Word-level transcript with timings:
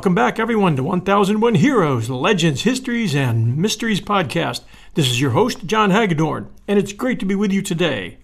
Welcome 0.00 0.14
back, 0.14 0.38
everyone, 0.38 0.76
to 0.76 0.82
1001 0.82 1.56
Heroes, 1.56 2.08
Legends, 2.08 2.62
Histories, 2.62 3.14
and 3.14 3.58
Mysteries 3.58 4.00
podcast. 4.00 4.62
This 4.94 5.06
is 5.08 5.20
your 5.20 5.32
host, 5.32 5.66
John 5.66 5.90
Hagedorn, 5.90 6.48
and 6.66 6.78
it's 6.78 6.94
great 6.94 7.20
to 7.20 7.26
be 7.26 7.34
with 7.34 7.52
you 7.52 7.60
today. 7.60 8.16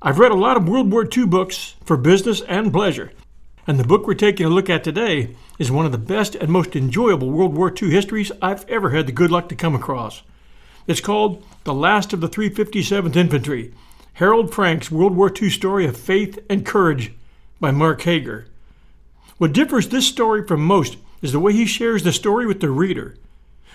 I've 0.00 0.20
read 0.20 0.30
a 0.30 0.36
lot 0.36 0.56
of 0.56 0.68
World 0.68 0.92
War 0.92 1.04
II 1.04 1.26
books 1.26 1.74
for 1.84 1.96
business 1.96 2.40
and 2.42 2.72
pleasure, 2.72 3.10
and 3.66 3.80
the 3.80 3.84
book 3.84 4.06
we're 4.06 4.14
taking 4.14 4.46
a 4.46 4.48
look 4.48 4.70
at 4.70 4.84
today 4.84 5.34
is 5.58 5.72
one 5.72 5.86
of 5.86 5.90
the 5.90 5.98
best 5.98 6.36
and 6.36 6.50
most 6.50 6.76
enjoyable 6.76 7.32
World 7.32 7.56
War 7.56 7.74
II 7.76 7.90
histories 7.90 8.30
I've 8.40 8.64
ever 8.70 8.90
had 8.90 9.08
the 9.08 9.12
good 9.12 9.32
luck 9.32 9.48
to 9.48 9.56
come 9.56 9.74
across. 9.74 10.22
It's 10.86 11.00
called 11.00 11.44
The 11.64 11.74
Last 11.74 12.12
of 12.12 12.20
the 12.20 12.28
357th 12.28 13.16
Infantry 13.16 13.74
Harold 14.12 14.54
Frank's 14.54 14.92
World 14.92 15.16
War 15.16 15.32
II 15.36 15.50
Story 15.50 15.84
of 15.84 15.96
Faith 15.96 16.38
and 16.48 16.64
Courage 16.64 17.12
by 17.58 17.72
Mark 17.72 18.02
Hager. 18.02 18.46
What 19.38 19.52
differs 19.52 19.88
this 19.88 20.08
story 20.08 20.46
from 20.46 20.64
most 20.64 20.96
is 21.20 21.32
the 21.32 21.40
way 21.40 21.52
he 21.52 21.66
shares 21.66 22.02
the 22.02 22.12
story 22.12 22.46
with 22.46 22.60
the 22.60 22.70
reader. 22.70 23.16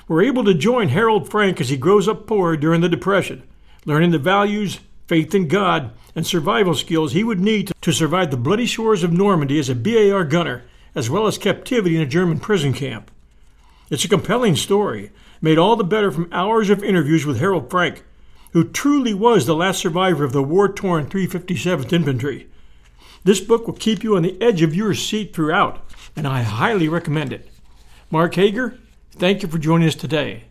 We're 0.07 0.23
able 0.23 0.43
to 0.45 0.55
join 0.55 0.89
Harold 0.89 1.29
Frank 1.29 1.61
as 1.61 1.69
he 1.69 1.77
grows 1.77 2.07
up 2.07 2.25
poor 2.25 2.57
during 2.57 2.81
the 2.81 2.89
Depression, 2.89 3.43
learning 3.85 4.09
the 4.09 4.17
values, 4.17 4.79
faith 5.05 5.35
in 5.35 5.47
God, 5.47 5.91
and 6.15 6.25
survival 6.25 6.73
skills 6.73 7.13
he 7.13 7.23
would 7.23 7.39
need 7.39 7.71
to 7.81 7.93
survive 7.93 8.31
the 8.31 8.37
bloody 8.37 8.65
shores 8.65 9.03
of 9.03 9.13
Normandy 9.13 9.59
as 9.59 9.69
a 9.69 9.75
BAR 9.75 10.23
gunner, 10.23 10.63
as 10.95 11.09
well 11.09 11.27
as 11.27 11.37
captivity 11.37 11.95
in 11.95 12.01
a 12.01 12.07
German 12.07 12.39
prison 12.39 12.73
camp. 12.73 13.11
It's 13.91 14.03
a 14.03 14.09
compelling 14.09 14.55
story, 14.55 15.11
made 15.41 15.59
all 15.59 15.75
the 15.75 15.83
better 15.83 16.11
from 16.11 16.29
hours 16.31 16.71
of 16.71 16.83
interviews 16.83 17.25
with 17.25 17.39
Harold 17.39 17.69
Frank, 17.69 18.03
who 18.53 18.67
truly 18.67 19.13
was 19.13 19.45
the 19.45 19.55
last 19.55 19.79
survivor 19.79 20.23
of 20.23 20.33
the 20.33 20.43
war 20.43 20.67
torn 20.67 21.05
357th 21.05 21.93
Infantry. 21.93 22.47
This 23.23 23.39
book 23.39 23.67
will 23.67 23.75
keep 23.75 24.03
you 24.03 24.15
on 24.15 24.23
the 24.23 24.41
edge 24.41 24.63
of 24.63 24.73
your 24.73 24.95
seat 24.95 25.33
throughout, 25.33 25.85
and 26.15 26.27
I 26.27 26.41
highly 26.41 26.89
recommend 26.89 27.31
it. 27.31 27.47
Mark 28.09 28.33
Hager, 28.33 28.79
thank 29.11 29.43
you 29.43 29.47
for 29.47 29.59
joining 29.59 29.87
us 29.87 29.95
today. 29.95 30.45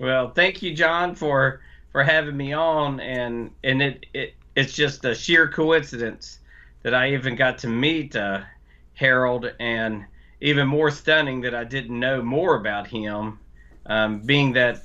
Well, 0.00 0.30
thank 0.30 0.62
you, 0.62 0.74
John, 0.74 1.14
for 1.14 1.60
for 1.92 2.02
having 2.02 2.36
me 2.36 2.54
on, 2.54 2.98
and 3.00 3.50
and 3.62 3.82
it, 3.82 4.06
it 4.14 4.34
it's 4.56 4.72
just 4.72 5.04
a 5.04 5.14
sheer 5.14 5.46
coincidence 5.46 6.38
that 6.82 6.94
I 6.94 7.12
even 7.12 7.36
got 7.36 7.58
to 7.58 7.68
meet 7.68 8.16
uh, 8.16 8.40
Harold, 8.94 9.52
and 9.60 10.04
even 10.40 10.66
more 10.66 10.90
stunning 10.90 11.42
that 11.42 11.54
I 11.54 11.64
didn't 11.64 11.98
know 11.98 12.22
more 12.22 12.56
about 12.56 12.86
him, 12.86 13.38
um, 13.86 14.20
being 14.20 14.52
that 14.54 14.83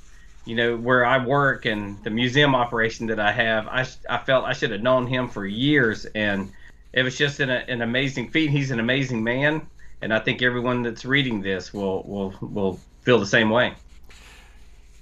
you 0.49 0.55
know 0.55 0.75
where 0.75 1.05
I 1.05 1.23
work 1.23 1.65
and 1.65 2.03
the 2.03 2.09
museum 2.09 2.55
operation 2.55 3.05
that 3.07 3.19
I 3.19 3.31
have, 3.31 3.67
I 3.67 3.85
I 4.09 4.17
felt 4.17 4.45
I 4.45 4.53
should 4.53 4.71
have 4.71 4.81
known 4.81 5.05
him 5.05 5.29
for 5.29 5.45
years, 5.45 6.05
and 6.05 6.51
it 6.91 7.03
was 7.03 7.15
just 7.15 7.39
an, 7.39 7.51
an 7.51 7.83
amazing 7.83 8.31
feat. 8.31 8.49
He's 8.49 8.71
an 8.71 8.79
amazing 8.79 9.23
man, 9.23 9.67
and 10.01 10.11
I 10.11 10.17
think 10.17 10.41
everyone 10.41 10.81
that's 10.81 11.05
reading 11.05 11.41
this 11.41 11.71
will 11.71 12.01
will 12.01 12.33
will 12.41 12.79
feel 13.01 13.19
the 13.19 13.27
same 13.27 13.51
way. 13.51 13.75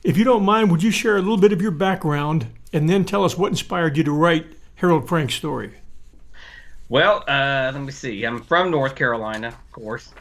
If 0.04 0.18
you 0.18 0.26
don't 0.26 0.44
mind, 0.44 0.70
would 0.70 0.84
you 0.84 0.92
share 0.92 1.16
a 1.16 1.22
little 1.22 1.38
bit 1.38 1.54
of 1.54 1.62
your 1.62 1.72
background 1.72 2.48
and 2.74 2.90
then 2.90 3.06
tell 3.06 3.24
us 3.24 3.38
what 3.38 3.48
inspired 3.48 3.96
you 3.96 4.04
to 4.04 4.12
write 4.12 4.48
Harold 4.76 5.08
Frank's 5.08 5.36
story? 5.36 5.76
Well, 6.90 7.24
uh, 7.26 7.72
let 7.74 7.82
me 7.82 7.92
see. 7.94 8.24
I'm 8.26 8.42
from 8.42 8.70
North 8.70 8.96
Carolina, 8.96 9.48
of 9.48 9.72
course. 9.72 10.14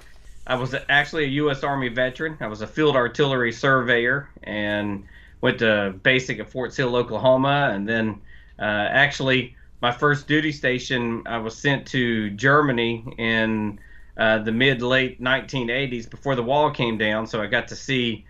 I 0.47 0.55
was 0.55 0.75
actually 0.89 1.25
a 1.25 1.29
U.S. 1.43 1.65
Army 1.65 1.89
veteran. 1.89 2.37
I 2.41 2.47
was 2.47 2.63
a 2.63 2.67
field 2.67 2.95
artillery 2.95 3.53
surveyor 3.53 4.29
and 4.45 5.05
went 5.41 5.59
to 5.61 5.95
basic 6.03 6.39
at 6.39 6.51
Fort 6.51 6.73
Sill, 6.73 6.97
Oklahoma, 6.97 7.71
and 7.73 7.89
then 7.89 8.21
uh, 8.59 8.63
actually 8.63 9.55
my 9.83 9.93
first 9.93 10.27
duty 10.27 10.53
station 10.53 11.23
I 11.27 11.39
was 11.39 11.57
sent 11.57 11.87
to 11.89 12.31
Germany 12.31 13.05
in 13.19 13.79
uh, 14.17 14.39
the 14.39 14.53
mid 14.53 14.83
late 14.83 15.21
1980s 15.21 16.09
before 16.09 16.35
the 16.35 16.43
wall 16.43 16.71
came 16.71 16.97
down. 16.97 17.27
So 17.27 17.43
I 17.43 17.47
got 17.47 17.69
to 17.69 17.77
see 17.77 18.25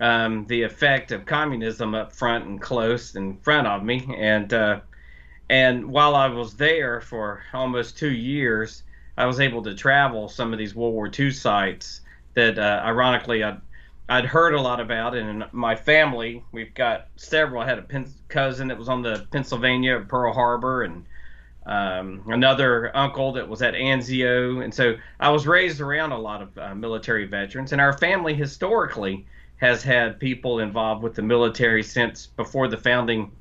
um, 0.00 0.46
the 0.46 0.62
effect 0.62 1.12
of 1.12 1.26
communism 1.26 1.94
up 1.94 2.12
front 2.12 2.46
and 2.46 2.60
close 2.60 3.14
in 3.14 3.36
front 3.38 3.66
of 3.66 3.82
me, 3.82 4.14
and 4.18 4.52
uh, 4.52 4.80
and 5.48 5.86
while 5.86 6.14
I 6.14 6.26
was 6.26 6.56
there 6.56 7.00
for 7.00 7.42
almost 7.52 7.96
two 7.96 8.12
years, 8.12 8.82
I 9.16 9.26
was 9.26 9.40
able 9.40 9.62
to 9.62 9.74
travel 9.74 10.28
some 10.28 10.52
of 10.52 10.58
these 10.58 10.74
World 10.74 10.94
War 10.94 11.10
II 11.16 11.30
sites 11.30 12.00
that, 12.34 12.58
uh, 12.58 12.82
ironically, 12.84 13.42
I'd, 13.42 13.60
I'd 14.08 14.24
heard 14.24 14.54
a 14.54 14.60
lot 14.60 14.80
about. 14.80 15.16
It 15.16 15.22
and 15.22 15.42
in 15.42 15.48
my 15.52 15.74
family, 15.74 16.44
we've 16.52 16.74
got 16.74 17.08
several. 17.16 17.62
I 17.62 17.66
had 17.66 17.78
a 17.78 17.82
pen- 17.82 18.12
cousin 18.28 18.68
that 18.68 18.78
was 18.78 18.88
on 18.88 19.02
the 19.02 19.26
Pennsylvania 19.30 19.98
at 19.98 20.08
Pearl 20.08 20.32
Harbor, 20.32 20.82
and 20.82 21.04
um, 21.66 22.22
another 22.28 22.96
uncle 22.96 23.32
that 23.32 23.48
was 23.48 23.62
at 23.62 23.74
Anzio. 23.74 24.62
And 24.62 24.72
so 24.72 24.94
I 25.18 25.30
was 25.30 25.46
raised 25.46 25.80
around 25.80 26.12
a 26.12 26.18
lot 26.18 26.42
of 26.42 26.56
uh, 26.56 26.74
military 26.74 27.26
veterans, 27.26 27.72
and 27.72 27.80
our 27.80 27.98
family 27.98 28.34
historically 28.34 29.26
has 29.56 29.82
had 29.82 30.20
people 30.20 30.60
involved 30.60 31.02
with 31.02 31.14
the 31.14 31.22
military 31.22 31.82
since 31.82 32.26
before 32.26 32.68
the 32.68 32.76
founding 32.76 33.32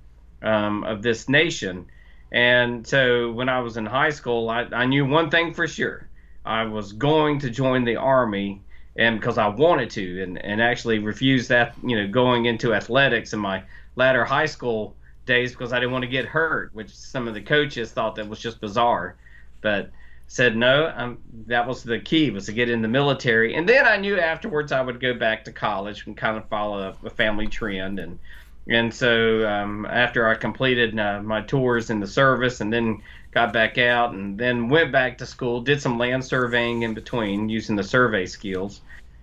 um, 0.42 0.84
of 0.84 1.04
this 1.04 1.30
nation. 1.30 1.86
And 2.32 2.88
so 2.88 3.32
when 3.32 3.50
I 3.50 3.60
was 3.60 3.78
in 3.78 3.86
high 3.86 4.10
school, 4.10 4.50
I, 4.50 4.64
I 4.72 4.86
knew 4.86 5.06
one 5.06 5.30
thing 5.30 5.54
for 5.54 5.68
sure. 5.68 6.10
I 6.44 6.64
was 6.66 6.94
going 6.94 7.40
to 7.40 7.50
join 7.50 7.86
the 7.86 7.98
army 7.98 8.62
and 8.96 9.20
because 9.20 9.38
I 9.38 9.48
wanted 9.48 9.90
to 9.92 10.24
and, 10.24 10.38
and 10.44 10.62
actually 10.62 11.00
refused 11.00 11.50
that, 11.50 11.76
you 11.84 11.96
know, 11.96 12.08
going 12.08 12.46
into 12.46 12.74
athletics 12.74 13.34
in 13.34 13.40
my 13.40 13.64
latter 13.96 14.24
high 14.24 14.46
school 14.46 14.96
days 15.26 15.52
because 15.52 15.74
I 15.74 15.80
didn't 15.80 15.92
want 15.92 16.04
to 16.04 16.10
get 16.10 16.26
hurt, 16.26 16.74
which 16.74 16.90
some 16.90 17.28
of 17.28 17.34
the 17.34 17.42
coaches 17.42 17.92
thought 17.92 18.16
that 18.16 18.28
was 18.28 18.40
just 18.40 18.62
bizarre. 18.62 19.16
But 19.62 19.92
said 20.28 20.56
no, 20.56 20.92
um, 20.96 21.20
that 21.48 21.68
was 21.68 21.84
the 21.84 22.00
key 22.00 22.32
was 22.32 22.46
to 22.46 22.54
get 22.54 22.70
in 22.70 22.82
the 22.82 22.88
military. 22.88 23.56
And 23.56 23.68
then 23.68 23.86
I 23.86 23.98
knew 23.98 24.20
afterwards 24.20 24.72
I 24.72 24.82
would 24.82 25.00
go 25.00 25.14
back 25.14 25.46
to 25.46 25.52
college 25.52 26.06
and 26.08 26.16
kind 26.18 26.38
of 26.38 26.48
follow 26.50 26.96
a, 27.04 27.08
a 27.08 27.10
family 27.10 27.48
trend 27.48 28.00
and 28.00 28.20
and 28.68 28.92
so 28.92 29.48
um, 29.48 29.86
after 29.86 30.28
I 30.28 30.34
completed 30.34 30.98
uh, 30.98 31.22
my 31.22 31.42
tours 31.42 31.92
in 31.92 32.00
the 32.00 32.08
service 32.08 32.62
and 32.62 32.74
then 32.74 33.04
got 33.36 33.52
back 33.52 33.78
out 33.78 34.14
and 34.14 34.38
then 34.38 34.70
went 34.70 34.94
back 34.94 35.18
to 35.18 35.26
school, 35.26 35.60
did 35.60 35.82
some 35.82 36.00
land 36.00 36.24
surveying 36.24 36.84
in 36.84 36.94
between 36.94 37.50
using 37.50 37.76
the 37.76 37.84
survey 37.84 38.26
skills. 38.26 38.80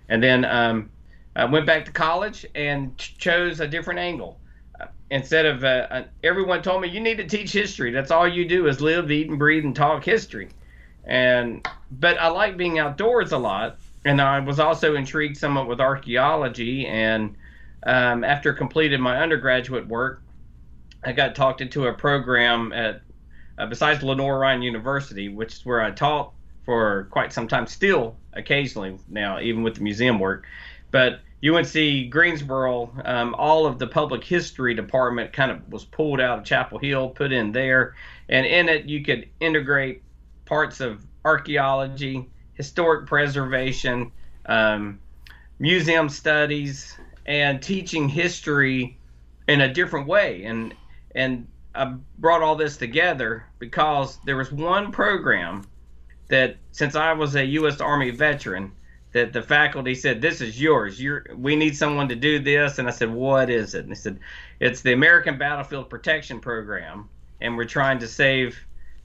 And 0.07 0.21
then 0.21 0.45
um, 0.45 0.91
I 1.35 1.45
went 1.45 1.65
back 1.65 1.85
to 1.85 1.91
college 1.91 2.45
and 2.53 2.95
ch- 2.95 3.17
chose 3.17 3.59
a 3.59 3.67
different 3.67 3.99
angle. 3.99 4.39
Uh, 4.79 4.85
instead 5.09 5.47
of 5.47 5.63
uh, 5.63 5.87
uh, 5.89 6.03
everyone 6.23 6.61
told 6.61 6.83
me 6.83 6.89
you 6.89 6.99
need 6.99 7.17
to 7.17 7.27
teach 7.27 7.51
history. 7.51 7.91
That's 7.91 8.11
all 8.11 8.27
you 8.27 8.45
do 8.45 8.67
is 8.67 8.79
live, 8.79 9.09
eat, 9.09 9.29
and 9.29 9.39
breathe 9.39 9.65
and 9.65 9.75
talk 9.75 10.03
history. 10.03 10.49
And 11.05 11.67
but 11.89 12.19
I 12.19 12.27
like 12.27 12.55
being 12.55 12.77
outdoors 12.77 13.31
a 13.31 13.37
lot, 13.37 13.79
and 14.05 14.21
I 14.21 14.39
was 14.39 14.59
also 14.59 14.95
intrigued 14.95 15.37
somewhat 15.37 15.67
with 15.67 15.81
archaeology 15.81 16.85
and 16.85 17.35
um, 17.85 18.23
after 18.23 18.53
completed 18.53 18.99
my 18.99 19.17
undergraduate 19.17 19.87
work, 19.87 20.21
I 21.03 21.11
got 21.11 21.35
talked 21.35 21.61
into 21.61 21.87
a 21.87 21.93
program 21.93 22.71
at 22.71 23.01
uh, 23.57 23.65
besides 23.65 24.03
Lenoir-Rhyne 24.03 24.61
University, 24.61 25.29
which 25.29 25.53
is 25.53 25.65
where 25.65 25.81
I 25.81 25.91
taught 25.91 26.33
for 26.65 27.07
quite 27.11 27.33
some 27.33 27.47
time, 27.47 27.67
still 27.67 28.15
occasionally 28.33 28.97
now, 29.09 29.39
even 29.39 29.63
with 29.63 29.75
the 29.75 29.81
museum 29.81 30.19
work. 30.19 30.45
But 30.91 31.19
UNC 31.45 32.09
Greensboro, 32.09 32.89
um, 33.03 33.35
all 33.35 33.65
of 33.65 33.77
the 33.77 33.87
public 33.87 34.23
history 34.23 34.73
department 34.73 35.33
kind 35.33 35.51
of 35.51 35.71
was 35.71 35.83
pulled 35.83 36.21
out 36.21 36.39
of 36.39 36.45
Chapel 36.45 36.79
Hill, 36.79 37.09
put 37.09 37.33
in 37.33 37.51
there, 37.51 37.95
and 38.29 38.45
in 38.45 38.69
it 38.69 38.85
you 38.85 39.03
could 39.03 39.27
integrate 39.41 40.01
parts 40.45 40.79
of 40.79 41.05
archaeology, 41.25 42.29
historic 42.53 43.07
preservation, 43.07 44.11
um, 44.45 44.99
museum 45.59 46.07
studies, 46.07 46.97
and 47.25 47.61
teaching 47.61 48.07
history 48.07 48.97
in 49.47 49.61
a 49.61 49.73
different 49.73 50.07
way. 50.07 50.45
And 50.45 50.73
and 51.15 51.47
I 51.75 51.95
brought 52.17 52.41
all 52.41 52.55
this 52.55 52.77
together 52.77 53.45
because 53.59 54.19
there 54.25 54.37
was 54.37 54.51
one 54.51 54.91
program 54.91 55.65
that 56.29 56.57
since 56.71 56.95
I 56.95 57.13
was 57.13 57.35
a 57.35 57.45
U.S. 57.45 57.81
Army 57.81 58.11
veteran, 58.11 58.71
that 59.13 59.31
the 59.31 59.41
faculty 59.41 59.95
said, 59.95 60.21
"This 60.21 60.41
is 60.41 60.59
yours. 60.59 60.99
You're, 60.99 61.25
we 61.35 61.55
need 61.55 61.77
someone 61.77 62.09
to 62.09 62.15
do 62.15 62.39
this." 62.39 62.79
And 62.79 62.87
I 62.87 62.91
said, 62.91 63.11
"What 63.11 63.49
is 63.49 63.75
it?" 63.75 63.83
And 63.83 63.91
they 63.91 63.95
said, 63.95 64.19
"It's 64.59 64.81
the 64.81 64.93
American 64.93 65.37
Battlefield 65.37 65.89
Protection 65.89 66.39
Program, 66.39 67.09
and 67.41 67.55
we're 67.55 67.65
trying 67.65 67.99
to 67.99 68.07
save. 68.07 68.57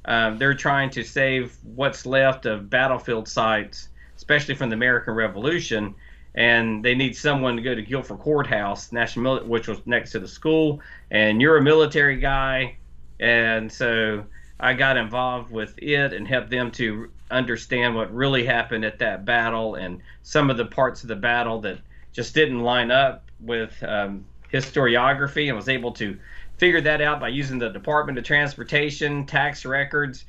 Um, 0.04 0.38
they're 0.38 0.54
trying 0.54 0.90
to 0.90 1.04
save 1.04 1.56
what's 1.62 2.06
left 2.06 2.46
of 2.46 2.70
battlefield 2.70 3.28
sites, 3.28 3.88
especially 4.16 4.54
from 4.54 4.70
the 4.70 4.74
American 4.74 5.14
Revolution, 5.14 5.94
and 6.38 6.85
they 6.85 6.94
need 6.94 7.17
someone 7.17 7.56
to 7.56 7.62
go 7.62 7.75
to 7.75 7.82
Guilford 7.82 8.20
Courthouse, 8.20 8.93
National, 8.93 9.44
which 9.44 9.67
was 9.67 9.85
next 9.87 10.12
to 10.12 10.20
the 10.20 10.29
school. 10.29 10.81
And 11.11 11.43
you're 11.43 11.56
a 11.56 11.62
military 11.62 12.17
guy, 12.17 12.76
and 13.19 13.70
so 13.70 14.25
I 14.61 14.75
got 14.75 14.96
involved 14.96 15.50
with 15.50 15.75
it 15.79 16.12
and 16.12 16.29
helped 16.29 16.50
them 16.50 16.70
to 16.73 17.11
understand 17.32 17.96
what 17.96 18.14
really 18.14 18.46
happened 18.46 18.85
at 18.85 19.00
that 19.00 19.25
battle 19.25 19.75
and 19.75 20.00
some 20.23 20.49
of 20.49 20.56
the 20.56 20.67
parts 20.67 21.02
of 21.02 21.08
the 21.08 21.17
battle 21.17 21.61
that 21.62 21.81
just 22.12 22.37
didn't 22.37 22.61
line 22.61 22.93
up 22.93 23.25
with 23.40 23.75
um, 23.82 24.25
historiography, 24.52 25.49
and 25.49 25.56
was 25.56 25.69
able 25.69 25.90
to 25.90 26.17
figure 26.56 26.81
that 26.81 27.00
out 27.00 27.19
by 27.19 27.29
using 27.29 27.58
the 27.58 27.69
Department 27.69 28.17
of 28.17 28.23
Transportation, 28.23 29.26
tax 29.26 29.64
records, 29.64 30.25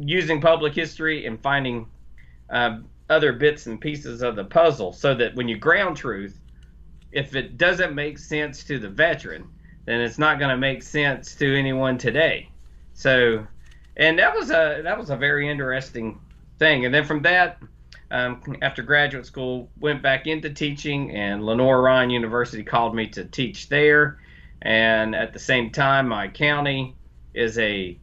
using 0.00 0.40
public 0.40 0.74
history, 0.74 1.26
and 1.26 1.38
finding. 1.42 1.86
Uh, 2.48 2.78
other 3.10 3.32
bits 3.32 3.66
and 3.66 3.80
pieces 3.80 4.22
of 4.22 4.36
the 4.36 4.44
puzzle 4.44 4.92
so 4.92 5.14
that 5.14 5.34
when 5.34 5.48
you 5.48 5.58
ground 5.58 5.96
truth, 5.96 6.40
if 7.12 7.34
it 7.34 7.58
doesn't 7.58 7.94
make 7.94 8.18
sense 8.18 8.64
to 8.64 8.78
the 8.78 8.88
veteran, 8.88 9.48
then 9.84 10.00
it's 10.00 10.18
not 10.18 10.38
going 10.38 10.50
to 10.50 10.56
make 10.56 10.82
sense 10.82 11.34
to 11.34 11.58
anyone 11.58 11.98
today. 11.98 12.48
So, 12.94 13.46
and 13.96 14.18
that 14.18 14.34
was 14.34 14.50
a 14.50 14.80
that 14.84 14.96
was 14.96 15.10
a 15.10 15.16
very 15.16 15.50
interesting 15.50 16.20
thing. 16.58 16.84
And 16.84 16.94
then 16.94 17.04
from 17.04 17.22
that, 17.22 17.58
um, 18.10 18.40
after 18.62 18.82
graduate 18.82 19.26
school, 19.26 19.68
went 19.80 20.02
back 20.02 20.26
into 20.26 20.50
teaching, 20.50 21.10
and 21.16 21.44
Lenoir-Rhyne 21.44 22.10
University 22.10 22.62
called 22.62 22.94
me 22.94 23.08
to 23.08 23.24
teach 23.24 23.68
there. 23.68 24.20
And 24.62 25.14
at 25.14 25.32
the 25.32 25.38
same 25.38 25.70
time, 25.70 26.08
my 26.08 26.28
county 26.28 26.94
is 27.34 27.58
a 27.58 27.98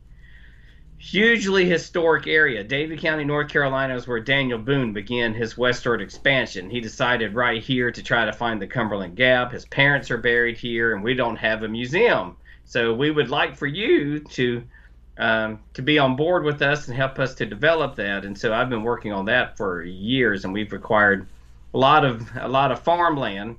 hugely 0.98 1.66
historic 1.66 2.28
area. 2.28 2.64
Davie 2.64 2.98
County, 2.98 3.24
North 3.24 3.50
Carolina 3.50 3.96
is 3.96 4.08
where 4.08 4.20
Daniel 4.20 4.60
Boone 4.60 4.94
began 4.94 5.34
his 5.34 5.58
westward 5.58 6.02
expansion. 6.02 6.70
He 6.70 6.82
decided 6.82 7.36
right 7.36 7.62
here 7.62 7.92
to 7.92 8.04
try 8.04 8.26
to 8.26 8.34
find 8.34 8.62
the 8.62 8.68
Cumberland 8.68 9.16
Gap. 9.16 9.52
His 9.52 9.66
parents 9.66 10.10
are 10.10 10.18
buried 10.18 10.58
here, 10.58 10.96
and 10.96 11.04
we 11.04 11.14
don't 11.14 11.38
have 11.38 11.64
a 11.64 11.68
museum. 11.68 12.36
So 12.66 12.94
we 12.94 13.12
would 13.12 13.30
like 13.30 13.56
for 13.56 13.68
you 13.68 14.20
to 14.20 14.64
um, 15.20 15.60
to 15.74 15.82
be 15.82 15.98
on 15.98 16.16
board 16.16 16.44
with 16.44 16.62
us 16.62 16.88
and 16.88 16.96
help 16.96 17.18
us 17.18 17.34
to 17.36 17.46
develop 17.46 17.96
that. 17.96 18.24
And 18.24 18.38
so 18.38 18.54
I've 18.54 18.70
been 18.70 18.84
working 18.84 19.12
on 19.12 19.26
that 19.26 19.58
for 19.58 19.84
years, 19.84 20.46
and 20.46 20.54
we've 20.54 20.74
acquired 20.74 21.28
a 21.74 21.78
lot 21.78 22.06
of 22.06 22.30
a 22.40 22.48
lot 22.48 22.72
of 22.72 22.80
farmland, 22.82 23.56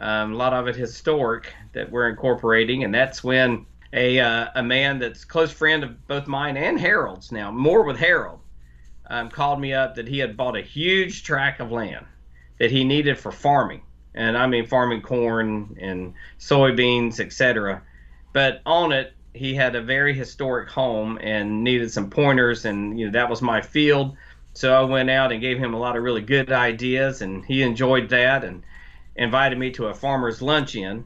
um, 0.00 0.32
a 0.32 0.36
lot 0.36 0.52
of 0.52 0.68
it 0.68 0.76
historic 0.76 1.52
that 1.72 1.90
we're 1.90 2.08
incorporating, 2.08 2.84
and 2.84 2.94
that's 2.94 3.22
when 3.22 3.66
a 3.92 4.18
uh, 4.18 4.48
a 4.54 4.62
man 4.62 4.98
that's 4.98 5.24
close 5.24 5.52
friend 5.52 5.84
of 5.84 6.06
both 6.06 6.26
mine 6.26 6.56
and 6.56 6.78
Harold's 6.78 7.32
now, 7.32 7.50
more 7.50 7.84
with 7.84 7.98
Harold, 7.98 8.40
um, 9.08 9.30
called 9.30 9.60
me 9.60 9.72
up 9.72 9.94
that 9.94 10.08
he 10.08 10.18
had 10.18 10.36
bought 10.36 10.56
a 10.56 10.62
huge 10.62 11.22
tract 11.22 11.60
of 11.60 11.70
land 11.70 12.06
that 12.58 12.70
he 12.70 12.84
needed 12.84 13.18
for 13.18 13.32
farming, 13.32 13.82
and 14.14 14.36
I 14.36 14.46
mean 14.46 14.66
farming 14.66 15.02
corn 15.02 15.76
and 15.80 16.14
soybeans, 16.38 17.20
etc. 17.20 17.82
But 18.32 18.60
on 18.66 18.92
it, 18.92 19.12
he 19.32 19.54
had 19.54 19.74
a 19.76 19.82
very 19.82 20.14
historic 20.14 20.68
home 20.68 21.18
and 21.20 21.62
needed 21.62 21.90
some 21.90 22.10
pointers, 22.10 22.64
and 22.64 22.98
you 22.98 23.06
know 23.06 23.12
that 23.12 23.30
was 23.30 23.42
my 23.42 23.60
field. 23.60 24.16
So 24.54 24.74
I 24.74 24.82
went 24.84 25.10
out 25.10 25.32
and 25.32 25.40
gave 25.40 25.58
him 25.58 25.74
a 25.74 25.78
lot 25.78 25.96
of 25.96 26.02
really 26.02 26.22
good 26.22 26.50
ideas, 26.50 27.20
and 27.20 27.44
he 27.44 27.62
enjoyed 27.62 28.08
that 28.08 28.42
and 28.42 28.62
invited 29.14 29.58
me 29.58 29.70
to 29.72 29.86
a 29.86 29.94
farmer's 29.94 30.40
luncheon, 30.40 31.04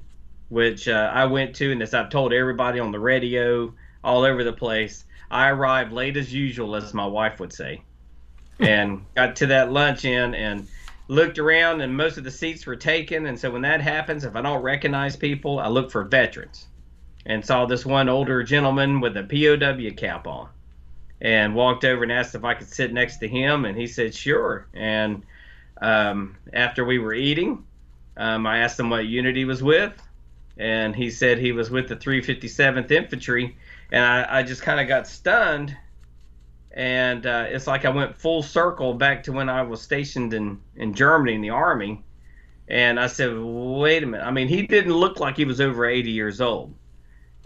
which 0.50 0.88
uh, 0.88 1.10
I 1.14 1.24
went 1.24 1.56
to, 1.56 1.72
and 1.72 1.82
as 1.82 1.94
I've 1.94 2.10
told 2.10 2.32
everybody 2.32 2.78
on 2.78 2.92
the 2.92 3.00
radio, 3.00 3.72
all 4.04 4.24
over 4.24 4.44
the 4.44 4.52
place, 4.52 5.04
I 5.30 5.48
arrived 5.48 5.92
late 5.92 6.16
as 6.16 6.34
usual, 6.34 6.76
as 6.76 6.92
my 6.92 7.06
wife 7.06 7.40
would 7.40 7.52
say, 7.52 7.82
and 8.58 9.04
got 9.14 9.36
to 9.36 9.46
that 9.46 9.72
luncheon 9.72 10.34
and 10.34 10.68
looked 11.08 11.38
around, 11.38 11.80
and 11.80 11.96
most 11.96 12.18
of 12.18 12.24
the 12.24 12.30
seats 12.30 12.66
were 12.66 12.76
taken. 12.76 13.26
And 13.26 13.38
so 13.38 13.50
when 13.50 13.62
that 13.62 13.80
happens, 13.80 14.24
if 14.24 14.36
I 14.36 14.42
don't 14.42 14.62
recognize 14.62 15.16
people, 15.16 15.58
I 15.58 15.68
look 15.68 15.90
for 15.90 16.04
veterans 16.04 16.66
and 17.26 17.44
saw 17.44 17.66
this 17.66 17.86
one 17.86 18.08
older 18.08 18.42
gentleman 18.42 19.00
with 19.00 19.16
a 19.16 19.22
POW 19.22 19.96
cap 19.96 20.26
on 20.26 20.48
and 21.20 21.54
walked 21.54 21.84
over 21.84 22.02
and 22.02 22.12
asked 22.12 22.34
if 22.34 22.44
I 22.44 22.54
could 22.54 22.68
sit 22.68 22.92
next 22.92 23.18
to 23.18 23.28
him. 23.28 23.64
And 23.64 23.76
he 23.76 23.86
said, 23.86 24.14
sure. 24.14 24.66
And 24.74 25.22
um, 25.80 26.36
after 26.52 26.84
we 26.84 26.98
were 26.98 27.14
eating, 27.14 27.64
um, 28.16 28.46
I 28.46 28.58
asked 28.58 28.80
him 28.80 28.90
what 28.90 29.06
unit 29.06 29.36
he 29.36 29.44
was 29.44 29.62
with. 29.62 29.92
And 30.56 30.94
he 30.94 31.10
said 31.10 31.38
he 31.38 31.52
was 31.52 31.70
with 31.70 31.88
the 31.88 31.96
357th 31.96 32.90
Infantry. 32.90 33.56
And 33.92 34.04
I, 34.04 34.38
I 34.38 34.42
just 34.42 34.62
kind 34.62 34.80
of 34.80 34.88
got 34.88 35.06
stunned. 35.06 35.76
And 36.72 37.26
uh, 37.26 37.46
it's 37.48 37.66
like 37.66 37.84
I 37.84 37.90
went 37.90 38.16
full 38.16 38.42
circle 38.42 38.94
back 38.94 39.24
to 39.24 39.32
when 39.32 39.48
I 39.48 39.62
was 39.62 39.82
stationed 39.82 40.34
in, 40.34 40.60
in 40.76 40.94
Germany 40.94 41.34
in 41.34 41.40
the 41.40 41.50
Army. 41.50 42.04
And 42.68 43.00
I 43.00 43.08
said, 43.08 43.36
wait 43.36 44.02
a 44.04 44.06
minute. 44.06 44.24
I 44.24 44.30
mean, 44.30 44.46
he 44.46 44.62
didn't 44.66 44.92
look 44.92 45.18
like 45.18 45.36
he 45.36 45.44
was 45.44 45.60
over 45.60 45.86
80 45.86 46.10
years 46.10 46.40
old. 46.40 46.74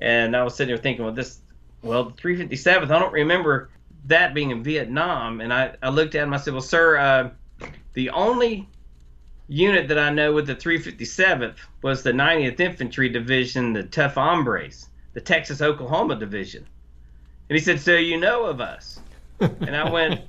And 0.00 0.36
I 0.36 0.42
was 0.42 0.54
sitting 0.54 0.74
there 0.74 0.82
thinking, 0.82 1.04
well, 1.04 1.14
this, 1.14 1.40
well, 1.82 2.04
the 2.04 2.12
357th, 2.12 2.90
I 2.90 2.98
don't 2.98 3.12
remember 3.12 3.70
that 4.06 4.34
being 4.34 4.50
in 4.50 4.62
Vietnam. 4.62 5.40
And 5.40 5.52
I, 5.52 5.76
I 5.82 5.88
looked 5.88 6.14
at 6.14 6.24
him, 6.24 6.34
I 6.34 6.36
said, 6.36 6.52
well, 6.52 6.62
sir, 6.62 6.98
uh, 6.98 7.30
the 7.94 8.10
only 8.10 8.68
unit 9.48 9.88
that 9.88 9.98
I 9.98 10.10
know 10.10 10.32
with 10.32 10.46
the 10.46 10.56
357th 10.56 11.56
was 11.82 12.02
the 12.02 12.12
90th 12.12 12.60
Infantry 12.60 13.08
Division, 13.08 13.72
the 13.72 13.82
Tough 13.82 14.14
Hombres, 14.14 14.88
the 15.12 15.20
Texas 15.20 15.60
Oklahoma 15.60 16.16
Division. 16.16 16.66
And 17.48 17.58
he 17.58 17.62
said, 17.62 17.80
so 17.80 17.94
you 17.96 18.18
know 18.18 18.44
of 18.44 18.60
us? 18.60 19.00
and 19.40 19.76
I 19.76 19.90
went, 19.90 20.22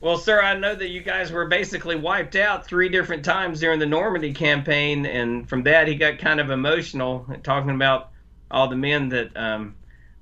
well, 0.00 0.18
sir, 0.18 0.42
I 0.42 0.58
know 0.58 0.74
that 0.74 0.88
you 0.88 1.00
guys 1.00 1.32
were 1.32 1.46
basically 1.46 1.96
wiped 1.96 2.36
out 2.36 2.66
three 2.66 2.88
different 2.88 3.24
times 3.24 3.60
during 3.60 3.78
the 3.78 3.86
Normandy 3.86 4.32
campaign. 4.32 5.06
And 5.06 5.48
from 5.48 5.62
that, 5.64 5.88
he 5.88 5.94
got 5.94 6.18
kind 6.18 6.40
of 6.40 6.50
emotional, 6.50 7.26
talking 7.42 7.70
about 7.70 8.10
all 8.50 8.68
the 8.68 8.76
men 8.76 9.08
that 9.10 9.36
um, 9.36 9.74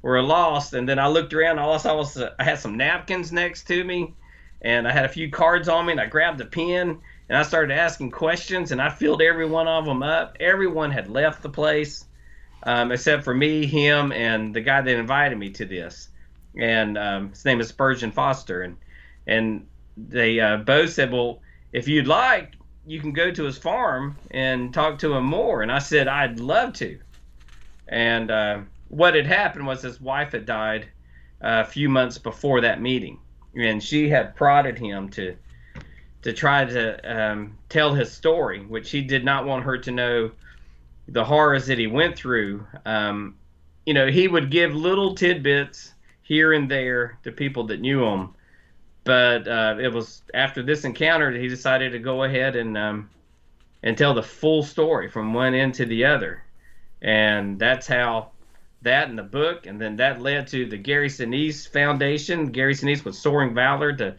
were 0.03 0.23
lost. 0.23 0.75
And 0.75 0.89
then 0.89 0.99
I 0.99 1.09
looked 1.09 1.35
around. 1.35 1.59
All 1.59 1.73
I 1.73 1.79
saw 1.79 1.97
was 1.97 2.17
uh, 2.17 2.35
I 2.39 2.45
had 2.45 2.59
some 2.59 2.77
napkins 2.77 3.33
next 3.33 3.67
to 3.69 3.85
me, 3.85 4.15
and 4.63 4.87
I 4.87 4.93
had 4.93 5.05
a 5.05 5.09
few 5.09 5.31
cards 5.31 5.69
on 5.69 5.87
me. 5.87 5.93
And 5.93 6.01
I 6.01 6.07
grabbed 6.07 6.41
a 6.41 6.47
pen 6.47 6.99
and 7.29 7.37
I 7.37 7.43
started 7.43 7.75
asking 7.75 8.11
questions, 8.11 8.73
and 8.73 8.81
I 8.81 8.89
filled 8.89 9.21
every 9.21 9.47
one 9.47 9.69
of 9.69 9.85
them 9.85 10.03
up. 10.03 10.37
Everyone 10.41 10.91
had 10.91 11.09
left 11.09 11.43
the 11.43 11.51
place, 11.51 12.05
um, 12.63 12.91
except 12.91 13.25
for 13.25 13.35
me, 13.35 13.67
him, 13.67 14.13
and 14.13 14.55
the 14.55 14.63
guy 14.63 14.81
that 14.81 14.97
invited 14.97 15.37
me 15.37 15.51
to 15.51 15.67
this. 15.67 16.09
And 16.59 16.97
um, 16.97 17.31
his 17.31 17.45
name 17.45 17.61
is 17.61 17.69
Spurgeon 17.69 18.13
Foster, 18.13 18.63
and 18.63 18.77
and 19.27 19.67
they 19.97 20.41
uh, 20.41 20.59
both 20.59 20.91
said, 20.91 21.13
"Well, 21.13 21.43
if 21.73 21.87
you'd 21.87 22.07
like, 22.07 22.55
you 22.87 23.01
can 23.01 23.13
go 23.13 23.31
to 23.31 23.45
his 23.45 23.59
farm 23.59 24.19
and 24.31 24.73
talk 24.73 24.99
to 25.01 25.13
him 25.13 25.25
more." 25.25 25.63
And 25.63 25.71
I 25.71 25.81
said, 25.81 26.09
"I'd 26.09 26.41
love 26.41 26.73
to." 26.75 26.99
And 27.89 28.31
uh, 28.31 28.61
what 28.89 29.15
had 29.15 29.27
happened 29.27 29.67
was 29.67 29.83
his 29.83 30.01
wife 30.01 30.33
had 30.33 30.47
died 30.47 30.89
uh, 31.43 31.65
a 31.67 31.71
few 31.71 31.91
months 31.91 32.17
before 32.17 32.63
that 32.63 32.81
meeting, 32.81 33.21
and 33.55 33.83
she 33.83 34.09
had 34.09 34.35
prodded 34.35 34.79
him 34.79 35.11
to 35.11 35.37
to 36.23 36.33
try 36.33 36.65
to 36.65 37.17
um, 37.17 37.57
tell 37.69 37.95
his 37.95 38.13
story, 38.13 38.61
which 38.61 38.91
he 38.91 39.03
did 39.03 39.25
not 39.25 39.47
want 39.47 39.65
her 39.65 39.79
to 39.79 39.91
know 39.91 40.31
the 41.09 41.25
horrors 41.25 41.67
that 41.67 41.79
he 41.79 41.87
went 41.87 42.17
through. 42.17 42.67
Um, 42.85 43.37
you 43.87 43.95
know, 43.95 44.09
he 44.09 44.29
would 44.29 44.51
give 44.51 44.75
little 44.75 45.15
tidbits 45.15 45.95
here 46.23 46.53
and 46.53 46.71
there 46.71 47.19
to 47.23 47.33
people 47.33 47.65
that 47.69 47.81
knew 47.81 48.05
him, 48.05 48.35
but 49.05 49.49
uh, 49.49 49.77
it 49.81 49.93
was 49.93 50.23
after 50.35 50.63
this 50.63 50.85
encounter 50.85 51.33
that 51.33 51.41
he 51.41 51.49
decided 51.49 51.93
to 51.93 51.99
go 51.99 52.25
ahead 52.25 52.57
and 52.57 52.77
um, 52.77 53.09
and 53.83 53.97
tell 53.97 54.13
the 54.13 54.23
full 54.23 54.63
story 54.63 55.09
from 55.09 55.33
one 55.33 55.55
end 55.55 55.75
to 55.75 55.87
the 55.87 56.05
other 56.05 56.43
and 57.03 57.59
that's 57.59 57.87
how 57.87 58.31
that 58.83 59.09
and 59.09 59.19
the 59.19 59.25
book, 59.25 59.67
and 59.67 59.81
then 59.81 59.97
that 59.97 60.21
led 60.21 60.47
to 60.49 60.67
the 60.67 60.77
Gary 60.77 61.09
Sinise 61.09 61.69
Foundation. 61.69 62.47
Gary 62.47 62.75
Sinise 62.75 63.05
with 63.05 63.17
Soaring 63.17 63.55
Valor 63.55 63.93
to 63.95 64.17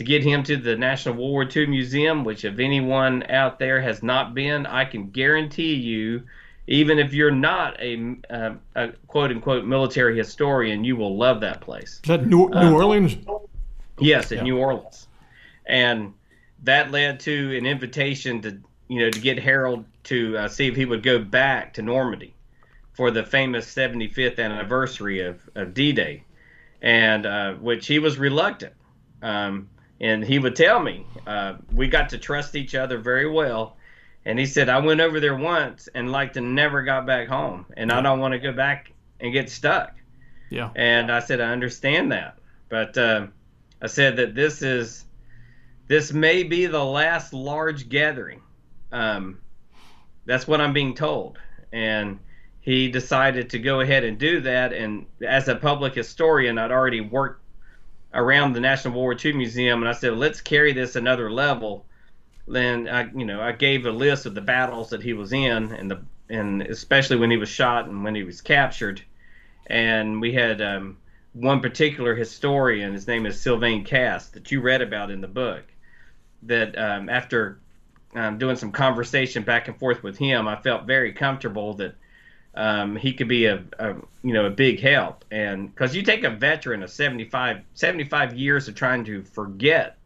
to 0.00 0.04
get 0.04 0.24
him 0.24 0.42
to 0.42 0.56
the 0.56 0.74
National 0.76 1.14
World 1.14 1.30
War 1.30 1.48
II 1.54 1.66
Museum, 1.66 2.24
which 2.24 2.46
if 2.46 2.58
anyone 2.58 3.22
out 3.28 3.58
there 3.58 3.82
has 3.82 4.02
not 4.02 4.32
been, 4.32 4.64
I 4.64 4.86
can 4.86 5.10
guarantee 5.10 5.74
you, 5.74 6.22
even 6.66 6.98
if 6.98 7.12
you're 7.12 7.30
not 7.30 7.78
a, 7.82 8.16
uh, 8.30 8.54
a 8.76 8.88
quote 9.08 9.30
unquote 9.30 9.66
military 9.66 10.16
historian, 10.16 10.84
you 10.84 10.96
will 10.96 11.18
love 11.18 11.42
that 11.42 11.60
place. 11.60 12.00
Is 12.02 12.08
that 12.08 12.24
New, 12.24 12.48
New 12.48 12.56
uh, 12.56 12.72
Orleans? 12.72 13.18
Yes, 13.98 14.32
in 14.32 14.38
yeah. 14.38 14.44
New 14.44 14.56
Orleans, 14.56 15.06
and 15.66 16.14
that 16.62 16.90
led 16.90 17.20
to 17.20 17.58
an 17.58 17.66
invitation 17.66 18.40
to 18.40 18.58
you 18.88 19.00
know 19.00 19.10
to 19.10 19.20
get 19.20 19.38
Harold 19.38 19.84
to 20.04 20.38
uh, 20.38 20.48
see 20.48 20.66
if 20.66 20.76
he 20.76 20.86
would 20.86 21.02
go 21.02 21.18
back 21.18 21.74
to 21.74 21.82
Normandy 21.82 22.32
for 22.94 23.10
the 23.10 23.22
famous 23.22 23.66
75th 23.66 24.42
anniversary 24.42 25.20
of, 25.20 25.46
of 25.54 25.74
D-Day, 25.74 26.24
and 26.80 27.26
uh, 27.26 27.52
which 27.56 27.86
he 27.86 27.98
was 27.98 28.18
reluctant. 28.18 28.72
Um, 29.20 29.68
and 30.00 30.24
he 30.24 30.38
would 30.38 30.56
tell 30.56 30.80
me 30.80 31.06
uh, 31.26 31.54
we 31.72 31.88
got 31.88 32.08
to 32.10 32.18
trust 32.18 32.56
each 32.56 32.74
other 32.74 32.98
very 32.98 33.28
well. 33.28 33.76
And 34.24 34.38
he 34.38 34.46
said 34.46 34.68
I 34.68 34.78
went 34.78 35.00
over 35.00 35.18
there 35.18 35.36
once 35.36 35.88
and 35.94 36.12
like 36.12 36.34
to 36.34 36.40
never 36.40 36.82
got 36.82 37.06
back 37.06 37.28
home, 37.28 37.66
and 37.76 37.90
I 37.90 38.02
don't 38.02 38.20
want 38.20 38.32
to 38.32 38.38
go 38.38 38.52
back 38.52 38.92
and 39.20 39.32
get 39.32 39.48
stuck. 39.50 39.94
Yeah. 40.50 40.70
And 40.76 41.10
I 41.10 41.20
said 41.20 41.40
I 41.40 41.50
understand 41.52 42.12
that, 42.12 42.38
but 42.68 42.98
uh, 42.98 43.28
I 43.80 43.86
said 43.86 44.16
that 44.16 44.34
this 44.34 44.62
is 44.62 45.04
this 45.86 46.12
may 46.12 46.42
be 46.42 46.66
the 46.66 46.84
last 46.84 47.32
large 47.32 47.88
gathering 47.88 48.42
um, 48.92 49.38
that's 50.26 50.46
what 50.46 50.60
I'm 50.60 50.72
being 50.72 50.94
told. 50.94 51.38
And 51.72 52.18
he 52.60 52.90
decided 52.90 53.50
to 53.50 53.58
go 53.58 53.80
ahead 53.80 54.04
and 54.04 54.18
do 54.18 54.40
that. 54.40 54.72
And 54.72 55.06
as 55.26 55.48
a 55.48 55.56
public 55.56 55.94
historian, 55.94 56.58
I'd 56.58 56.70
already 56.70 57.00
worked 57.00 57.42
around 58.12 58.52
the 58.52 58.60
National 58.60 58.94
World 58.94 59.02
War 59.02 59.16
II 59.24 59.32
Museum, 59.34 59.80
and 59.80 59.88
I 59.88 59.92
said, 59.92 60.16
let's 60.16 60.40
carry 60.40 60.72
this 60.72 60.96
another 60.96 61.30
level. 61.30 61.86
Then 62.48 62.88
I, 62.88 63.10
you 63.14 63.24
know, 63.24 63.40
I 63.40 63.52
gave 63.52 63.86
a 63.86 63.90
list 63.90 64.26
of 64.26 64.34
the 64.34 64.40
battles 64.40 64.90
that 64.90 65.02
he 65.02 65.12
was 65.12 65.32
in, 65.32 65.72
and 65.72 65.90
the 65.90 66.02
and 66.28 66.62
especially 66.62 67.16
when 67.16 67.30
he 67.30 67.36
was 67.36 67.48
shot 67.48 67.86
and 67.86 68.04
when 68.04 68.14
he 68.14 68.22
was 68.22 68.40
captured. 68.40 69.02
And 69.66 70.20
we 70.20 70.32
had 70.32 70.60
um, 70.62 70.98
one 71.32 71.60
particular 71.60 72.14
historian. 72.14 72.92
His 72.92 73.06
name 73.06 73.26
is 73.26 73.40
Sylvain 73.40 73.84
Cass 73.84 74.28
that 74.28 74.50
you 74.50 74.60
read 74.60 74.80
about 74.80 75.10
in 75.10 75.20
the 75.20 75.28
book 75.28 75.64
that 76.42 76.78
um, 76.78 77.08
after 77.08 77.58
um, 78.14 78.38
doing 78.38 78.56
some 78.56 78.72
conversation 78.72 79.42
back 79.42 79.68
and 79.68 79.78
forth 79.78 80.02
with 80.02 80.18
him, 80.18 80.48
I 80.48 80.56
felt 80.56 80.86
very 80.86 81.12
comfortable 81.12 81.74
that 81.74 81.94
um, 82.54 82.96
he 82.96 83.12
could 83.12 83.28
be 83.28 83.46
a, 83.46 83.62
a, 83.78 83.94
you 84.22 84.32
know 84.32 84.46
a 84.46 84.50
big 84.50 84.80
help. 84.80 85.24
And 85.30 85.72
because 85.72 85.94
you 85.94 86.02
take 86.02 86.24
a 86.24 86.30
veteran 86.30 86.82
of 86.82 86.90
75, 86.90 87.60
75 87.74 88.34
years 88.34 88.68
of 88.68 88.74
trying 88.74 89.04
to 89.04 89.22
forget 89.22 89.98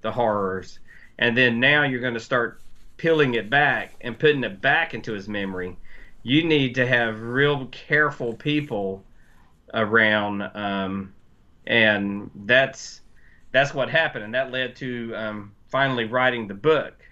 the 0.00 0.12
horrors, 0.12 0.78
and 1.18 1.36
then 1.36 1.60
now 1.60 1.82
you're 1.84 2.00
going 2.00 2.14
to 2.14 2.20
start 2.20 2.60
peeling 2.96 3.34
it 3.34 3.50
back 3.50 3.94
and 4.00 4.18
putting 4.18 4.44
it 4.44 4.60
back 4.60 4.94
into 4.94 5.12
his 5.12 5.28
memory. 5.28 5.76
You 6.22 6.44
need 6.44 6.76
to 6.76 6.86
have 6.86 7.20
real 7.20 7.66
careful 7.66 8.34
people 8.34 9.04
around, 9.74 10.42
um, 10.54 11.12
and 11.66 12.30
that's 12.46 13.00
that's 13.52 13.74
what 13.74 13.90
happened, 13.90 14.24
and 14.24 14.34
that 14.34 14.50
led 14.50 14.76
to 14.76 15.14
um, 15.14 15.52
finally 15.68 16.04
writing 16.04 16.46
the 16.46 16.54
book. 16.54 17.03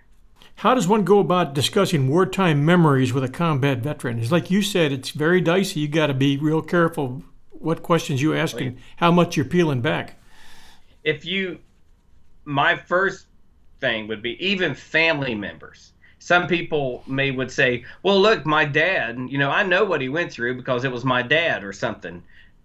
How 0.63 0.75
does 0.75 0.87
one 0.87 1.03
go 1.03 1.19
about 1.19 1.55
discussing 1.55 2.07
wartime 2.07 2.65
memories 2.65 3.13
with 3.13 3.25
a 3.25 3.29
combat 3.29 3.79
veteran? 3.79 4.21
It's 4.21 4.31
like 4.31 4.49
you 4.49 4.63
said, 4.63 4.93
it's 4.93 5.11
very 5.11 5.41
dicey. 5.41 5.81
You 5.81 5.89
got 5.89 6.07
to 6.07 6.15
be 6.15 6.37
real 6.37 6.63
careful 6.63 7.25
what 7.51 7.83
questions 7.83 8.23
you 8.23 8.33
ask 8.33 8.61
and 8.61 8.79
how 8.95 9.11
much 9.11 9.37
you're 9.37 9.45
peeling 9.45 9.81
back. 9.81 10.21
If 11.03 11.25
you, 11.25 11.59
my 12.45 12.77
first 12.77 13.27
thing 13.81 14.07
would 14.07 14.23
be 14.23 14.37
even 14.39 14.77
family 14.77 15.35
members. 15.35 15.95
Some 16.21 16.47
people 16.47 17.03
may 17.09 17.33
would 17.33 17.51
say, 17.51 17.85
"Well, 18.05 18.21
look, 18.21 18.47
my 18.47 18.65
dad. 18.65 19.19
You 19.19 19.39
know, 19.39 19.51
I 19.51 19.65
know 19.65 19.85
what 19.85 20.01
he 20.01 20.09
went 20.09 20.31
through 20.31 20.55
because 20.55 20.85
it 20.85 20.93
was 20.93 21.05
my 21.05 21.23
dad 21.23 21.65
or 21.65 21.73
something." 21.73 22.23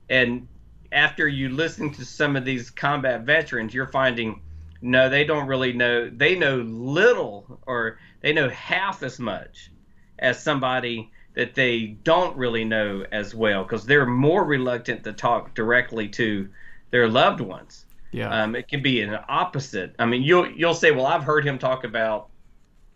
And 0.08 0.48
after 0.92 1.27
you 1.27 1.50
listen 1.50 1.92
to 1.94 2.06
some 2.06 2.36
of 2.36 2.46
these 2.46 2.70
combat 2.70 3.22
veterans, 3.22 3.74
you're 3.74 3.88
finding 3.88 4.39
no, 4.82 5.10
they 5.10 5.24
don't 5.24 5.48
really 5.48 5.74
know. 5.74 6.10
They 6.10 6.36
know 6.36 6.58
little, 6.58 7.60
or 7.66 8.00
they 8.22 8.34
know 8.34 8.50
half 8.50 9.04
as 9.04 9.20
much 9.20 9.72
as 10.20 10.42
somebody 10.42 11.12
that 11.34 11.54
they 11.54 11.98
don't 12.04 12.36
really 12.38 12.66
know 12.66 13.06
as 13.12 13.36
well, 13.36 13.64
because 13.64 13.86
they're 13.86 14.06
more 14.06 14.44
reluctant 14.44 15.04
to 15.04 15.14
talk 15.14 15.54
directly 15.54 16.08
to 16.10 16.50
their 16.90 17.08
loved 17.08 17.42
ones. 17.42 17.86
Yeah. 18.12 18.30
Um, 18.30 18.56
it 18.56 18.68
can 18.68 18.82
be 18.82 19.02
an 19.02 19.18
opposite. 19.28 19.96
I 20.00 20.06
mean, 20.06 20.24
you'll 20.24 20.50
you'll 20.50 20.74
say, 20.74 20.92
"Well, 20.92 21.06
I've 21.06 21.24
heard 21.24 21.46
him 21.46 21.60
talk 21.60 21.84
about 21.84 22.30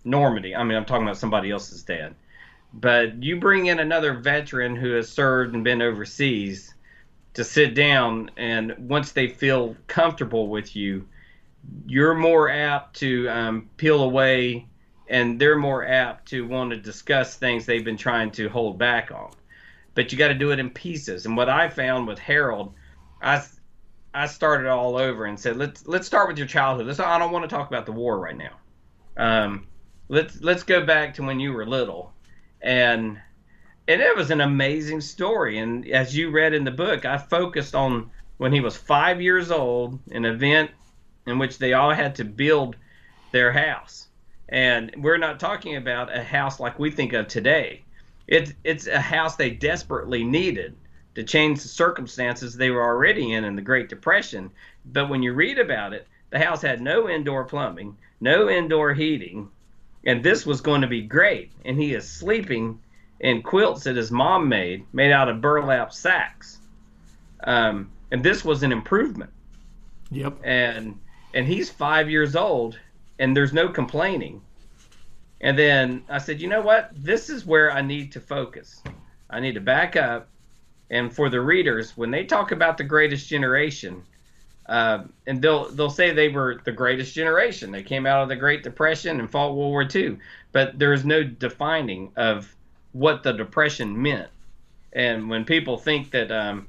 Normandy." 0.03 0.55
I 0.55 0.63
mean, 0.63 0.77
I'm 0.77 0.85
talking 0.85 1.03
about 1.03 1.17
somebody 1.17 1.51
else's 1.51 1.83
dad. 1.83 2.15
But 2.73 3.21
you 3.21 3.39
bring 3.39 3.65
in 3.65 3.79
another 3.79 4.13
veteran 4.13 4.75
who 4.75 4.91
has 4.93 5.09
served 5.09 5.53
and 5.53 5.63
been 5.63 5.81
overseas 5.81 6.73
to 7.33 7.43
sit 7.43 7.75
down, 7.75 8.31
and 8.37 8.73
once 8.89 9.11
they 9.11 9.27
feel 9.27 9.75
comfortable 9.87 10.47
with 10.47 10.75
you, 10.75 11.07
you're 11.85 12.13
more 12.13 12.49
apt 12.49 12.97
to 12.97 13.27
um, 13.29 13.69
peel 13.77 14.03
away 14.03 14.67
and 15.11 15.39
they're 15.39 15.57
more 15.57 15.85
apt 15.85 16.29
to 16.29 16.47
want 16.47 16.71
to 16.71 16.77
discuss 16.77 17.35
things 17.35 17.65
they've 17.65 17.83
been 17.83 17.97
trying 17.97 18.31
to 18.31 18.47
hold 18.49 18.77
back 18.77 19.11
on. 19.11 19.31
But 19.93 20.11
you 20.11 20.17
got 20.17 20.29
to 20.29 20.33
do 20.33 20.51
it 20.51 20.59
in 20.59 20.69
pieces. 20.69 21.25
And 21.25 21.35
what 21.35 21.49
I 21.49 21.67
found 21.67 22.07
with 22.07 22.17
Harold, 22.17 22.73
I 23.21 23.43
I 24.13 24.27
started 24.27 24.69
all 24.69 24.97
over 24.97 25.25
and 25.25 25.39
said, 25.39 25.57
let's 25.57 25.85
let's 25.85 26.07
start 26.07 26.29
with 26.29 26.37
your 26.37 26.47
childhood. 26.47 26.87
Let's, 26.87 26.99
I 26.99 27.19
don't 27.19 27.31
want 27.31 27.49
to 27.49 27.53
talk 27.53 27.67
about 27.67 27.85
the 27.85 27.91
war 27.91 28.19
right 28.19 28.37
now. 28.37 28.55
Um, 29.17 29.67
let's 30.07 30.41
let's 30.41 30.63
go 30.63 30.85
back 30.85 31.13
to 31.15 31.23
when 31.23 31.41
you 31.41 31.51
were 31.51 31.65
little, 31.65 32.13
and 32.61 33.19
and 33.89 34.01
it 34.01 34.15
was 34.15 34.31
an 34.31 34.39
amazing 34.39 35.01
story. 35.01 35.57
And 35.57 35.85
as 35.89 36.15
you 36.15 36.31
read 36.31 36.53
in 36.53 36.63
the 36.63 36.71
book, 36.71 37.03
I 37.03 37.17
focused 37.17 37.75
on 37.75 38.11
when 38.37 38.53
he 38.53 38.61
was 38.61 38.77
five 38.77 39.21
years 39.21 39.51
old, 39.51 39.99
an 40.11 40.23
event 40.23 40.71
in 41.25 41.39
which 41.39 41.57
they 41.57 41.73
all 41.73 41.91
had 41.91 42.15
to 42.15 42.25
build 42.25 42.75
their 43.31 43.51
house. 43.51 44.07
And 44.49 44.93
we're 44.97 45.17
not 45.17 45.39
talking 45.39 45.77
about 45.77 46.15
a 46.15 46.23
house 46.23 46.59
like 46.59 46.77
we 46.77 46.91
think 46.91 47.13
of 47.13 47.27
today. 47.27 47.83
It's 48.27 48.53
it's 48.63 48.87
a 48.87 48.99
house 48.99 49.35
they 49.35 49.49
desperately 49.49 50.23
needed 50.23 50.75
to 51.15 51.23
change 51.23 51.61
the 51.61 51.67
circumstances 51.67 52.55
they 52.55 52.69
were 52.69 52.83
already 52.83 53.33
in 53.33 53.43
in 53.43 53.55
the 53.55 53.61
Great 53.61 53.89
Depression. 53.89 54.51
But 54.85 55.09
when 55.09 55.23
you 55.23 55.33
read 55.33 55.59
about 55.59 55.93
it, 55.93 56.07
the 56.29 56.39
house 56.39 56.61
had 56.61 56.81
no 56.81 57.09
indoor 57.09 57.43
plumbing, 57.43 57.97
no 58.19 58.49
indoor 58.49 58.93
heating, 58.93 59.49
and 60.05 60.23
this 60.23 60.45
was 60.45 60.61
going 60.61 60.81
to 60.81 60.87
be 60.87 61.01
great. 61.01 61.51
And 61.65 61.79
he 61.79 61.93
is 61.93 62.09
sleeping 62.09 62.79
in 63.19 63.41
quilts 63.41 63.83
that 63.83 63.95
his 63.95 64.11
mom 64.11 64.49
made, 64.49 64.85
made 64.93 65.11
out 65.11 65.29
of 65.29 65.41
burlap 65.41 65.93
sacks. 65.93 66.59
Um, 67.43 67.91
and 68.11 68.23
this 68.23 68.43
was 68.43 68.63
an 68.63 68.71
improvement. 68.71 69.31
Yep. 70.09 70.39
And 70.43 70.99
and 71.33 71.47
he's 71.47 71.69
five 71.69 72.09
years 72.09 72.35
old, 72.35 72.77
and 73.19 73.35
there's 73.35 73.53
no 73.53 73.69
complaining. 73.69 74.41
And 75.41 75.57
then 75.57 76.03
I 76.09 76.19
said, 76.19 76.39
you 76.39 76.47
know 76.47 76.61
what? 76.61 76.91
This 76.95 77.29
is 77.29 77.45
where 77.45 77.71
I 77.71 77.81
need 77.81 78.11
to 78.13 78.19
focus. 78.19 78.81
I 79.29 79.39
need 79.39 79.55
to 79.55 79.61
back 79.61 79.95
up. 79.95 80.27
And 80.89 81.13
for 81.13 81.29
the 81.29 81.41
readers, 81.41 81.95
when 81.95 82.11
they 82.11 82.25
talk 82.25 82.51
about 82.51 82.77
the 82.77 82.83
greatest 82.83 83.27
generation, 83.27 84.03
uh, 84.67 85.03
and 85.25 85.41
they'll 85.41 85.69
they'll 85.69 85.89
say 85.89 86.11
they 86.11 86.29
were 86.29 86.61
the 86.63 86.71
greatest 86.71 87.15
generation. 87.15 87.71
They 87.71 87.83
came 87.83 88.05
out 88.05 88.23
of 88.23 88.29
the 88.29 88.35
Great 88.35 88.63
Depression 88.63 89.19
and 89.19 89.29
fought 89.29 89.55
World 89.55 89.71
War 89.71 89.87
II, 89.93 90.17
but 90.51 90.77
there 90.77 90.93
is 90.93 91.03
no 91.03 91.23
defining 91.23 92.11
of 92.15 92.53
what 92.91 93.23
the 93.23 93.31
Depression 93.31 93.99
meant. 93.99 94.29
And 94.93 95.29
when 95.29 95.45
people 95.45 95.77
think 95.77 96.11
that, 96.11 96.31
um, 96.31 96.67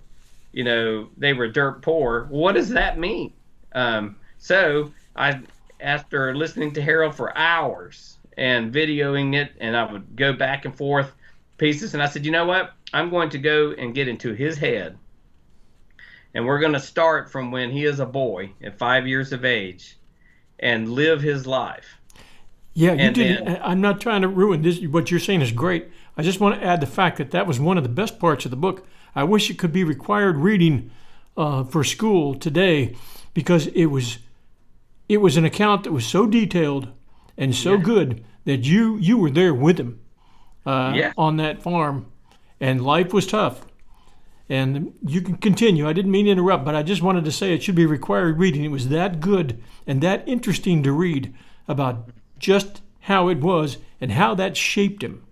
you 0.52 0.64
know, 0.64 1.08
they 1.16 1.32
were 1.32 1.48
dirt 1.48 1.82
poor, 1.82 2.26
what 2.30 2.54
does 2.54 2.70
that 2.70 2.98
mean? 2.98 3.32
Um, 3.72 4.16
so 4.42 4.90
I, 5.14 5.40
after 5.78 6.34
listening 6.34 6.72
to 6.72 6.82
Harold 6.82 7.14
for 7.14 7.36
hours 7.38 8.18
and 8.36 8.74
videoing 8.74 9.36
it, 9.36 9.52
and 9.60 9.76
I 9.76 9.90
would 9.90 10.16
go 10.16 10.32
back 10.32 10.64
and 10.64 10.76
forth 10.76 11.12
pieces, 11.58 11.94
and 11.94 12.02
I 12.02 12.06
said, 12.06 12.26
you 12.26 12.32
know 12.32 12.44
what? 12.44 12.72
I'm 12.92 13.08
going 13.08 13.30
to 13.30 13.38
go 13.38 13.70
and 13.70 13.94
get 13.94 14.08
into 14.08 14.34
his 14.34 14.58
head. 14.58 14.98
And 16.34 16.44
we're 16.44 16.58
going 16.58 16.72
to 16.72 16.80
start 16.80 17.30
from 17.30 17.52
when 17.52 17.70
he 17.70 17.84
is 17.84 18.00
a 18.00 18.06
boy 18.06 18.50
at 18.60 18.78
five 18.78 19.06
years 19.06 19.32
of 19.32 19.44
age 19.44 19.96
and 20.58 20.88
live 20.90 21.22
his 21.22 21.46
life. 21.46 21.86
Yeah, 22.74 22.94
you 22.94 23.12
did. 23.12 23.46
I'm 23.46 23.80
not 23.80 24.00
trying 24.00 24.22
to 24.22 24.28
ruin 24.28 24.62
this. 24.62 24.80
What 24.80 25.12
you're 25.12 25.20
saying 25.20 25.42
is 25.42 25.52
great. 25.52 25.88
I 26.16 26.22
just 26.22 26.40
want 26.40 26.58
to 26.58 26.66
add 26.66 26.80
the 26.80 26.86
fact 26.88 27.18
that 27.18 27.30
that 27.30 27.46
was 27.46 27.60
one 27.60 27.76
of 27.78 27.84
the 27.84 27.88
best 27.88 28.18
parts 28.18 28.44
of 28.44 28.50
the 28.50 28.56
book. 28.56 28.88
I 29.14 29.22
wish 29.22 29.50
it 29.50 29.58
could 29.58 29.72
be 29.72 29.84
required 29.84 30.38
reading 30.38 30.90
uh, 31.36 31.62
for 31.62 31.84
school 31.84 32.34
today 32.34 32.96
because 33.34 33.68
it 33.68 33.86
was 33.86 34.18
it 35.12 35.20
was 35.20 35.36
an 35.36 35.44
account 35.44 35.84
that 35.84 35.92
was 35.92 36.06
so 36.06 36.26
detailed 36.26 36.88
and 37.36 37.54
so 37.54 37.74
yeah. 37.74 37.82
good 37.82 38.24
that 38.46 38.64
you 38.64 38.96
you 38.96 39.18
were 39.18 39.30
there 39.30 39.52
with 39.52 39.78
him 39.78 40.00
uh, 40.64 40.92
yeah. 40.94 41.12
on 41.18 41.36
that 41.36 41.62
farm, 41.62 42.10
and 42.58 42.82
life 42.82 43.12
was 43.12 43.26
tough. 43.26 43.66
And 44.48 44.94
you 45.06 45.20
can 45.20 45.36
continue. 45.36 45.86
I 45.86 45.92
didn't 45.92 46.10
mean 46.10 46.24
to 46.26 46.32
interrupt, 46.32 46.64
but 46.64 46.74
I 46.74 46.82
just 46.82 47.02
wanted 47.02 47.24
to 47.26 47.32
say 47.32 47.52
it 47.52 47.62
should 47.62 47.74
be 47.74 47.86
required 47.86 48.38
reading. 48.38 48.64
It 48.64 48.70
was 48.70 48.88
that 48.88 49.20
good 49.20 49.62
and 49.86 50.02
that 50.02 50.26
interesting 50.26 50.82
to 50.82 50.92
read 50.92 51.34
about 51.68 52.08
just 52.38 52.80
how 53.00 53.28
it 53.28 53.38
was 53.38 53.78
and 54.00 54.12
how 54.12 54.34
that 54.34 54.56
shaped 54.56 55.02
him, 55.02 55.22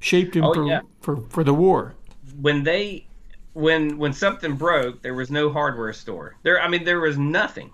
shaped 0.00 0.34
him 0.34 0.44
oh, 0.44 0.54
for, 0.54 0.66
yeah. 0.66 0.80
for 1.00 1.16
for 1.28 1.44
the 1.44 1.54
war. 1.54 1.94
When 2.40 2.64
they 2.64 3.06
when 3.52 3.96
when 3.96 4.12
something 4.12 4.56
broke, 4.56 5.02
there 5.02 5.14
was 5.14 5.30
no 5.30 5.52
hardware 5.52 5.92
store. 5.92 6.36
There, 6.42 6.60
I 6.60 6.66
mean, 6.66 6.82
there 6.82 7.00
was 7.00 7.16
nothing 7.16 7.70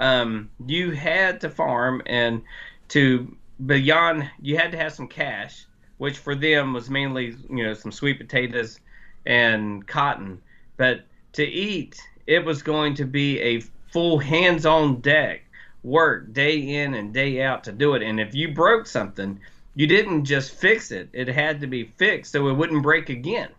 um, 0.00 0.50
you 0.66 0.90
had 0.92 1.42
to 1.42 1.50
farm 1.50 2.02
and 2.06 2.42
to 2.88 3.36
beyond 3.64 4.28
you 4.40 4.56
had 4.56 4.72
to 4.72 4.78
have 4.78 4.92
some 4.92 5.06
cash, 5.06 5.66
which 5.98 6.16
for 6.16 6.34
them 6.34 6.72
was 6.72 6.90
mainly 6.90 7.36
you 7.48 7.62
know 7.62 7.74
some 7.74 7.92
sweet 7.92 8.18
potatoes 8.18 8.80
and 9.26 9.86
cotton. 9.86 10.40
But 10.78 11.04
to 11.34 11.44
eat, 11.44 12.00
it 12.26 12.44
was 12.44 12.62
going 12.62 12.94
to 12.94 13.04
be 13.04 13.38
a 13.40 13.60
full 13.92 14.18
hands-on 14.18 15.00
deck 15.02 15.42
work 15.82 16.32
day 16.32 16.58
in 16.58 16.94
and 16.94 17.12
day 17.12 17.42
out 17.42 17.64
to 17.64 17.72
do 17.72 17.94
it. 17.94 18.02
And 18.02 18.18
if 18.18 18.34
you 18.34 18.54
broke 18.54 18.86
something, 18.86 19.38
you 19.74 19.86
didn't 19.86 20.24
just 20.24 20.52
fix 20.52 20.90
it; 20.90 21.10
it 21.12 21.28
had 21.28 21.60
to 21.60 21.66
be 21.66 21.84
fixed 21.98 22.32
so 22.32 22.48
it 22.48 22.54
wouldn't 22.54 22.82
break 22.82 23.10
again. 23.10 23.50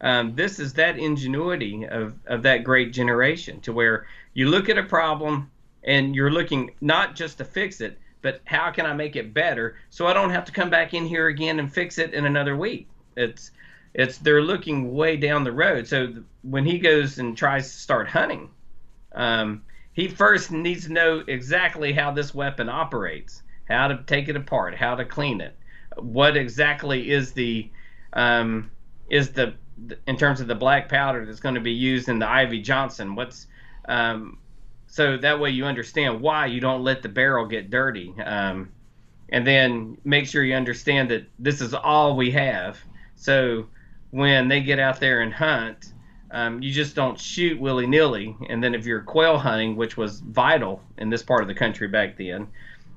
Um, 0.00 0.34
this 0.34 0.58
is 0.58 0.72
that 0.74 0.98
ingenuity 0.98 1.86
of, 1.86 2.14
of 2.26 2.42
that 2.42 2.64
great 2.64 2.92
generation 2.92 3.60
to 3.60 3.72
where 3.72 4.06
you 4.32 4.48
look 4.48 4.68
at 4.68 4.78
a 4.78 4.82
problem 4.82 5.50
and 5.84 6.14
you're 6.14 6.30
looking 6.30 6.70
not 6.80 7.14
just 7.14 7.38
to 7.38 7.44
fix 7.44 7.80
it, 7.80 7.98
but 8.22 8.40
how 8.44 8.70
can 8.70 8.86
I 8.86 8.92
make 8.92 9.16
it 9.16 9.32
better 9.32 9.76
so 9.88 10.06
I 10.06 10.12
don't 10.12 10.30
have 10.30 10.44
to 10.46 10.52
come 10.52 10.70
back 10.70 10.94
in 10.94 11.06
here 11.06 11.28
again 11.28 11.58
and 11.58 11.72
fix 11.72 11.98
it 11.98 12.12
in 12.12 12.26
another 12.26 12.56
week. 12.56 12.88
It's 13.16 13.50
it's 13.94 14.18
they're 14.18 14.42
looking 14.42 14.92
way 14.94 15.16
down 15.16 15.42
the 15.44 15.52
road. 15.52 15.86
So 15.86 16.14
when 16.42 16.64
he 16.64 16.78
goes 16.78 17.18
and 17.18 17.36
tries 17.36 17.70
to 17.72 17.78
start 17.78 18.08
hunting, 18.08 18.50
um, 19.12 19.62
he 19.92 20.06
first 20.06 20.52
needs 20.52 20.86
to 20.86 20.92
know 20.92 21.24
exactly 21.26 21.92
how 21.92 22.12
this 22.12 22.34
weapon 22.34 22.68
operates, 22.68 23.42
how 23.68 23.88
to 23.88 24.02
take 24.06 24.28
it 24.28 24.36
apart, 24.36 24.76
how 24.76 24.94
to 24.94 25.04
clean 25.04 25.40
it, 25.40 25.56
what 25.96 26.36
exactly 26.36 27.10
is 27.10 27.32
the 27.32 27.68
um, 28.12 28.70
is 29.08 29.30
the 29.30 29.54
in 30.06 30.16
terms 30.16 30.40
of 30.40 30.46
the 30.46 30.54
black 30.54 30.88
powder 30.88 31.24
that's 31.24 31.40
going 31.40 31.54
to 31.54 31.60
be 31.60 31.72
used 31.72 32.08
in 32.08 32.18
the 32.18 32.28
Iver 32.28 32.58
Johnson. 32.58 33.14
What's 33.14 33.46
um, 33.86 34.38
so 34.90 35.16
that 35.16 35.38
way 35.38 35.50
you 35.50 35.64
understand 35.64 36.20
why 36.20 36.46
you 36.46 36.60
don't 36.60 36.82
let 36.82 37.00
the 37.00 37.08
barrel 37.08 37.46
get 37.46 37.70
dirty. 37.70 38.12
Um, 38.24 38.72
and 39.28 39.46
then 39.46 39.96
make 40.04 40.26
sure 40.26 40.42
you 40.42 40.54
understand 40.54 41.12
that 41.12 41.26
this 41.38 41.60
is 41.60 41.72
all 41.72 42.16
we 42.16 42.32
have. 42.32 42.76
So 43.14 43.68
when 44.10 44.48
they 44.48 44.60
get 44.60 44.80
out 44.80 44.98
there 44.98 45.20
and 45.20 45.32
hunt, 45.32 45.92
um, 46.32 46.60
you 46.60 46.72
just 46.72 46.96
don't 46.96 47.18
shoot 47.18 47.60
willy 47.60 47.86
nilly. 47.86 48.36
And 48.48 48.62
then 48.62 48.74
if 48.74 48.84
you're 48.84 49.02
quail 49.02 49.38
hunting, 49.38 49.76
which 49.76 49.96
was 49.96 50.20
vital 50.20 50.82
in 50.98 51.08
this 51.08 51.22
part 51.22 51.42
of 51.42 51.48
the 51.48 51.54
country 51.54 51.86
back 51.86 52.18
then, 52.18 52.48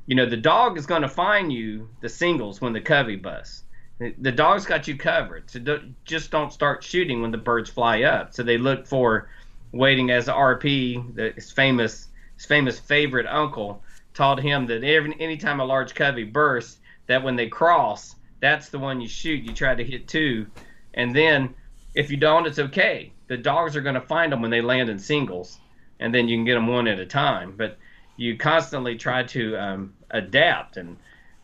you 0.08 0.16
know 0.16 0.26
the 0.26 0.36
dog 0.36 0.80
is 0.80 0.88
going 0.88 1.04
to 1.04 1.08
find 1.08 1.54
you 1.54 1.88
the 2.02 2.10
singles 2.10 2.60
when 2.60 2.74
the 2.74 2.82
covey 2.82 3.16
busts. 3.16 3.64
The 4.00 4.32
dog's 4.32 4.66
got 4.66 4.88
you 4.88 4.98
covered. 4.98 5.50
So 5.50 5.60
don't, 5.60 5.96
just 6.04 6.32
don't 6.32 6.52
start 6.52 6.84
shooting 6.84 7.22
when 7.22 7.30
the 7.30 7.38
birds 7.38 7.70
fly 7.70 8.02
up. 8.02 8.34
So 8.34 8.42
they 8.42 8.58
look 8.58 8.88
for 8.88 9.30
waiting 9.74 10.12
as 10.12 10.28
RP, 10.28 11.16
the, 11.16 11.32
his 11.32 11.52
famous 11.52 12.08
his 12.38 12.46
famous 12.46 12.80
favorite 12.80 13.28
uncle, 13.28 13.84
taught 14.14 14.40
him 14.40 14.66
that 14.68 14.84
every 14.84 15.16
anytime 15.20 15.60
a 15.60 15.66
large 15.66 15.94
covey 15.94 16.24
bursts, 16.24 16.78
that 17.08 17.24
when 17.24 17.36
they 17.36 17.48
cross, 17.48 18.16
that's 18.40 18.70
the 18.70 18.80
one 18.80 19.02
you 19.02 19.08
shoot. 19.08 19.44
You 19.44 19.54
try 19.54 19.76
to 19.76 19.84
hit 19.84 20.08
two, 20.08 20.48
and 20.94 21.14
then 21.14 21.54
if 21.94 22.10
you 22.10 22.18
don't, 22.18 22.48
it's 22.48 22.60
okay. 22.60 23.12
The 23.28 23.38
dogs 23.38 23.76
are 23.76 23.82
going 23.82 23.96
to 23.96 24.02
find 24.02 24.32
them 24.32 24.42
when 24.42 24.52
they 24.52 24.62
land 24.62 24.90
in 24.90 25.00
singles, 25.00 25.60
and 26.00 26.14
then 26.14 26.28
you 26.28 26.38
can 26.38 26.46
get 26.46 26.56
them 26.56 26.68
one 26.68 26.88
at 26.88 27.00
a 27.00 27.06
time. 27.06 27.56
But 27.58 27.78
you 28.16 28.38
constantly 28.38 28.96
try 28.96 29.24
to 29.24 29.58
um, 29.58 29.94
adapt, 30.12 30.78
and 30.78 30.98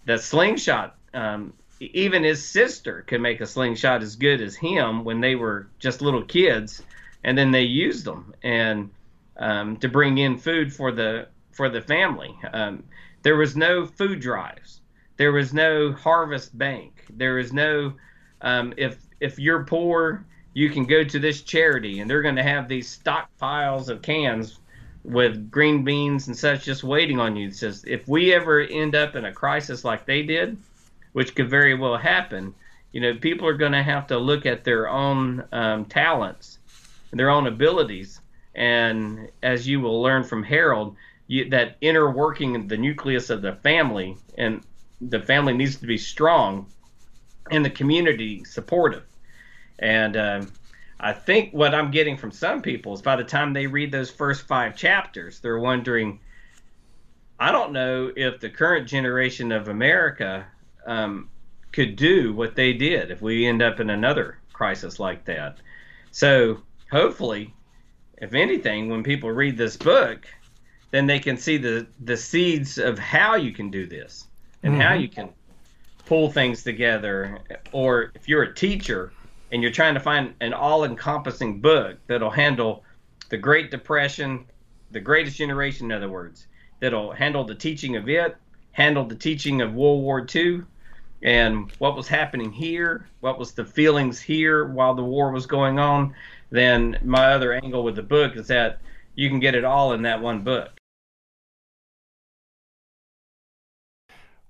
the 0.06 0.18
slingshot. 0.18 0.96
Um, 1.14 1.54
even 1.80 2.24
his 2.24 2.46
sister 2.46 3.04
could 3.08 3.22
make 3.22 3.40
a 3.40 3.46
slingshot 3.46 4.04
as 4.04 4.18
good 4.18 4.42
as 4.42 4.56
him 4.56 5.06
when 5.06 5.22
they 5.22 5.36
were 5.36 5.68
just 5.80 6.02
little 6.02 6.24
kids, 6.24 6.84
and 7.24 7.38
then 7.38 7.52
they 7.52 7.64
used 7.64 8.06
them 8.06 8.34
and 8.44 8.90
um, 9.38 9.78
to 9.78 9.88
bring 9.88 10.18
in 10.18 10.38
food 10.38 10.74
for 10.74 10.92
the 10.92 11.28
for 11.52 11.70
the 11.70 11.82
family. 11.82 12.38
Um, 12.54 12.84
there 13.24 13.36
was 13.36 13.56
no 13.56 13.86
food 13.86 14.20
drives. 14.20 14.82
There 15.18 15.32
was 15.32 15.54
no 15.54 15.92
harvest 15.92 16.58
bank. 16.58 17.06
There 17.10 17.36
was 17.36 17.52
no 17.52 17.94
um, 18.42 18.74
if 18.78 18.98
if 19.20 19.38
you're 19.38 19.64
poor, 19.64 20.26
you 20.54 20.70
can 20.70 20.86
go 20.86 21.04
to 21.04 21.20
this 21.20 21.42
charity, 21.42 22.00
and 22.00 22.10
they're 22.10 22.22
going 22.22 22.36
to 22.36 22.44
have 22.44 22.68
these 22.68 22.98
stockpiles 22.98 23.90
of 23.90 24.02
cans 24.02 24.60
with 25.04 25.50
green 25.50 25.84
beans 25.84 26.28
and 26.28 26.38
such 26.38 26.66
just 26.66 26.84
waiting 26.84 27.20
on 27.20 27.36
you. 27.36 27.48
It 27.48 27.56
says 27.56 27.84
if 27.88 28.08
we 28.08 28.34
ever 28.34 28.62
end 28.62 28.96
up 28.96 29.16
in 29.16 29.26
a 29.26 29.34
crisis 29.34 29.84
like 29.84 30.06
they 30.06 30.24
did, 30.24 30.58
which 31.14 31.36
could 31.36 31.50
very 31.50 31.74
well 31.74 31.98
happen, 31.98 32.54
you 32.92 33.02
know, 33.02 33.16
people 33.16 33.48
are 33.48 33.58
going 33.58 33.72
to 33.72 33.84
have 33.84 34.08
to 34.08 34.18
look 34.18 34.46
at 34.46 34.64
their 34.64 34.90
own 34.90 35.44
um, 35.52 35.86
talents 35.86 36.59
their 37.18 37.30
own 37.30 37.48
abilities. 37.48 38.20
And 38.56 39.30
as 39.44 39.68
you 39.68 39.80
will 39.80 40.01
learn 40.01 40.24
from 40.24 40.44
Harold, 40.44 40.96
you, 41.28 41.50
that 41.50 41.78
inner 41.82 42.10
working 42.10 42.68
the 42.68 42.78
nucleus 42.78 43.30
of 43.30 43.42
the 43.42 43.54
family 43.54 44.18
and 44.38 44.63
the 45.01 45.20
family 45.20 45.54
needs 45.54 45.78
to 45.78 45.88
be 45.88 45.98
strong 45.98 46.67
and 47.52 47.63
the 47.63 47.69
community 47.69 48.43
supportive. 48.43 49.04
And 49.80 50.17
um, 50.17 50.52
I 51.00 51.13
think 51.13 51.54
what 51.54 51.74
I'm 51.74 51.91
getting 51.91 52.17
from 52.17 52.32
some 52.32 52.62
people 52.62 52.93
is 52.93 53.02
by 53.02 53.15
the 53.15 53.24
time 53.24 53.54
they 53.54 53.67
read 53.67 53.91
those 53.91 54.12
first 54.12 54.48
five 54.48 54.76
chapters, 54.76 55.39
they're 55.39 55.60
wondering, 55.60 56.19
I 57.39 57.52
don't 57.52 57.72
know 57.72 58.12
if 58.15 58.39
the 58.39 58.50
current 58.50 58.88
generation 58.88 59.52
of 59.52 59.69
America 59.69 60.45
um, 60.86 61.30
could 61.72 61.95
do 61.95 62.34
what 62.34 62.56
they 62.56 62.74
did 62.74 63.12
if 63.12 63.22
we 63.22 63.45
end 63.45 63.62
up 63.62 63.80
in 63.80 63.89
another 63.89 64.39
crisis 64.52 65.00
like 65.00 65.24
that. 65.26 65.60
So 66.12 66.62
hopefully, 66.91 67.54
if 68.17 68.34
anything, 68.34 68.89
when 68.89 69.04
people 69.04 69.32
read 69.32 69.58
this 69.58 69.78
book, 69.78 70.25
then 70.91 71.06
they 71.06 71.19
can 71.19 71.38
see 71.38 71.58
the 71.58 71.88
the 72.04 72.17
seeds 72.17 72.78
of 72.78 72.97
how 72.97 73.36
you 73.36 73.52
can 73.52 73.69
do 73.69 73.86
this 73.86 74.28
and 74.63 74.73
mm-hmm. 74.73 74.82
how 74.82 74.93
you 74.93 75.08
can 75.08 75.30
pull 76.06 76.32
things 76.32 76.63
together. 76.63 77.39
Or 77.71 78.12
if 78.15 78.28
you're 78.28 78.43
a 78.43 78.54
teacher 78.54 79.13
and 79.52 79.62
you're 79.62 79.71
trying 79.71 79.93
to 79.93 79.99
find 79.99 80.34
an 80.41 80.54
all-encompassing 80.54 81.62
book 81.62 81.97
that'll 82.08 82.30
handle 82.30 82.84
the 83.30 83.38
Great 83.38 83.71
Depression, 83.71 84.45
the 84.91 84.99
Greatest 84.99 85.38
Generation, 85.38 85.91
in 85.91 85.97
other 85.97 86.10
words, 86.10 86.47
that'll 86.80 87.12
handle 87.12 87.43
the 87.43 87.56
teaching 87.56 87.95
of 87.95 88.10
it, 88.10 88.36
handle 88.71 89.06
the 89.06 89.15
teaching 89.15 89.62
of 89.62 89.73
World 89.73 90.02
War 90.02 90.25
II, 90.34 90.63
and 91.21 91.71
what 91.80 91.95
was 91.95 92.08
happening 92.08 92.52
here, 92.52 93.08
what 93.19 93.38
was 93.38 93.52
the 93.52 93.65
feelings 93.65 94.19
here 94.19 94.65
while 94.65 94.95
the 94.95 95.04
war 95.04 95.32
was 95.32 95.45
going 95.45 95.78
on, 95.78 96.15
then 96.50 96.98
my 97.04 97.34
other 97.34 97.54
angle 97.54 97.84
with 97.84 97.96
the 97.96 98.04
book 98.04 98.36
is 98.36 98.48
that 98.48 98.80
you 99.16 99.30
can 99.30 99.40
get 99.40 99.56
it 99.56 99.64
all 99.64 99.94
in 99.94 100.02
that 100.04 100.22
one 100.22 100.44
book. 100.44 100.72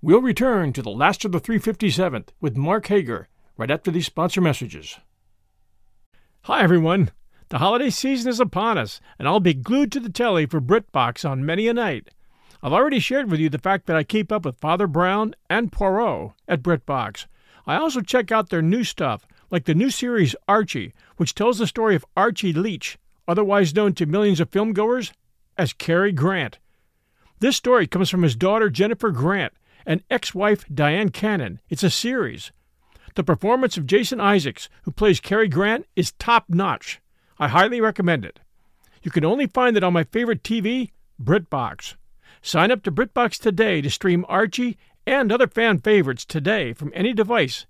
We'll 0.01 0.21
return 0.21 0.71
to 0.73 0.81
the 0.81 0.89
last 0.89 1.25
of 1.25 1.33
the 1.33 1.41
357th 1.41 2.29
with 2.39 2.55
Mark 2.55 2.87
Hager 2.87 3.27
right 3.57 3.69
after 3.69 3.91
these 3.91 4.05
sponsor 4.05 4.39
messages. 4.39 4.97
Hi, 6.43 6.63
everyone. 6.63 7.11
The 7.49 7.57
holiday 7.57 7.89
season 7.89 8.29
is 8.29 8.39
upon 8.39 8.77
us, 8.77 9.01
and 9.17 9.27
I'll 9.27 9.41
be 9.41 9.53
glued 9.53 9.91
to 9.91 9.99
the 9.99 10.11
telly 10.11 10.45
for 10.45 10.61
BritBox 10.61 11.29
on 11.29 11.45
many 11.45 11.67
a 11.67 11.73
night. 11.73 12.11
I've 12.63 12.71
already 12.73 12.99
shared 12.99 13.29
with 13.29 13.39
you 13.39 13.49
the 13.49 13.57
fact 13.57 13.87
that 13.87 13.97
I 13.97 14.03
keep 14.03 14.31
up 14.31 14.45
with 14.45 14.59
Father 14.59 14.87
Brown 14.87 15.35
and 15.49 15.71
Poirot 15.71 16.31
at 16.47 16.61
BritBox. 16.61 17.25
I 17.67 17.75
also 17.75 18.01
check 18.01 18.31
out 18.31 18.49
their 18.49 18.61
new 18.61 18.83
stuff, 18.83 19.27
like 19.51 19.65
the 19.65 19.73
new 19.73 19.89
series 19.89 20.35
Archie, 20.47 20.93
which 21.17 21.35
tells 21.35 21.57
the 21.57 21.67
story 21.67 21.95
of 21.95 22.05
Archie 22.15 22.53
Leach, 22.53 22.97
otherwise 23.27 23.75
known 23.75 23.93
to 23.93 24.05
millions 24.05 24.39
of 24.39 24.49
filmgoers 24.49 25.11
as 25.57 25.73
Cary 25.73 26.11
Grant. 26.11 26.59
This 27.39 27.55
story 27.55 27.87
comes 27.87 28.09
from 28.09 28.23
his 28.23 28.35
daughter 28.35 28.69
Jennifer 28.69 29.11
Grant 29.11 29.53
and 29.85 30.03
ex 30.09 30.35
wife 30.35 30.65
Dyan 30.67 31.11
Cannon. 31.11 31.59
It's 31.69 31.83
a 31.83 31.89
series. 31.89 32.51
The 33.15 33.23
performance 33.23 33.77
of 33.77 33.87
Jason 33.87 34.19
Isaacs, 34.19 34.69
who 34.83 34.91
plays 34.91 35.19
Cary 35.19 35.47
Grant, 35.47 35.85
is 35.95 36.11
top 36.13 36.45
notch. 36.47 37.01
I 37.39 37.47
highly 37.47 37.81
recommend 37.81 38.25
it. 38.25 38.39
You 39.01 39.11
can 39.11 39.25
only 39.25 39.47
find 39.47 39.77
it 39.77 39.83
on 39.83 39.93
my 39.93 40.03
favorite 40.03 40.43
TV, 40.43 40.91
BritBox. 41.21 41.95
Sign 42.41 42.71
up 42.71 42.83
to 42.83 42.91
BritBox 42.91 43.39
today 43.39 43.81
to 43.81 43.89
stream 43.89 44.25
Archie 44.27 44.77
and 45.05 45.31
other 45.31 45.47
fan 45.47 45.79
favorites 45.79 46.25
today 46.25 46.73
from 46.73 46.91
any 46.93 47.13
device. 47.13 47.65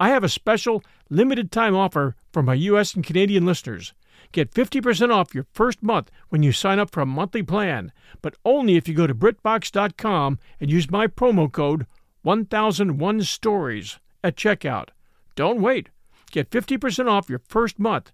I 0.00 0.08
have 0.08 0.24
a 0.24 0.30
special 0.30 0.82
limited 1.10 1.52
time 1.52 1.76
offer 1.76 2.16
for 2.32 2.42
my 2.42 2.54
US 2.54 2.94
and 2.94 3.04
Canadian 3.04 3.44
listeners. 3.44 3.92
Get 4.32 4.50
50% 4.50 5.12
off 5.12 5.34
your 5.34 5.46
first 5.52 5.82
month 5.82 6.10
when 6.30 6.42
you 6.42 6.52
sign 6.52 6.78
up 6.78 6.90
for 6.90 7.02
a 7.02 7.06
monthly 7.06 7.42
plan, 7.42 7.92
but 8.22 8.34
only 8.42 8.76
if 8.76 8.88
you 8.88 8.94
go 8.94 9.06
to 9.06 9.14
BritBox.com 9.14 10.38
and 10.58 10.70
use 10.70 10.90
my 10.90 11.06
promo 11.06 11.52
code 11.52 11.86
1001 12.22 13.22
Stories 13.24 13.98
at 14.24 14.36
checkout. 14.36 14.88
Don't 15.34 15.60
wait. 15.60 15.90
Get 16.30 16.48
50% 16.48 17.08
off 17.08 17.28
your 17.28 17.42
first 17.46 17.78
month. 17.78 18.10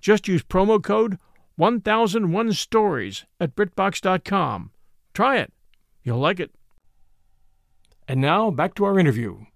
Just 0.00 0.28
use 0.28 0.42
promo 0.42 0.82
code 0.82 1.18
1001 1.56 2.52
Stories 2.52 3.24
at 3.40 3.56
BritBox.com. 3.56 4.70
Try 5.14 5.38
it. 5.38 5.52
You'll 6.02 6.18
like 6.18 6.40
it. 6.40 6.50
And 8.06 8.20
now 8.20 8.50
back 8.50 8.74
to 8.74 8.84
our 8.84 8.98
interview. 8.98 9.46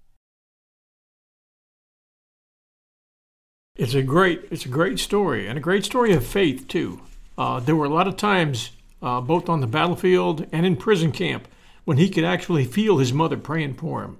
It's 3.76 3.94
a 3.94 4.02
great, 4.02 4.46
it's 4.50 4.64
a 4.64 4.70
great 4.70 4.98
story, 4.98 5.46
and 5.46 5.58
a 5.58 5.60
great 5.60 5.84
story 5.84 6.12
of 6.14 6.26
faith 6.26 6.66
too. 6.66 7.00
Uh, 7.36 7.60
there 7.60 7.76
were 7.76 7.84
a 7.84 7.90
lot 7.90 8.08
of 8.08 8.16
times, 8.16 8.70
uh, 9.02 9.20
both 9.20 9.48
on 9.48 9.60
the 9.60 9.66
battlefield 9.66 10.46
and 10.50 10.64
in 10.64 10.76
prison 10.76 11.12
camp, 11.12 11.46
when 11.84 11.98
he 11.98 12.08
could 12.08 12.24
actually 12.24 12.64
feel 12.64 12.98
his 12.98 13.12
mother 13.12 13.36
praying 13.36 13.74
for 13.74 14.02
him, 14.02 14.18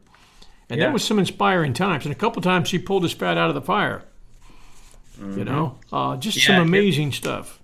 and 0.68 0.78
yeah. 0.78 0.86
that 0.86 0.92
was 0.92 1.02
some 1.02 1.18
inspiring 1.18 1.72
times. 1.72 2.04
And 2.04 2.12
a 2.12 2.18
couple 2.18 2.42
times 2.42 2.70
he 2.70 2.78
pulled 2.78 3.02
his 3.02 3.12
fat 3.12 3.38
out 3.38 3.48
of 3.48 3.54
the 3.54 3.62
fire. 3.62 4.02
Mm-hmm. 5.18 5.38
You 5.38 5.44
know, 5.44 5.78
uh, 5.90 6.16
just 6.18 6.36
yeah, 6.36 6.46
some 6.48 6.56
amazing 6.56 7.12
stuff. 7.12 7.58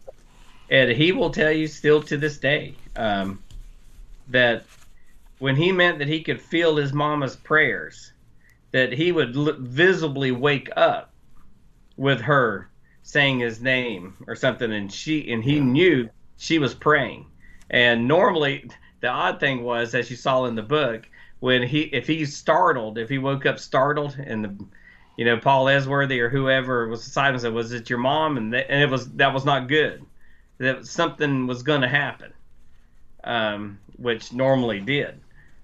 And 0.70 0.90
he 0.90 1.12
will 1.12 1.30
tell 1.30 1.52
you 1.52 1.66
still 1.66 2.02
to 2.04 2.16
this 2.16 2.38
day 2.38 2.74
um, 2.96 3.42
that 4.28 4.64
when 5.38 5.56
he 5.56 5.70
meant 5.70 5.98
that 5.98 6.08
he 6.08 6.22
could 6.22 6.40
feel 6.40 6.76
his 6.76 6.94
mama's 6.94 7.36
prayers, 7.36 8.12
that 8.70 8.92
he 8.92 9.12
would 9.12 9.36
l- 9.36 9.56
visibly 9.58 10.30
wake 10.32 10.70
up 10.74 11.11
with 11.96 12.20
her 12.20 12.68
saying 13.02 13.40
his 13.40 13.60
name 13.60 14.14
or 14.26 14.34
something, 14.34 14.72
and 14.72 14.92
she 14.92 15.32
and 15.32 15.42
he 15.42 15.60
knew 15.60 16.08
she 16.36 16.58
was 16.58 16.74
praying. 16.74 17.26
And 17.70 18.06
normally, 18.06 18.68
the 19.00 19.08
odd 19.08 19.40
thing 19.40 19.62
was, 19.62 19.94
as 19.94 20.10
you 20.10 20.16
saw 20.16 20.44
in 20.44 20.54
the 20.54 20.62
book, 20.62 21.08
when 21.40 21.62
he 21.62 21.82
if 21.82 22.06
he's 22.06 22.36
startled, 22.36 22.98
if 22.98 23.08
he 23.08 23.18
woke 23.18 23.46
up 23.46 23.58
startled, 23.58 24.16
and 24.18 24.44
the 24.44 24.64
you 25.16 25.24
know 25.24 25.38
Paul 25.38 25.68
Esworthy 25.68 26.20
or 26.20 26.28
whoever 26.28 26.88
was 26.88 27.04
beside 27.04 27.34
him 27.34 27.40
said, 27.40 27.52
"Was 27.52 27.72
it 27.72 27.90
your 27.90 27.98
mom?" 27.98 28.36
and, 28.36 28.54
and 28.54 28.82
it 28.82 28.90
was 28.90 29.10
that 29.14 29.34
was 29.34 29.44
not 29.44 29.68
good. 29.68 30.04
That 30.58 30.86
something 30.86 31.46
was 31.46 31.62
going 31.62 31.80
to 31.80 31.88
happen, 31.88 32.32
um, 33.24 33.78
which 33.96 34.32
normally 34.32 34.80
did. 34.80 35.20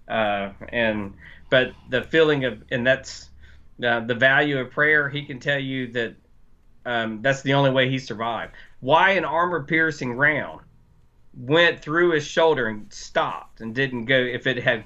Uh, 0.08 0.50
and 0.70 1.14
but 1.50 1.72
the 1.90 2.02
feeling 2.02 2.44
of 2.44 2.64
and 2.70 2.86
that's 2.86 3.27
the 3.78 4.14
value 4.14 4.58
of 4.58 4.70
prayer. 4.70 5.08
He 5.08 5.22
can 5.22 5.40
tell 5.40 5.58
you 5.58 5.92
that 5.92 6.14
um, 6.84 7.22
that's 7.22 7.42
the 7.42 7.54
only 7.54 7.70
way 7.70 7.88
he 7.88 7.98
survived. 7.98 8.54
Why 8.80 9.10
an 9.10 9.24
armor 9.24 9.62
piercing 9.62 10.12
round 10.12 10.60
went 11.38 11.80
through 11.80 12.10
his 12.10 12.26
shoulder 12.26 12.66
and 12.66 12.92
stopped 12.92 13.60
and 13.60 13.74
didn't 13.74 14.06
go. 14.06 14.16
If 14.16 14.46
it 14.46 14.62
had 14.62 14.84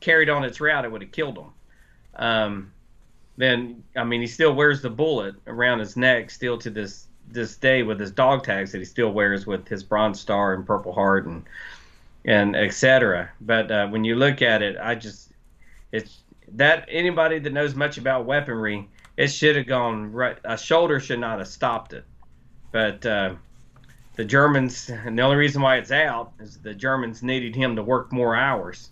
carried 0.00 0.28
on 0.28 0.44
its 0.44 0.60
route, 0.60 0.84
it 0.84 0.92
would 0.92 1.02
have 1.02 1.12
killed 1.12 1.38
him. 1.38 1.50
Um, 2.14 2.72
then 3.36 3.82
I 3.96 4.04
mean, 4.04 4.20
he 4.20 4.26
still 4.26 4.54
wears 4.54 4.82
the 4.82 4.90
bullet 4.90 5.34
around 5.46 5.80
his 5.80 5.96
neck 5.96 6.30
still 6.30 6.58
to 6.58 6.70
this 6.70 7.06
this 7.30 7.56
day 7.56 7.82
with 7.82 8.00
his 8.00 8.10
dog 8.10 8.42
tags 8.42 8.72
that 8.72 8.78
he 8.78 8.84
still 8.84 9.12
wears 9.12 9.46
with 9.46 9.68
his 9.68 9.82
Bronze 9.82 10.18
Star 10.18 10.54
and 10.54 10.66
Purple 10.66 10.92
Heart 10.92 11.26
and 11.26 11.44
and 12.24 12.56
etc. 12.56 13.30
But 13.40 13.70
uh, 13.70 13.88
when 13.88 14.04
you 14.04 14.16
look 14.16 14.42
at 14.42 14.62
it, 14.62 14.76
I 14.80 14.94
just 14.94 15.30
it's 15.92 16.18
that 16.52 16.88
anybody 16.90 17.38
that 17.38 17.52
knows 17.52 17.74
much 17.74 17.98
about 17.98 18.26
weaponry, 18.26 18.88
it 19.16 19.28
should 19.28 19.56
have 19.56 19.66
gone 19.66 20.12
right. 20.12 20.38
A 20.44 20.56
shoulder 20.56 21.00
should 21.00 21.20
not 21.20 21.38
have 21.38 21.48
stopped 21.48 21.92
it. 21.92 22.04
But 22.70 23.04
uh, 23.04 23.34
the 24.16 24.24
Germans, 24.24 24.88
and 24.88 25.18
the 25.18 25.22
only 25.22 25.36
reason 25.36 25.62
why 25.62 25.76
it's 25.76 25.90
out 25.90 26.32
is 26.40 26.58
the 26.58 26.74
Germans 26.74 27.22
needed 27.22 27.54
him 27.54 27.76
to 27.76 27.82
work 27.82 28.12
more 28.12 28.36
hours 28.36 28.90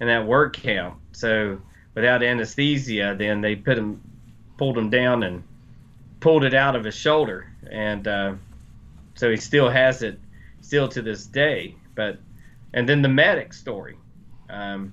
in 0.00 0.08
that 0.08 0.26
work 0.26 0.56
camp. 0.56 0.98
So 1.12 1.60
without 1.94 2.22
anesthesia, 2.22 3.14
then 3.18 3.40
they 3.40 3.56
put 3.56 3.78
him, 3.78 4.00
pulled 4.58 4.76
him 4.76 4.90
down 4.90 5.22
and 5.22 5.42
pulled 6.20 6.44
it 6.44 6.54
out 6.54 6.76
of 6.76 6.84
his 6.84 6.94
shoulder, 6.94 7.50
and 7.70 8.06
uh, 8.08 8.34
so 9.14 9.30
he 9.30 9.36
still 9.36 9.68
has 9.68 10.02
it, 10.02 10.18
still 10.60 10.88
to 10.88 11.02
this 11.02 11.26
day. 11.26 11.74
But 11.94 12.18
and 12.72 12.88
then 12.88 13.02
the 13.02 13.08
medic 13.08 13.52
story, 13.52 13.96
um, 14.50 14.92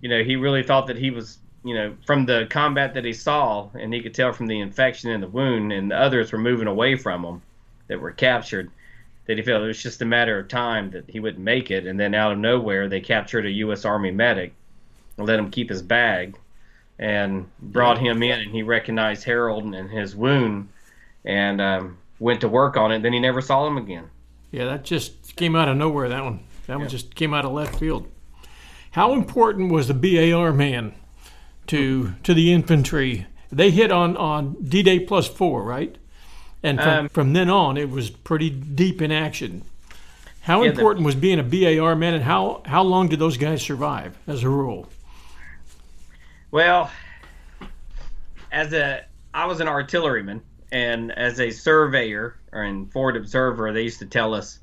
you 0.00 0.08
know, 0.08 0.22
he 0.22 0.36
really 0.36 0.62
thought 0.62 0.86
that 0.86 0.96
he 0.96 1.10
was, 1.10 1.38
you 1.64 1.74
know, 1.74 1.94
from 2.06 2.26
the 2.26 2.46
combat 2.50 2.94
that 2.94 3.04
he 3.04 3.12
saw, 3.12 3.68
and 3.74 3.92
he 3.92 4.00
could 4.00 4.14
tell 4.14 4.32
from 4.32 4.46
the 4.46 4.60
infection 4.60 5.10
in 5.10 5.20
the 5.20 5.28
wound, 5.28 5.72
and 5.72 5.90
the 5.90 5.96
others 5.96 6.32
were 6.32 6.38
moving 6.38 6.66
away 6.66 6.96
from 6.96 7.24
him 7.24 7.42
that 7.88 8.00
were 8.00 8.12
captured. 8.12 8.70
That 9.26 9.36
he 9.36 9.44
felt 9.44 9.62
it 9.62 9.66
was 9.66 9.82
just 9.82 10.02
a 10.02 10.06
matter 10.06 10.38
of 10.38 10.48
time 10.48 10.90
that 10.90 11.04
he 11.08 11.20
wouldn't 11.20 11.44
make 11.44 11.70
it, 11.70 11.86
and 11.86 12.00
then 12.00 12.14
out 12.14 12.32
of 12.32 12.38
nowhere 12.38 12.88
they 12.88 13.00
captured 13.00 13.46
a 13.46 13.50
U.S. 13.50 13.84
Army 13.84 14.10
medic 14.10 14.52
and 15.16 15.26
let 15.26 15.38
him 15.38 15.50
keep 15.50 15.68
his 15.68 15.82
bag 15.82 16.36
and 16.98 17.48
brought 17.60 17.98
him 17.98 18.22
in 18.22 18.40
and 18.40 18.50
he 18.52 18.62
recognized 18.62 19.24
Harold 19.24 19.64
and 19.64 19.90
his 19.90 20.14
wound 20.14 20.68
and 21.24 21.60
um, 21.60 21.98
went 22.18 22.42
to 22.42 22.48
work 22.48 22.76
on 22.76 22.92
it. 22.92 23.02
Then 23.02 23.12
he 23.12 23.18
never 23.18 23.40
saw 23.40 23.66
him 23.66 23.78
again. 23.78 24.10
Yeah, 24.50 24.66
that 24.66 24.84
just 24.84 25.34
came 25.36 25.56
out 25.56 25.68
of 25.68 25.76
nowhere. 25.76 26.08
That 26.08 26.24
one, 26.24 26.40
that 26.66 26.74
yeah. 26.74 26.76
one 26.76 26.88
just 26.88 27.14
came 27.14 27.32
out 27.32 27.44
of 27.44 27.52
left 27.52 27.78
field. 27.78 28.06
How 28.92 29.12
important 29.12 29.70
was 29.70 29.88
the 29.88 29.94
BAR 29.94 30.52
man 30.52 30.94
to 31.68 32.14
to 32.22 32.34
the 32.34 32.52
infantry? 32.52 33.26
They 33.52 33.70
hit 33.70 33.92
on 33.92 34.16
on 34.16 34.56
D 34.62 34.82
Day 34.82 35.00
plus 35.00 35.28
four, 35.28 35.62
right? 35.62 35.96
And 36.62 36.78
from, 36.78 36.88
um, 36.88 37.08
from 37.08 37.32
then 37.32 37.48
on, 37.48 37.76
it 37.76 37.88
was 37.88 38.10
pretty 38.10 38.50
deep 38.50 39.00
in 39.00 39.10
action. 39.10 39.62
How 40.42 40.62
yeah, 40.62 40.70
important 40.70 41.04
the, 41.04 41.06
was 41.06 41.14
being 41.14 41.38
a 41.38 41.42
BAR 41.42 41.94
man, 41.94 42.14
and 42.14 42.24
how 42.24 42.62
how 42.66 42.82
long 42.82 43.08
did 43.08 43.18
those 43.18 43.36
guys 43.36 43.62
survive 43.62 44.16
as 44.26 44.42
a 44.42 44.48
rule? 44.48 44.88
Well, 46.50 46.90
as 48.50 48.72
a 48.72 49.04
I 49.32 49.46
was 49.46 49.60
an 49.60 49.68
artilleryman, 49.68 50.42
and 50.72 51.12
as 51.12 51.40
a 51.40 51.50
surveyor 51.50 52.36
or 52.52 52.64
in 52.64 52.86
forward 52.86 53.16
observer, 53.16 53.72
they 53.72 53.82
used 53.82 54.00
to 54.00 54.06
tell 54.06 54.34
us 54.34 54.58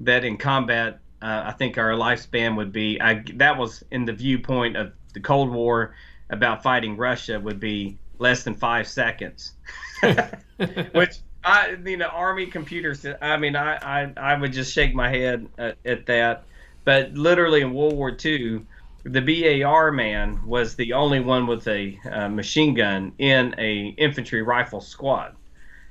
that 0.00 0.24
in 0.24 0.36
combat, 0.36 1.00
uh, 1.24 1.44
I 1.46 1.52
think 1.52 1.78
our 1.78 1.92
lifespan 1.92 2.54
would 2.56 2.70
be. 2.70 3.00
I, 3.00 3.24
that 3.36 3.56
was 3.56 3.82
in 3.90 4.04
the 4.04 4.12
viewpoint 4.12 4.76
of 4.76 4.92
the 5.14 5.20
Cold 5.20 5.50
War 5.50 5.94
about 6.28 6.62
fighting 6.62 6.98
Russia 6.98 7.40
would 7.40 7.58
be 7.58 7.96
less 8.18 8.42
than 8.42 8.54
five 8.54 8.86
seconds, 8.86 9.54
which 10.92 11.16
I, 11.42 11.76
you 11.82 11.96
know, 11.96 12.08
army 12.08 12.46
computers. 12.46 13.06
I 13.22 13.38
mean, 13.38 13.56
I, 13.56 13.76
I, 13.76 14.12
I 14.18 14.34
would 14.38 14.52
just 14.52 14.74
shake 14.74 14.94
my 14.94 15.08
head 15.08 15.48
at, 15.56 15.78
at 15.86 16.04
that. 16.06 16.44
But 16.84 17.14
literally 17.14 17.62
in 17.62 17.72
World 17.72 17.94
War 17.94 18.14
II, 18.22 18.60
the 19.04 19.62
BAR 19.62 19.92
man 19.92 20.46
was 20.46 20.76
the 20.76 20.92
only 20.92 21.20
one 21.20 21.46
with 21.46 21.66
a 21.68 21.98
uh, 22.10 22.28
machine 22.28 22.74
gun 22.74 23.12
in 23.16 23.54
a 23.56 23.94
infantry 23.96 24.42
rifle 24.42 24.82
squad. 24.82 25.36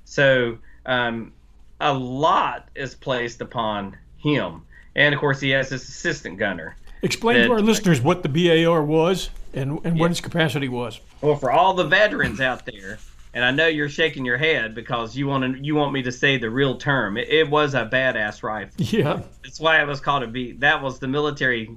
So 0.05 0.59
um, 0.85 1.33
a 1.79 1.91
lot 1.91 2.69
is 2.75 2.93
placed 2.93 3.41
upon 3.41 3.97
him, 4.17 4.63
and 4.95 5.13
of 5.13 5.19
course 5.19 5.39
he 5.39 5.49
has 5.51 5.69
his 5.69 5.87
assistant 5.87 6.37
gunner. 6.37 6.75
Explain 7.01 7.37
that, 7.37 7.47
to 7.47 7.53
our 7.53 7.61
listeners 7.61 7.99
what 8.01 8.23
the 8.23 8.29
BAR 8.29 8.83
was 8.83 9.29
and, 9.53 9.79
and 9.83 9.97
yeah. 9.97 10.01
what 10.01 10.11
its 10.11 10.21
capacity 10.21 10.69
was. 10.69 10.99
Well, 11.21 11.35
for 11.35 11.51
all 11.51 11.73
the 11.73 11.83
veterans 11.83 12.39
out 12.39 12.65
there, 12.65 12.97
and 13.33 13.43
I 13.43 13.51
know 13.51 13.67
you're 13.67 13.89
shaking 13.89 14.25
your 14.25 14.37
head 14.37 14.75
because 14.75 15.15
you 15.15 15.27
want 15.27 15.55
to 15.55 15.63
you 15.63 15.75
want 15.75 15.91
me 15.91 16.03
to 16.03 16.11
say 16.11 16.37
the 16.37 16.49
real 16.49 16.77
term. 16.77 17.17
It, 17.17 17.29
it 17.29 17.49
was 17.49 17.73
a 17.73 17.85
badass 17.85 18.43
rifle. 18.43 18.73
Yeah, 18.77 19.21
that's 19.43 19.59
why 19.59 19.81
it 19.81 19.87
was 19.87 19.99
called 19.99 20.23
a 20.23 20.27
B. 20.27 20.53
That 20.53 20.81
was 20.81 20.99
the 20.99 21.07
military 21.07 21.75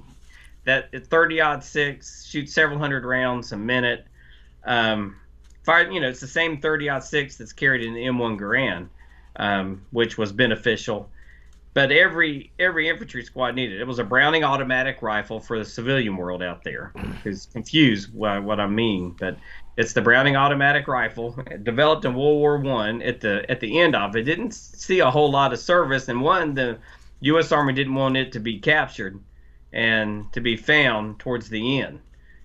that 0.67 0.91
30 1.07 1.41
odd 1.41 1.63
six 1.63 2.25
shoots 2.25 2.53
several 2.53 2.77
hundred 2.77 3.05
rounds 3.05 3.53
a 3.53 3.57
minute. 3.57 4.05
Um, 4.65 5.15
fire, 5.63 5.89
you 5.89 6.01
know, 6.01 6.09
it's 6.09 6.19
the 6.19 6.27
same 6.27 6.59
30 6.59 6.89
odd 6.89 7.03
six 7.03 7.37
that's 7.37 7.53
carried 7.53 7.83
in 7.83 7.93
the 7.93 8.01
M1 8.01 8.37
Garand, 8.37 8.89
um, 9.37 9.81
which 9.91 10.17
was 10.17 10.33
beneficial. 10.33 11.09
But 11.77 11.91
every 11.91 12.51
every 12.57 12.89
infantry 12.89 13.23
squad 13.23 13.53
needed 13.53 13.75
it. 13.75 13.81
It 13.81 13.87
was 13.87 13.99
a 13.99 14.03
Browning 14.03 14.43
automatic 14.43 15.03
rifle 15.03 15.39
for 15.39 15.59
the 15.59 15.63
civilian 15.63 16.17
world 16.17 16.41
out 16.41 16.63
there, 16.63 16.91
who's 17.23 17.45
confused 17.45 18.11
what, 18.15 18.43
what 18.43 18.59
I 18.59 18.65
mean. 18.65 19.15
But 19.19 19.37
it's 19.77 19.93
the 19.93 20.01
Browning 20.01 20.35
automatic 20.35 20.87
rifle, 20.87 21.37
developed 21.61 22.03
in 22.03 22.15
World 22.15 22.39
War 22.39 22.57
One. 22.57 23.03
At 23.03 23.21
the 23.21 23.45
at 23.47 23.59
the 23.59 23.79
end 23.79 23.95
of 23.95 24.15
it, 24.15 24.23
didn't 24.23 24.55
see 24.55 25.01
a 25.01 25.11
whole 25.11 25.29
lot 25.29 25.53
of 25.53 25.59
service, 25.59 26.07
and 26.07 26.23
one 26.23 26.55
the 26.55 26.79
U.S. 27.19 27.51
Army 27.51 27.73
didn't 27.73 27.93
want 27.93 28.17
it 28.17 28.31
to 28.31 28.39
be 28.39 28.57
captured 28.57 29.19
and 29.71 30.33
to 30.33 30.41
be 30.41 30.57
found 30.57 31.19
towards 31.19 31.47
the 31.47 31.81
end. 31.81 31.99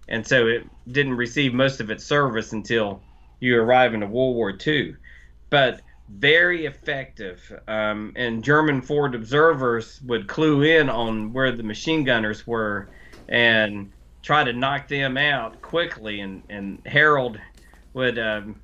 And 0.08 0.26
so 0.26 0.46
it 0.46 0.68
didn't 0.86 1.14
receive 1.14 1.54
most 1.54 1.80
of 1.80 1.90
its 1.90 2.04
service 2.04 2.52
until 2.52 3.00
you 3.40 3.58
arrive 3.58 3.94
into 3.94 4.08
World 4.08 4.36
War 4.36 4.52
II. 4.66 4.96
But 5.48 5.80
very 6.18 6.66
effective. 6.66 7.40
Um, 7.66 8.12
and 8.16 8.44
German 8.44 8.82
forward 8.82 9.14
observers 9.14 10.00
would 10.02 10.28
clue 10.28 10.62
in 10.62 10.88
on 10.88 11.32
where 11.32 11.52
the 11.52 11.62
machine 11.62 12.04
gunners 12.04 12.46
were 12.46 12.88
and 13.28 13.90
try 14.22 14.44
to 14.44 14.52
knock 14.52 14.88
them 14.88 15.16
out 15.16 15.60
quickly. 15.62 16.20
And, 16.20 16.42
and 16.48 16.80
Harold 16.86 17.38
would 17.94 18.18
um, 18.18 18.60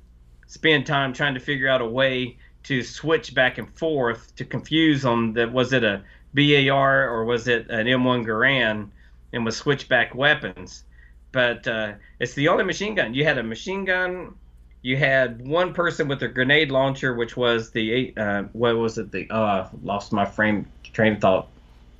spend 0.47 0.85
time 0.85 1.13
trying 1.13 1.33
to 1.33 1.39
figure 1.39 1.67
out 1.67 1.81
a 1.81 1.87
way 1.87 2.37
to 2.63 2.83
switch 2.83 3.33
back 3.33 3.57
and 3.57 3.69
forth 3.77 4.35
to 4.35 4.45
confuse 4.45 5.01
them 5.01 5.33
that 5.33 5.51
was 5.51 5.73
it 5.73 5.83
a 5.83 6.03
BAR 6.33 7.09
or 7.09 7.25
was 7.25 7.47
it 7.47 7.69
an 7.69 7.87
M1 7.87 8.25
Garand 8.25 8.89
and 9.33 9.45
was 9.45 9.57
switchback 9.57 10.13
weapons. 10.13 10.83
But 11.31 11.67
uh, 11.67 11.93
it's 12.19 12.33
the 12.33 12.47
only 12.47 12.63
machine 12.63 12.95
gun. 12.95 13.13
You 13.13 13.23
had 13.23 13.37
a 13.37 13.43
machine 13.43 13.85
gun. 13.85 14.35
You 14.81 14.95
had 14.95 15.45
one 15.45 15.73
person 15.73 16.07
with 16.07 16.23
a 16.23 16.27
grenade 16.27 16.71
launcher, 16.71 17.13
which 17.13 17.35
was 17.35 17.71
the 17.71 18.13
uh, 18.15 18.43
what 18.53 18.77
was 18.77 18.97
it? 18.97 19.11
The 19.11 19.29
uh, 19.29 19.67
lost 19.83 20.13
my 20.13 20.25
frame 20.25 20.65
train 20.93 21.13
of 21.13 21.21
thought. 21.21 21.47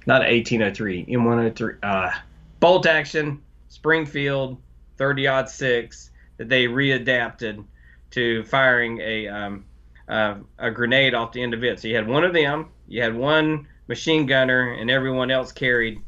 Not 0.05 0.21
1803, 0.21 1.05
M103. 1.05 1.77
Uh, 1.83 2.11
bolt 2.59 2.85
action, 2.85 3.41
Springfield, 3.67 4.57
30 4.97 5.27
odd 5.27 5.49
six 5.49 6.11
that 6.37 6.49
they 6.49 6.65
readapted 6.65 7.63
to 8.11 8.43
firing 8.45 8.99
a 9.01 9.27
um, 9.27 9.65
uh, 10.07 10.35
a 10.57 10.71
grenade 10.71 11.13
off 11.13 11.31
the 11.33 11.41
end 11.41 11.53
of 11.53 11.63
it. 11.63 11.79
So 11.79 11.87
you 11.87 11.95
had 11.95 12.07
one 12.07 12.23
of 12.23 12.33
them. 12.33 12.69
You 12.87 13.01
had 13.01 13.15
one 13.15 13.67
machine 13.87 14.25
gunner, 14.25 14.73
and 14.73 14.89
everyone 14.89 15.31
else 15.31 15.51
carried 15.51 16.01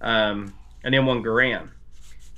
um, 0.00 0.54
an 0.84 0.92
M1 0.92 1.24
Garand. 1.24 1.68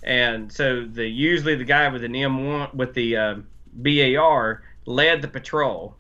And 0.03 0.53
so 0.53 0.85
the 0.85 1.07
usually 1.07 1.55
the 1.55 1.65
guy 1.65 1.89
with 1.89 2.03
an 2.05 2.13
M1 2.13 2.75
with 2.75 2.95
the 2.95 3.17
uh, 3.17 3.35
BAR 3.73 4.63
led 4.87 5.23
the 5.23 5.29
patrol 5.29 5.97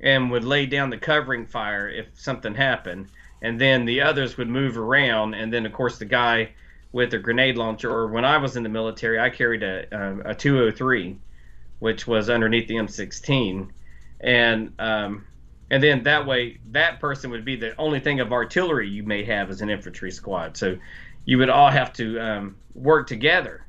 and 0.00 0.30
would 0.30 0.44
lay 0.44 0.66
down 0.66 0.90
the 0.90 0.98
covering 0.98 1.46
fire 1.46 1.88
if 1.88 2.06
something 2.14 2.54
happened, 2.54 3.08
and 3.42 3.60
then 3.60 3.84
the 3.84 4.00
others 4.00 4.36
would 4.36 4.48
move 4.48 4.78
around, 4.78 5.34
and 5.34 5.52
then 5.52 5.66
of 5.66 5.72
course 5.72 5.98
the 5.98 6.04
guy 6.04 6.52
with 6.92 7.14
a 7.14 7.18
grenade 7.18 7.56
launcher. 7.56 7.90
Or 7.90 8.08
when 8.08 8.24
I 8.24 8.38
was 8.38 8.56
in 8.56 8.62
the 8.62 8.68
military, 8.68 9.18
I 9.18 9.30
carried 9.30 9.62
a 9.62 9.86
a, 9.92 10.30
a 10.30 10.34
203, 10.34 11.18
which 11.78 12.06
was 12.06 12.30
underneath 12.30 12.68
the 12.68 12.76
M16, 12.76 13.70
and 14.20 14.72
um, 14.78 15.26
and 15.70 15.82
then 15.82 16.02
that 16.04 16.26
way 16.26 16.58
that 16.72 17.00
person 17.00 17.30
would 17.30 17.44
be 17.44 17.56
the 17.56 17.76
only 17.76 18.00
thing 18.00 18.20
of 18.20 18.32
artillery 18.32 18.88
you 18.88 19.02
may 19.02 19.24
have 19.24 19.50
as 19.50 19.60
an 19.60 19.70
infantry 19.70 20.10
squad. 20.10 20.56
So 20.56 20.78
you 21.24 21.38
would 21.38 21.50
all 21.50 21.70
have 21.70 21.92
to 21.94 22.18
um, 22.18 22.56
work 22.74 23.06
together 23.06 23.66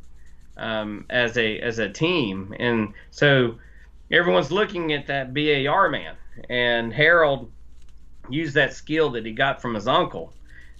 um, 0.58 1.06
as 1.10 1.38
a 1.38 1.60
as 1.60 1.80
a 1.80 1.90
team, 1.90 2.56
and 2.60 2.94
so 3.12 3.58
everyone's 4.12 4.52
looking 4.52 4.94
at 4.94 5.08
that 5.08 5.34
BAR 5.34 5.90
man, 5.90 6.16
and 6.50 6.94
Harold 6.94 7.52
used 8.30 8.54
that 8.56 8.74
skill 8.74 9.10
that 9.12 9.26
he 9.26 9.32
got 9.32 9.62
from 9.62 9.76
his 9.76 9.88
uncle. 9.88 10.34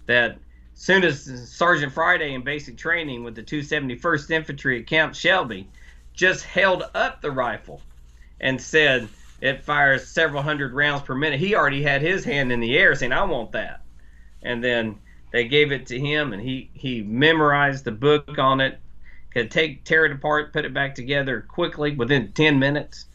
That 0.08 0.38
soon 0.74 1.04
as 1.04 1.50
Sergeant 1.50 1.94
Friday 1.94 2.34
in 2.34 2.44
basic 2.44 2.78
training 2.78 3.24
with 3.24 3.36
the 3.36 3.44
271st 3.44 4.32
Infantry 4.32 4.80
at 4.80 4.88
Camp 4.88 5.16
Shelby 5.16 5.68
just 6.14 6.44
held 6.44 6.84
up 6.94 7.22
the 7.22 7.32
rifle 7.32 7.82
and 8.40 8.60
said 8.62 9.08
it 9.42 9.64
fires 9.64 10.08
several 10.08 10.42
hundred 10.44 10.74
rounds 10.74 11.04
per 11.04 11.16
minute. 11.16 11.40
He 11.40 11.56
already 11.56 11.82
had 11.84 12.02
his 12.02 12.24
hand 12.24 12.52
in 12.52 12.60
the 12.60 12.78
air 12.78 12.96
saying, 12.96 13.12
I 13.14 13.24
want 13.24 13.52
that. 13.54 13.82
and 14.44 14.64
then 14.64 15.00
they 15.32 15.48
gave 15.48 15.72
it 15.72 15.88
to 15.88 16.00
him, 16.00 16.34
and 16.34 16.42
he 16.42 16.70
he 16.74 17.02
memorized 17.04 17.86
the 17.86 17.92
book 17.92 18.38
on 18.38 18.60
it, 18.62 18.80
could 19.32 19.52
take 19.52 19.84
tear 19.84 20.06
it 20.06 20.12
apart, 20.12 20.54
put 20.54 20.66
it 20.66 20.74
back 20.74 20.96
together 20.96 21.42
quickly 21.42 21.96
within 21.96 22.32
ten 22.34 22.60
minutes, 22.60 23.06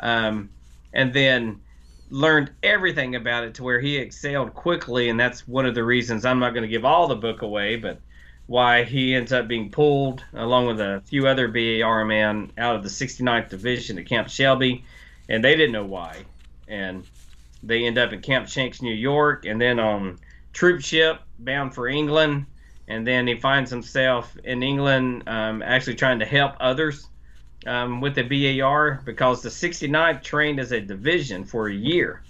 um, 0.00 0.50
and 0.92 1.12
then 1.12 1.60
learned 2.10 2.50
everything 2.62 3.14
about 3.14 3.44
it 3.44 3.54
to 3.54 3.62
where 3.62 3.80
he 3.80 3.98
excelled 3.98 4.54
quickly, 4.54 5.08
and 5.08 5.20
that's 5.20 5.46
one 5.46 5.66
of 5.66 5.74
the 5.74 5.84
reasons 5.84 6.24
I'm 6.24 6.38
not 6.38 6.50
going 6.50 6.62
to 6.62 6.68
give 6.68 6.84
all 6.84 7.06
the 7.06 7.16
book 7.16 7.42
away, 7.42 7.76
but 7.76 8.00
why 8.46 8.84
he 8.84 9.14
ends 9.14 9.30
up 9.30 9.46
being 9.46 9.70
pulled 9.70 10.24
along 10.32 10.66
with 10.66 10.80
a 10.80 11.02
few 11.04 11.26
other 11.26 11.48
BAR 11.48 12.04
men 12.06 12.50
out 12.56 12.76
of 12.76 12.82
the 12.82 12.88
69th 12.88 13.50
Division 13.50 13.98
at 13.98 14.06
Camp 14.06 14.28
Shelby, 14.30 14.84
and 15.28 15.44
they 15.44 15.54
didn't 15.54 15.72
know 15.72 15.84
why, 15.84 16.24
and 16.66 17.04
they 17.62 17.84
end 17.84 17.98
up 17.98 18.12
in 18.12 18.22
Camp 18.22 18.48
Shanks, 18.48 18.80
New 18.80 18.94
York, 18.94 19.44
and 19.44 19.60
then 19.60 19.78
on 19.78 20.18
troop 20.54 20.80
ship 20.80 21.20
bound 21.38 21.74
for 21.74 21.88
England, 21.88 22.46
and 22.88 23.06
then 23.06 23.26
he 23.26 23.34
finds 23.36 23.70
himself 23.70 24.36
in 24.44 24.62
England 24.62 25.22
um, 25.28 25.62
actually 25.62 25.94
trying 25.94 26.18
to 26.18 26.24
help 26.24 26.54
others 26.58 27.06
um, 27.66 28.00
with 28.00 28.14
the 28.14 28.22
BAR 28.22 29.02
because 29.04 29.42
the 29.42 29.50
69th 29.50 30.22
trained 30.22 30.58
as 30.58 30.72
a 30.72 30.80
division 30.80 31.44
for 31.44 31.68
a 31.68 31.74
year. 31.74 32.22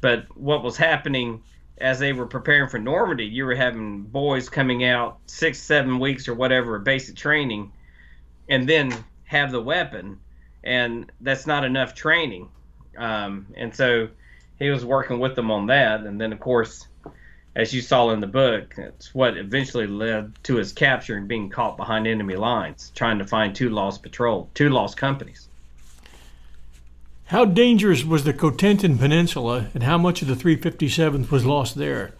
But 0.00 0.26
what 0.36 0.62
was 0.62 0.76
happening 0.76 1.42
as 1.78 1.98
they 1.98 2.12
were 2.12 2.26
preparing 2.26 2.68
for 2.68 2.78
Normandy, 2.78 3.24
you 3.24 3.46
were 3.46 3.54
having 3.54 4.02
boys 4.02 4.48
coming 4.48 4.84
out 4.84 5.18
six, 5.26 5.58
seven 5.58 5.98
weeks 5.98 6.28
or 6.28 6.34
whatever 6.34 6.78
basic 6.78 7.16
training, 7.16 7.72
and 8.48 8.68
then 8.68 8.92
have 9.24 9.52
the 9.52 9.60
weapon, 9.60 10.18
and 10.64 11.10
that's 11.20 11.46
not 11.46 11.64
enough 11.64 11.94
training. 11.94 12.48
Um, 12.96 13.46
and 13.56 13.74
so 13.74 14.08
he 14.58 14.70
was 14.70 14.84
working 14.84 15.18
with 15.18 15.34
them 15.34 15.50
on 15.50 15.66
that, 15.66 16.00
and 16.00 16.20
then 16.20 16.32
of 16.32 16.40
course 16.40 16.86
as 17.58 17.74
you 17.74 17.82
saw 17.82 18.10
in 18.10 18.20
the 18.20 18.26
book, 18.28 18.74
it's 18.78 19.12
what 19.12 19.36
eventually 19.36 19.88
led 19.88 20.32
to 20.44 20.54
his 20.54 20.72
capture 20.72 21.16
and 21.16 21.26
being 21.26 21.50
caught 21.50 21.76
behind 21.76 22.06
enemy 22.06 22.36
lines, 22.36 22.92
trying 22.94 23.18
to 23.18 23.26
find 23.26 23.52
two 23.52 23.68
lost 23.68 24.00
patrol, 24.00 24.48
two 24.54 24.70
lost 24.70 24.96
companies. 24.96 25.48
How 27.24 27.44
dangerous 27.44 28.04
was 28.04 28.22
the 28.22 28.32
Cotentin 28.32 28.96
Peninsula, 28.96 29.70
and 29.74 29.82
how 29.82 29.98
much 29.98 30.22
of 30.22 30.28
the 30.28 30.36
357th 30.36 31.32
was 31.32 31.44
lost 31.44 31.74
there? 31.74 32.14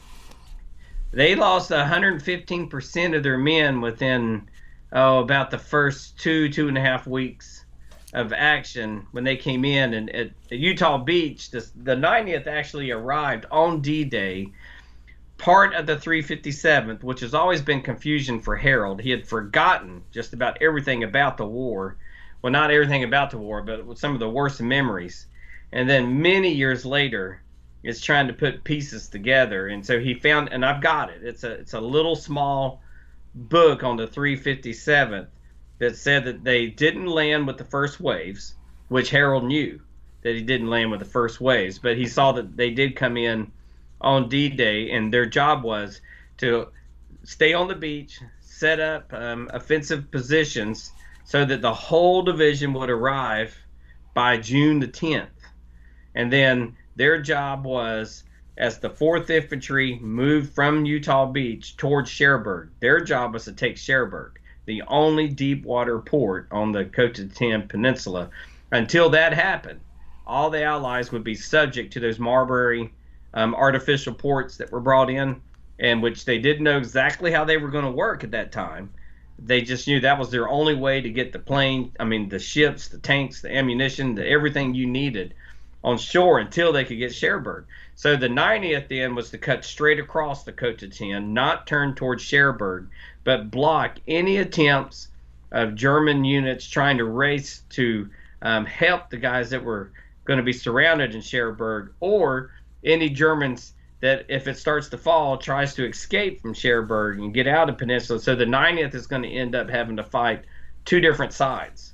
They 1.13 1.37
lost 1.37 1.71
115% 1.71 3.17
of 3.17 3.23
their 3.23 3.39
men 3.39 3.81
within 3.81 4.49
oh 4.93 5.21
about 5.21 5.51
the 5.53 5.59
first 5.59 6.19
two 6.19 6.49
two 6.49 6.67
and 6.67 6.77
a 6.77 6.81
half 6.81 7.07
weeks 7.07 7.65
of 8.13 8.33
action 8.33 9.07
when 9.13 9.23
they 9.23 9.37
came 9.37 9.65
in 9.65 9.95
and 9.95 10.11
at, 10.11 10.31
Utah 10.51 10.99
Beach. 10.99 11.51
The, 11.51 11.65
the 11.77 11.95
90th 11.95 12.47
actually 12.47 12.91
arrived 12.91 13.47
on 13.51 13.81
D-Day 13.81 14.51
part 15.39 15.75
of 15.75 15.87
the 15.87 15.97
357th, 15.97 17.03
which 17.03 17.21
has 17.21 17.35
always 17.35 17.63
been 17.63 17.81
confusion 17.81 18.41
for 18.41 18.57
Harold. 18.57 19.01
He 19.01 19.11
had 19.11 19.27
forgotten 19.27 20.03
just 20.13 20.33
about 20.33 20.61
everything 20.61 21.05
about 21.05 21.37
the 21.37 21.47
war. 21.47 21.97
Well, 22.43 22.53
not 22.53 22.71
everything 22.71 23.05
about 23.05 23.31
the 23.31 23.39
war, 23.39 23.63
but 23.63 23.99
some 23.99 24.13
of 24.13 24.21
the 24.21 24.29
worst 24.29 24.61
memories. 24.61 25.27
And 25.73 25.89
then 25.89 26.23
many 26.23 26.53
years 26.53 26.85
later, 26.85 27.41
is 27.83 28.01
trying 28.01 28.27
to 28.27 28.33
put 28.33 28.65
pieces 28.65 29.09
together. 29.09 29.69
And 29.69 29.85
so 29.85 29.99
he 29.99 30.15
found, 30.15 30.49
and 30.53 30.65
I've 30.65 30.83
got 30.83 31.11
it. 31.11 31.23
It's 31.23 31.45
a 31.45 31.53
it's 31.53 31.75
a 31.75 31.81
little 31.81 32.17
small 32.17 32.83
book 33.35 33.85
on 33.85 33.97
the 33.97 34.07
357th 34.07 35.27
that 35.79 35.97
said 35.97 36.25
that 36.25 36.43
they 36.43 36.67
didn't 36.67 37.07
land 37.07 37.47
with 37.47 37.57
the 37.57 37.65
first 37.65 38.01
waves, 38.01 38.55
which 38.89 39.11
Harold 39.11 39.45
knew 39.45 39.81
that 40.23 40.35
he 40.35 40.43
didn't 40.43 40.69
land 40.69 40.91
with 40.91 40.99
the 40.99 41.07
first 41.07 41.41
waves, 41.41 41.79
but 41.79 41.97
he 41.97 42.07
saw 42.07 42.33
that 42.33 42.57
they 42.57 42.71
did 42.71 42.97
come 42.97 43.17
in 43.17 43.53
on 44.01 44.29
D-Day, 44.29 44.91
and 44.91 45.13
their 45.13 45.27
job 45.27 45.63
was 45.63 46.01
to 46.39 46.69
stay 47.25 47.53
on 47.53 47.69
the 47.69 47.75
beach, 47.75 48.21
set 48.41 48.81
up 48.81 49.13
um, 49.13 49.51
offensive 49.53 50.11
positions 50.11 50.93
so 51.25 51.45
that 51.45 51.61
the 51.61 51.75
whole 51.75 52.23
division 52.23 52.73
would 52.73 52.91
arrive 52.91 53.57
by 54.15 54.37
June 54.37 54.81
the 54.81 54.89
10th. 54.89 55.29
And 56.15 56.33
then 56.33 56.77
their 56.97 57.21
job 57.21 57.65
was, 57.65 58.25
as 58.57 58.79
the 58.79 58.91
4th 58.91 59.31
Infantry 59.31 59.99
moved 60.01 60.55
from 60.55 60.85
Utah 60.85 61.27
Beach 61.27 61.77
towards 61.77 62.11
Cherbourg, 62.11 62.71
their 62.81 63.01
job 63.01 63.35
was 63.35 63.45
to 63.45 63.53
take 63.53 63.77
Cherbourg, 63.77 64.41
the 64.65 64.83
only 64.89 65.29
deep 65.29 65.65
water 65.65 65.99
port 66.01 66.49
on 66.51 66.73
the 66.73 66.85
Cotentin 66.85 67.69
Peninsula. 67.69 68.31
Until 68.73 69.11
that 69.11 69.33
happened, 69.33 69.81
all 70.27 70.51
the 70.51 70.63
Allies 70.63 71.13
would 71.13 71.25
be 71.25 71.35
subject 71.35 71.93
to 71.93 72.01
those 72.01 72.19
Mulberry 72.19 72.93
um, 73.35 73.55
artificial 73.55 74.15
ports 74.15 74.57
that 74.57 74.73
were 74.73 74.81
brought 74.81 75.11
in, 75.11 75.41
and 75.79 76.03
which 76.03 76.25
they 76.25 76.39
didn't 76.39 76.65
know 76.65 76.79
exactly 76.79 77.31
how 77.31 77.45
they 77.45 77.57
were 77.57 77.69
going 77.69 77.85
to 77.85 77.91
work 77.91 78.25
at 78.25 78.33
that 78.33 78.53
time. 78.53 78.91
They 79.39 79.63
just 79.63 79.87
knew 79.87 80.01
that 80.01 80.19
was 80.19 80.31
their 80.31 80.49
only 80.49 80.75
way 80.75 81.01
to 81.01 81.11
get 81.11 81.33
the 81.33 81.39
plane, 81.39 81.93
I 82.01 82.05
mean, 82.05 82.29
the 82.29 82.41
ships, 82.41 82.89
the 82.89 82.99
tanks, 82.99 83.41
the 83.41 83.55
ammunition, 83.55 84.17
the 84.17 84.29
everything 84.29 84.75
you 84.75 84.87
needed 84.87 85.35
on 85.85 85.97
shore 85.97 86.41
until 86.41 86.73
they 86.73 86.85
could 86.85 86.99
get 86.99 87.15
Cherbourg. 87.15 87.67
So 87.95 88.17
the 88.17 88.29
90th 88.29 88.89
then 88.89 89.15
was 89.15 89.31
to 89.31 89.39
cut 89.39 89.65
straight 89.65 90.01
across 90.01 90.45
the 90.45 90.53
Cotentin, 90.53 91.29
not 91.29 91.67
turn 91.67 91.95
towards 91.95 92.25
Cherbourg, 92.25 92.89
but 93.25 93.51
block 93.51 93.99
any 94.07 94.39
attempts 94.39 95.09
of 95.53 95.75
German 95.75 96.25
units 96.25 96.67
trying 96.67 96.99
to 96.99 97.05
race 97.05 97.63
to 97.71 98.09
um, 98.43 98.67
help 98.67 99.11
the 99.11 99.17
guys 99.17 99.51
that 99.51 99.65
were 99.65 99.91
going 100.25 100.39
to 100.39 100.45
be 100.45 100.53
surrounded 100.53 101.15
in 101.15 101.23
Cherbourg 101.23 101.93
or 102.01 102.51
any 102.85 103.09
Germans 103.09 103.75
that 104.01 104.27
if 104.29 104.47
it 104.47 104.57
starts 104.57 104.89
to 104.89 104.99
fall 104.99 105.39
tries 105.39 105.75
to 105.75 105.87
escape 105.87 106.41
from 106.41 106.55
Cherbourg 106.55 107.19
and 107.19 107.35
get 107.35 107.47
out 107.47 107.69
of 107.69 107.79
Peninsula. 107.79 108.21
So 108.21 108.35
the 108.35 108.45
90th 108.45 108.95
is 108.95 109.07
going 109.07 109.23
to 109.23 109.29
end 109.29 109.55
up 109.55 109.69
having 109.69 109.97
to 109.97 110.05
fight 110.05 110.45
two 110.85 111.01
different 111.01 111.33
sides 111.33 111.93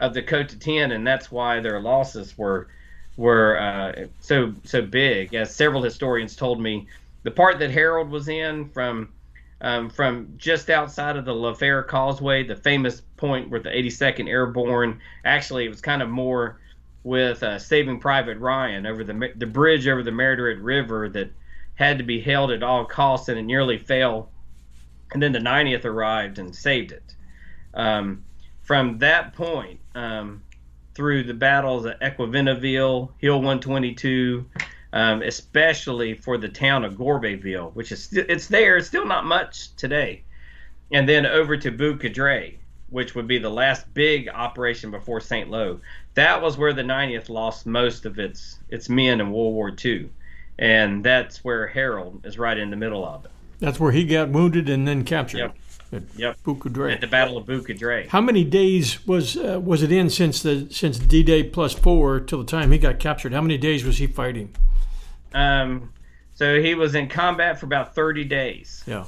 of 0.00 0.14
the 0.14 0.22
Cotentin, 0.22 0.94
and 0.94 1.06
that's 1.06 1.30
why 1.30 1.60
their 1.60 1.80
losses 1.80 2.36
were 2.36 2.68
were 3.16 3.58
uh, 3.58 4.06
so 4.20 4.52
so 4.64 4.82
big. 4.82 5.34
As 5.34 5.54
several 5.54 5.82
historians 5.82 6.36
told 6.36 6.60
me, 6.60 6.86
the 7.22 7.30
part 7.30 7.58
that 7.58 7.70
Harold 7.70 8.10
was 8.10 8.28
in 8.28 8.68
from 8.68 9.08
um, 9.60 9.88
from 9.88 10.34
just 10.36 10.68
outside 10.68 11.16
of 11.16 11.24
the 11.24 11.34
La 11.34 11.54
Fière 11.54 11.86
Causeway, 11.86 12.44
the 12.44 12.56
famous 12.56 13.00
point 13.16 13.48
where 13.48 13.60
the 13.60 13.70
82nd 13.70 14.28
Airborne 14.28 15.00
actually 15.24 15.64
it 15.64 15.70
was 15.70 15.80
kind 15.80 16.02
of 16.02 16.10
more 16.10 16.58
with 17.06 17.40
uh, 17.44 17.56
Saving 17.56 18.00
Private 18.00 18.38
Ryan 18.38 18.84
over 18.84 19.04
the 19.04 19.32
the 19.36 19.46
bridge 19.46 19.86
over 19.86 20.02
the 20.02 20.10
Merderet 20.10 20.58
River 20.60 21.08
that 21.10 21.30
had 21.76 21.98
to 21.98 22.04
be 22.04 22.20
held 22.20 22.50
at 22.50 22.64
all 22.64 22.84
costs, 22.84 23.28
and 23.28 23.38
it 23.38 23.44
nearly 23.44 23.78
fell. 23.78 24.28
And 25.12 25.22
then 25.22 25.30
the 25.30 25.38
90th 25.38 25.84
arrived 25.84 26.40
and 26.40 26.54
saved 26.54 26.90
it. 26.90 27.14
Um, 27.74 28.24
from 28.62 28.98
that 28.98 29.34
point 29.34 29.78
um, 29.94 30.42
through 30.94 31.22
the 31.22 31.34
battles 31.34 31.86
at 31.86 32.00
Equivenaville, 32.00 33.12
Hill 33.18 33.36
122, 33.36 34.44
um, 34.92 35.22
especially 35.22 36.14
for 36.14 36.38
the 36.38 36.48
town 36.48 36.84
of 36.84 36.94
Gourbesville, 36.94 37.72
which 37.74 37.92
is 37.92 38.12
it's 38.12 38.48
there, 38.48 38.78
it's 38.78 38.88
still 38.88 39.06
not 39.06 39.24
much 39.24 39.76
today, 39.76 40.24
and 40.90 41.08
then 41.08 41.24
over 41.24 41.56
to 41.56 41.70
Beau 41.70 41.94
Coudray, 41.94 42.56
which 42.90 43.14
would 43.14 43.26
be 43.26 43.38
the 43.38 43.50
last 43.50 43.92
big 43.94 44.28
operation 44.28 44.90
before 44.90 45.20
St. 45.20 45.50
Lo 45.50 45.80
that 46.16 46.40
was 46.40 46.56
where 46.56 46.72
the 46.72 46.82
90th 46.82 47.28
lost 47.28 47.66
most 47.66 48.04
of 48.04 48.18
its 48.18 48.58
its 48.70 48.88
men 48.88 49.20
in 49.20 49.30
World 49.30 49.54
War 49.54 49.72
II, 49.84 50.10
and 50.58 51.04
that's 51.04 51.44
where 51.44 51.68
Harold 51.68 52.24
is 52.24 52.38
right 52.38 52.58
in 52.58 52.70
the 52.70 52.76
middle 52.76 53.04
of 53.04 53.24
it. 53.26 53.30
That's 53.60 53.78
where 53.78 53.92
he 53.92 54.04
got 54.04 54.30
wounded 54.30 54.68
and 54.68 54.88
then 54.88 55.04
captured. 55.04 55.38
Yep. 55.38 55.56
At 55.92 56.02
yep. 56.16 56.42
Bou 56.42 56.56
At 56.88 57.00
the 57.00 57.06
Battle 57.06 57.36
of 57.36 57.46
Bou 57.46 57.64
How 58.08 58.20
many 58.20 58.42
days 58.42 59.06
was 59.06 59.36
uh, 59.36 59.60
was 59.62 59.84
it 59.84 59.92
in 59.92 60.10
since 60.10 60.42
the 60.42 60.66
since 60.70 60.98
D 60.98 61.22
Day 61.22 61.44
plus 61.44 61.74
four 61.74 62.18
till 62.18 62.38
the 62.38 62.50
time 62.50 62.72
he 62.72 62.78
got 62.78 62.98
captured? 62.98 63.32
How 63.32 63.40
many 63.40 63.56
days 63.56 63.84
was 63.84 63.98
he 63.98 64.08
fighting? 64.08 64.54
Um, 65.32 65.92
so 66.34 66.60
he 66.60 66.74
was 66.74 66.94
in 66.96 67.08
combat 67.08 67.60
for 67.60 67.66
about 67.66 67.94
thirty 67.94 68.24
days. 68.24 68.82
Yeah. 68.86 69.04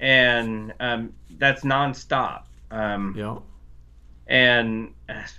And 0.00 0.72
um, 0.80 1.12
that's 1.38 1.62
nonstop. 1.62 2.44
Um, 2.70 3.14
yeah. 3.16 3.38
And 4.26 4.94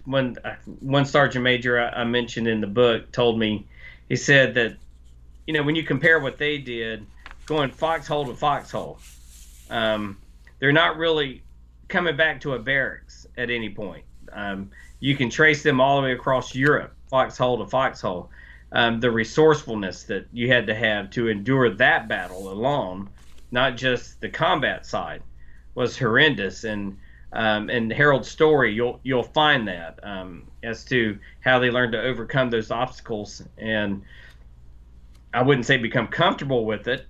one 0.05 0.37
uh, 0.43 0.55
one 0.81 1.05
sergeant 1.05 1.43
major 1.43 1.79
I, 1.79 2.01
I 2.01 2.03
mentioned 2.03 2.47
in 2.47 2.59
the 2.59 2.67
book 2.67 3.11
told 3.11 3.39
me, 3.39 3.65
he 4.09 4.17
said 4.17 4.53
that, 4.55 4.75
you 5.47 5.53
know, 5.53 5.63
when 5.63 5.75
you 5.75 5.83
compare 5.83 6.19
what 6.19 6.37
they 6.37 6.57
did, 6.57 7.05
going 7.45 7.71
foxhole 7.71 8.25
to 8.25 8.35
foxhole, 8.35 8.99
um, 9.69 10.17
they're 10.59 10.73
not 10.73 10.97
really 10.97 11.41
coming 11.87 12.17
back 12.17 12.41
to 12.41 12.53
a 12.53 12.59
barracks 12.59 13.25
at 13.37 13.49
any 13.49 13.69
point. 13.69 14.03
Um, 14.33 14.71
you 14.99 15.15
can 15.15 15.29
trace 15.29 15.63
them 15.63 15.79
all 15.81 15.97
the 15.97 16.03
way 16.03 16.13
across 16.13 16.53
Europe, 16.53 16.93
foxhole 17.09 17.57
to 17.63 17.69
foxhole. 17.69 18.29
Um, 18.73 18.99
the 18.99 19.11
resourcefulness 19.11 20.03
that 20.03 20.27
you 20.31 20.47
had 20.47 20.67
to 20.67 20.75
have 20.75 21.09
to 21.11 21.27
endure 21.27 21.69
that 21.69 22.07
battle 22.07 22.51
alone, 22.51 23.09
not 23.51 23.75
just 23.75 24.21
the 24.21 24.29
combat 24.29 24.85
side, 24.85 25.23
was 25.75 25.97
horrendous. 25.97 26.63
And 26.63 26.97
um, 27.33 27.69
in 27.69 27.89
Harold's 27.89 28.29
story, 28.29 28.73
you'll 28.73 28.99
you'll 29.03 29.23
find 29.23 29.67
that 29.67 29.99
um, 30.03 30.47
as 30.63 30.83
to 30.85 31.17
how 31.39 31.59
they 31.59 31.69
learned 31.69 31.93
to 31.93 32.01
overcome 32.01 32.49
those 32.49 32.71
obstacles. 32.71 33.41
And 33.57 34.03
I 35.33 35.41
wouldn't 35.41 35.65
say 35.65 35.77
become 35.77 36.07
comfortable 36.07 36.65
with 36.65 36.87
it, 36.87 37.07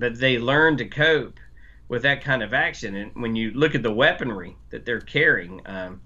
but 0.00 0.18
they 0.18 0.38
learned 0.38 0.78
to 0.78 0.86
cope 0.86 1.38
with 1.88 2.02
that 2.02 2.22
kind 2.22 2.42
of 2.42 2.52
action. 2.52 2.96
And 2.96 3.12
when 3.14 3.36
you 3.36 3.52
look 3.52 3.74
at 3.74 3.82
the 3.82 3.92
weaponry 3.92 4.56
that 4.70 4.84
they're 4.84 5.00
carrying 5.00 5.62
um, 5.66 6.00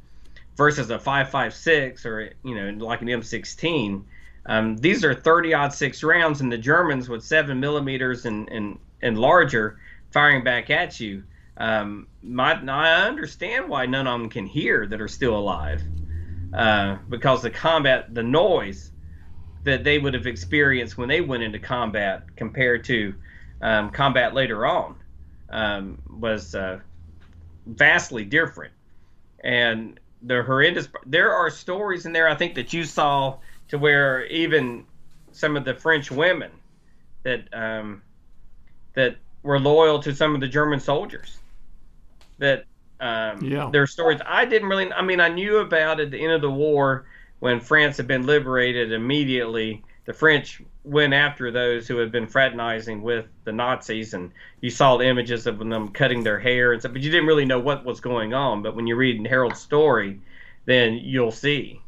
versus 0.56 0.90
a 0.90 0.98
5.56 0.98 2.04
or 2.04 2.32
you 2.44 2.54
know 2.54 2.84
like 2.84 3.00
an 3.00 3.08
M16, 3.08 4.04
um, 4.46 4.76
these 4.76 5.02
are 5.02 5.14
30 5.14 5.54
aught 5.54 5.74
six 5.74 6.02
rounds, 6.02 6.42
and 6.42 6.52
the 6.52 6.58
Germans 6.58 7.08
with 7.08 7.24
seven 7.24 7.58
millimeters 7.58 8.26
and 8.26 8.50
and, 8.50 8.78
and 9.00 9.18
larger 9.18 9.78
firing 10.10 10.44
back 10.44 10.68
at 10.68 11.00
you. 11.00 11.22
Um, 11.56 12.06
my, 12.22 12.54
I 12.54 13.06
understand 13.06 13.68
why 13.68 13.86
none 13.86 14.06
of 14.06 14.20
them 14.20 14.30
can 14.30 14.46
hear 14.46 14.86
that 14.86 15.00
are 15.00 15.08
still 15.08 15.36
alive, 15.36 15.82
uh, 16.54 16.96
because 17.08 17.42
the 17.42 17.50
combat, 17.50 18.14
the 18.14 18.22
noise 18.22 18.90
that 19.64 19.84
they 19.84 19.98
would 19.98 20.14
have 20.14 20.26
experienced 20.26 20.98
when 20.98 21.08
they 21.08 21.20
went 21.20 21.42
into 21.42 21.58
combat 21.58 22.24
compared 22.36 22.84
to 22.84 23.14
um, 23.60 23.90
combat 23.90 24.34
later 24.34 24.66
on 24.66 24.96
um, 25.50 25.98
was 26.18 26.54
uh, 26.54 26.80
vastly 27.66 28.24
different. 28.24 28.72
And 29.44 30.00
the 30.22 30.42
horrendous. 30.42 30.88
There 31.06 31.32
are 31.32 31.50
stories 31.50 32.06
in 32.06 32.12
there 32.12 32.28
I 32.28 32.34
think 32.34 32.54
that 32.54 32.72
you 32.72 32.84
saw 32.84 33.38
to 33.68 33.78
where 33.78 34.24
even 34.26 34.84
some 35.32 35.56
of 35.56 35.64
the 35.64 35.74
French 35.74 36.10
women 36.10 36.50
that 37.22 37.48
um, 37.52 38.02
that 38.94 39.16
were 39.42 39.58
loyal 39.58 39.98
to 40.00 40.14
some 40.14 40.34
of 40.34 40.40
the 40.40 40.48
German 40.48 40.80
soldiers. 40.80 41.38
That 42.42 42.64
um, 42.98 43.44
yeah. 43.44 43.70
their 43.70 43.86
stories. 43.86 44.20
I 44.26 44.44
didn't 44.44 44.68
really. 44.68 44.92
I 44.92 45.02
mean, 45.02 45.20
I 45.20 45.28
knew 45.28 45.58
about 45.58 46.00
at 46.00 46.10
the 46.10 46.22
end 46.22 46.32
of 46.32 46.40
the 46.40 46.50
war 46.50 47.06
when 47.38 47.60
France 47.60 47.96
had 47.96 48.06
been 48.06 48.26
liberated. 48.26 48.92
Immediately, 48.92 49.82
the 50.04 50.12
French 50.12 50.60
went 50.84 51.14
after 51.14 51.50
those 51.50 51.86
who 51.86 51.98
had 51.98 52.10
been 52.10 52.26
fraternizing 52.26 53.02
with 53.02 53.26
the 53.44 53.52
Nazis, 53.52 54.14
and 54.14 54.32
you 54.60 54.70
saw 54.70 54.96
the 54.96 55.06
images 55.06 55.46
of 55.46 55.58
them 55.58 55.88
cutting 55.88 56.24
their 56.24 56.38
hair 56.38 56.72
and 56.72 56.82
stuff, 56.82 56.92
but 56.92 57.02
you 57.02 57.10
didn't 57.10 57.26
really 57.26 57.44
know 57.44 57.60
what 57.60 57.84
was 57.84 58.00
going 58.00 58.34
on. 58.34 58.62
But 58.62 58.76
when 58.76 58.86
you 58.86 58.96
read 58.96 59.24
Harold's 59.26 59.60
story, 59.60 60.20
then 60.64 60.94
you'll 60.94 61.30
see. 61.30 61.80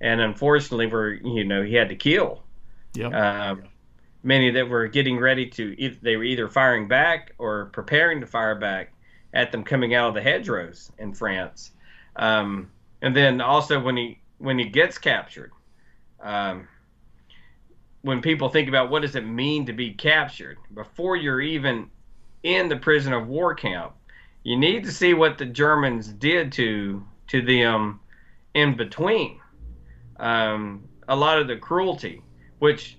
And 0.00 0.20
unfortunately, 0.20 0.86
we're 0.86 1.12
you 1.14 1.44
know 1.44 1.62
he 1.62 1.74
had 1.74 1.88
to 1.88 1.96
kill. 1.96 2.42
Um, 3.08 3.62
many 4.22 4.50
that 4.50 4.68
were 4.68 4.86
getting 4.86 5.18
ready 5.18 5.46
to 5.46 5.96
they 6.02 6.16
were 6.16 6.24
either 6.24 6.48
firing 6.48 6.86
back 6.88 7.32
or 7.38 7.66
preparing 7.66 8.20
to 8.20 8.26
fire 8.26 8.54
back 8.54 8.92
at 9.32 9.52
them 9.52 9.64
coming 9.64 9.94
out 9.94 10.08
of 10.08 10.14
the 10.14 10.22
hedgerows 10.22 10.90
in 10.98 11.14
France. 11.14 11.72
Um, 12.16 12.70
and 13.02 13.14
then 13.14 13.40
also 13.40 13.80
when 13.80 13.96
he 13.96 14.20
when 14.38 14.58
he 14.58 14.66
gets 14.66 14.98
captured. 14.98 15.52
Um, 16.22 16.68
when 18.02 18.22
people 18.22 18.48
think 18.48 18.68
about 18.68 18.90
what 18.90 19.02
does 19.02 19.14
it 19.14 19.26
mean 19.26 19.66
to 19.66 19.72
be 19.72 19.92
captured 19.92 20.58
before 20.74 21.16
you're 21.16 21.40
even 21.40 21.90
in 22.42 22.68
the 22.68 22.76
prison 22.76 23.12
of 23.12 23.26
war 23.26 23.54
camp 23.54 23.92
you 24.42 24.56
need 24.56 24.84
to 24.84 24.92
see 24.92 25.12
what 25.12 25.36
the 25.38 25.44
germans 25.44 26.08
did 26.08 26.52
to 26.52 27.04
to 27.26 27.42
them 27.42 28.00
in 28.54 28.76
between 28.76 29.38
um, 30.18 30.82
a 31.08 31.16
lot 31.16 31.38
of 31.38 31.46
the 31.46 31.56
cruelty 31.56 32.22
which 32.58 32.96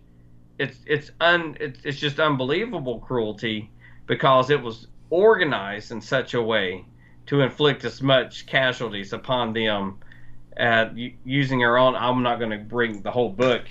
it's 0.60 0.78
it's 0.86 1.12
un 1.20 1.58
it's, 1.60 1.80
it's 1.84 2.00
just 2.00 2.20
unbelievable 2.20 3.00
cruelty 3.00 3.70
because 4.06 4.50
it 4.50 4.62
was 4.62 4.88
organized 5.12 5.92
in 5.92 6.02
such 6.02 6.34
a 6.34 6.42
way 6.42 6.84
to 7.28 7.42
inflict 7.42 7.86
as 7.86 8.02
much 8.02 8.48
casualties 8.48 9.14
upon 9.14 9.54
them 9.54 10.00
at 10.58 10.94
using 11.24 11.64
our 11.64 11.78
own 11.78 11.96
i'm 11.96 12.22
not 12.22 12.40
going 12.40 12.52
to 12.52 12.58
bring 12.58 13.02
the 13.04 13.12
whole 13.12 13.30
book 13.30 13.64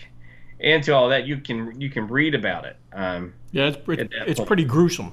into 0.60 0.94
all 0.94 1.08
that, 1.08 1.26
you 1.26 1.38
can 1.38 1.80
you 1.80 1.90
can 1.90 2.06
read 2.06 2.34
about 2.34 2.66
it. 2.66 2.76
Um, 2.92 3.34
yeah, 3.50 3.68
it's 3.68 3.76
pretty, 3.76 4.08
it's 4.26 4.40
pretty 4.40 4.64
gruesome. 4.64 5.12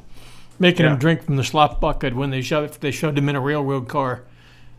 Making 0.59 0.85
yeah. 0.85 0.91
them 0.91 0.99
drink 0.99 1.23
from 1.23 1.35
the 1.35 1.43
slop 1.43 1.79
bucket 1.79 2.15
when 2.15 2.29
they 2.29 2.41
shoved 2.41 2.81
they 2.81 2.91
shoved 2.91 3.17
them 3.17 3.29
in 3.29 3.35
a 3.35 3.41
railroad 3.41 3.87
car, 3.87 4.23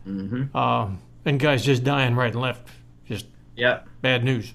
mm-hmm. 0.07 0.55
uh, 0.55 0.89
and 1.25 1.39
guys 1.39 1.63
just 1.63 1.83
dying 1.83 2.15
right 2.15 2.31
and 2.31 2.41
left. 2.41 2.67
Just 3.07 3.25
yeah, 3.55 3.81
bad 4.01 4.23
news. 4.23 4.53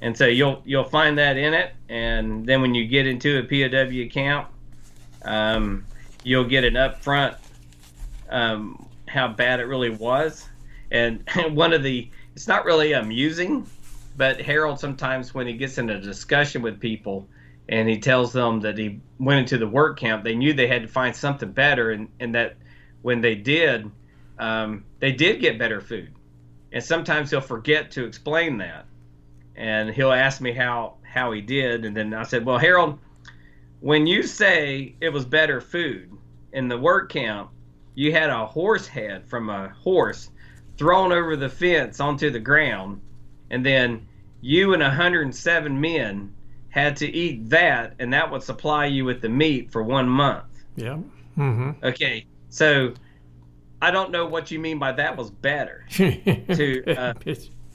And 0.00 0.16
so 0.16 0.26
you'll 0.26 0.62
you'll 0.64 0.84
find 0.84 1.18
that 1.18 1.36
in 1.36 1.54
it, 1.54 1.72
and 1.88 2.46
then 2.46 2.62
when 2.62 2.74
you 2.74 2.86
get 2.86 3.06
into 3.06 3.38
a 3.38 3.42
POW 3.42 4.12
camp, 4.12 4.48
um, 5.24 5.84
you'll 6.22 6.44
get 6.44 6.64
an 6.64 6.74
upfront 6.74 7.36
um, 8.30 8.88
how 9.06 9.28
bad 9.28 9.60
it 9.60 9.64
really 9.64 9.90
was, 9.90 10.48
and 10.90 11.24
one 11.50 11.72
of 11.72 11.82
the 11.82 12.10
it's 12.34 12.48
not 12.48 12.64
really 12.64 12.92
amusing 12.92 13.66
but 14.16 14.40
Harold 14.40 14.78
sometimes 14.78 15.34
when 15.34 15.46
he 15.46 15.54
gets 15.54 15.78
in 15.78 15.90
a 15.90 16.00
discussion 16.00 16.62
with 16.62 16.80
people 16.80 17.28
and 17.68 17.88
he 17.88 17.98
tells 17.98 18.32
them 18.32 18.60
that 18.60 18.78
he 18.78 19.00
went 19.18 19.40
into 19.40 19.58
the 19.58 19.66
work 19.66 19.98
camp, 19.98 20.22
they 20.22 20.34
knew 20.34 20.52
they 20.52 20.66
had 20.66 20.82
to 20.82 20.88
find 20.88 21.16
something 21.16 21.50
better, 21.50 21.90
and, 21.90 22.08
and 22.20 22.34
that 22.34 22.56
when 23.00 23.22
they 23.22 23.34
did, 23.34 23.90
um, 24.38 24.84
they 25.00 25.12
did 25.12 25.40
get 25.40 25.58
better 25.58 25.80
food. 25.80 26.12
And 26.72 26.84
sometimes 26.84 27.30
he'll 27.30 27.40
forget 27.40 27.92
to 27.92 28.04
explain 28.04 28.58
that, 28.58 28.84
and 29.56 29.88
he'll 29.88 30.12
ask 30.12 30.40
me 30.40 30.52
how 30.52 30.96
how 31.02 31.32
he 31.32 31.40
did, 31.40 31.84
and 31.84 31.96
then 31.96 32.12
I 32.12 32.24
said, 32.24 32.44
"Well, 32.44 32.58
Harold, 32.58 32.98
when 33.80 34.06
you 34.06 34.22
say 34.22 34.94
it 35.00 35.10
was 35.10 35.24
better 35.24 35.60
food 35.60 36.10
in 36.52 36.68
the 36.68 36.78
work 36.78 37.10
camp, 37.10 37.50
you 37.94 38.12
had 38.12 38.30
a 38.30 38.46
horse 38.46 38.86
head 38.86 39.26
from 39.28 39.50
a 39.50 39.68
horse 39.68 40.30
thrown 40.76 41.12
over 41.12 41.36
the 41.36 41.48
fence 41.48 42.00
onto 42.00 42.30
the 42.30 42.40
ground." 42.40 43.00
and 43.50 43.64
then 43.64 44.06
you 44.40 44.72
and 44.74 44.82
107 44.82 45.80
men 45.80 46.34
had 46.70 46.96
to 46.96 47.06
eat 47.06 47.48
that, 47.50 47.94
and 48.00 48.12
that 48.12 48.30
would 48.30 48.42
supply 48.42 48.86
you 48.86 49.04
with 49.04 49.20
the 49.20 49.28
meat 49.28 49.70
for 49.70 49.82
one 49.82 50.08
month. 50.08 50.44
Yeah. 50.74 50.98
Mm-hmm. 51.38 51.70
Okay. 51.84 52.26
So 52.48 52.94
I 53.80 53.92
don't 53.92 54.10
know 54.10 54.26
what 54.26 54.50
you 54.50 54.58
mean 54.58 54.80
by 54.80 54.90
that 54.92 55.16
was 55.16 55.30
better. 55.30 55.86
to 55.90 56.96
uh, 56.96 57.14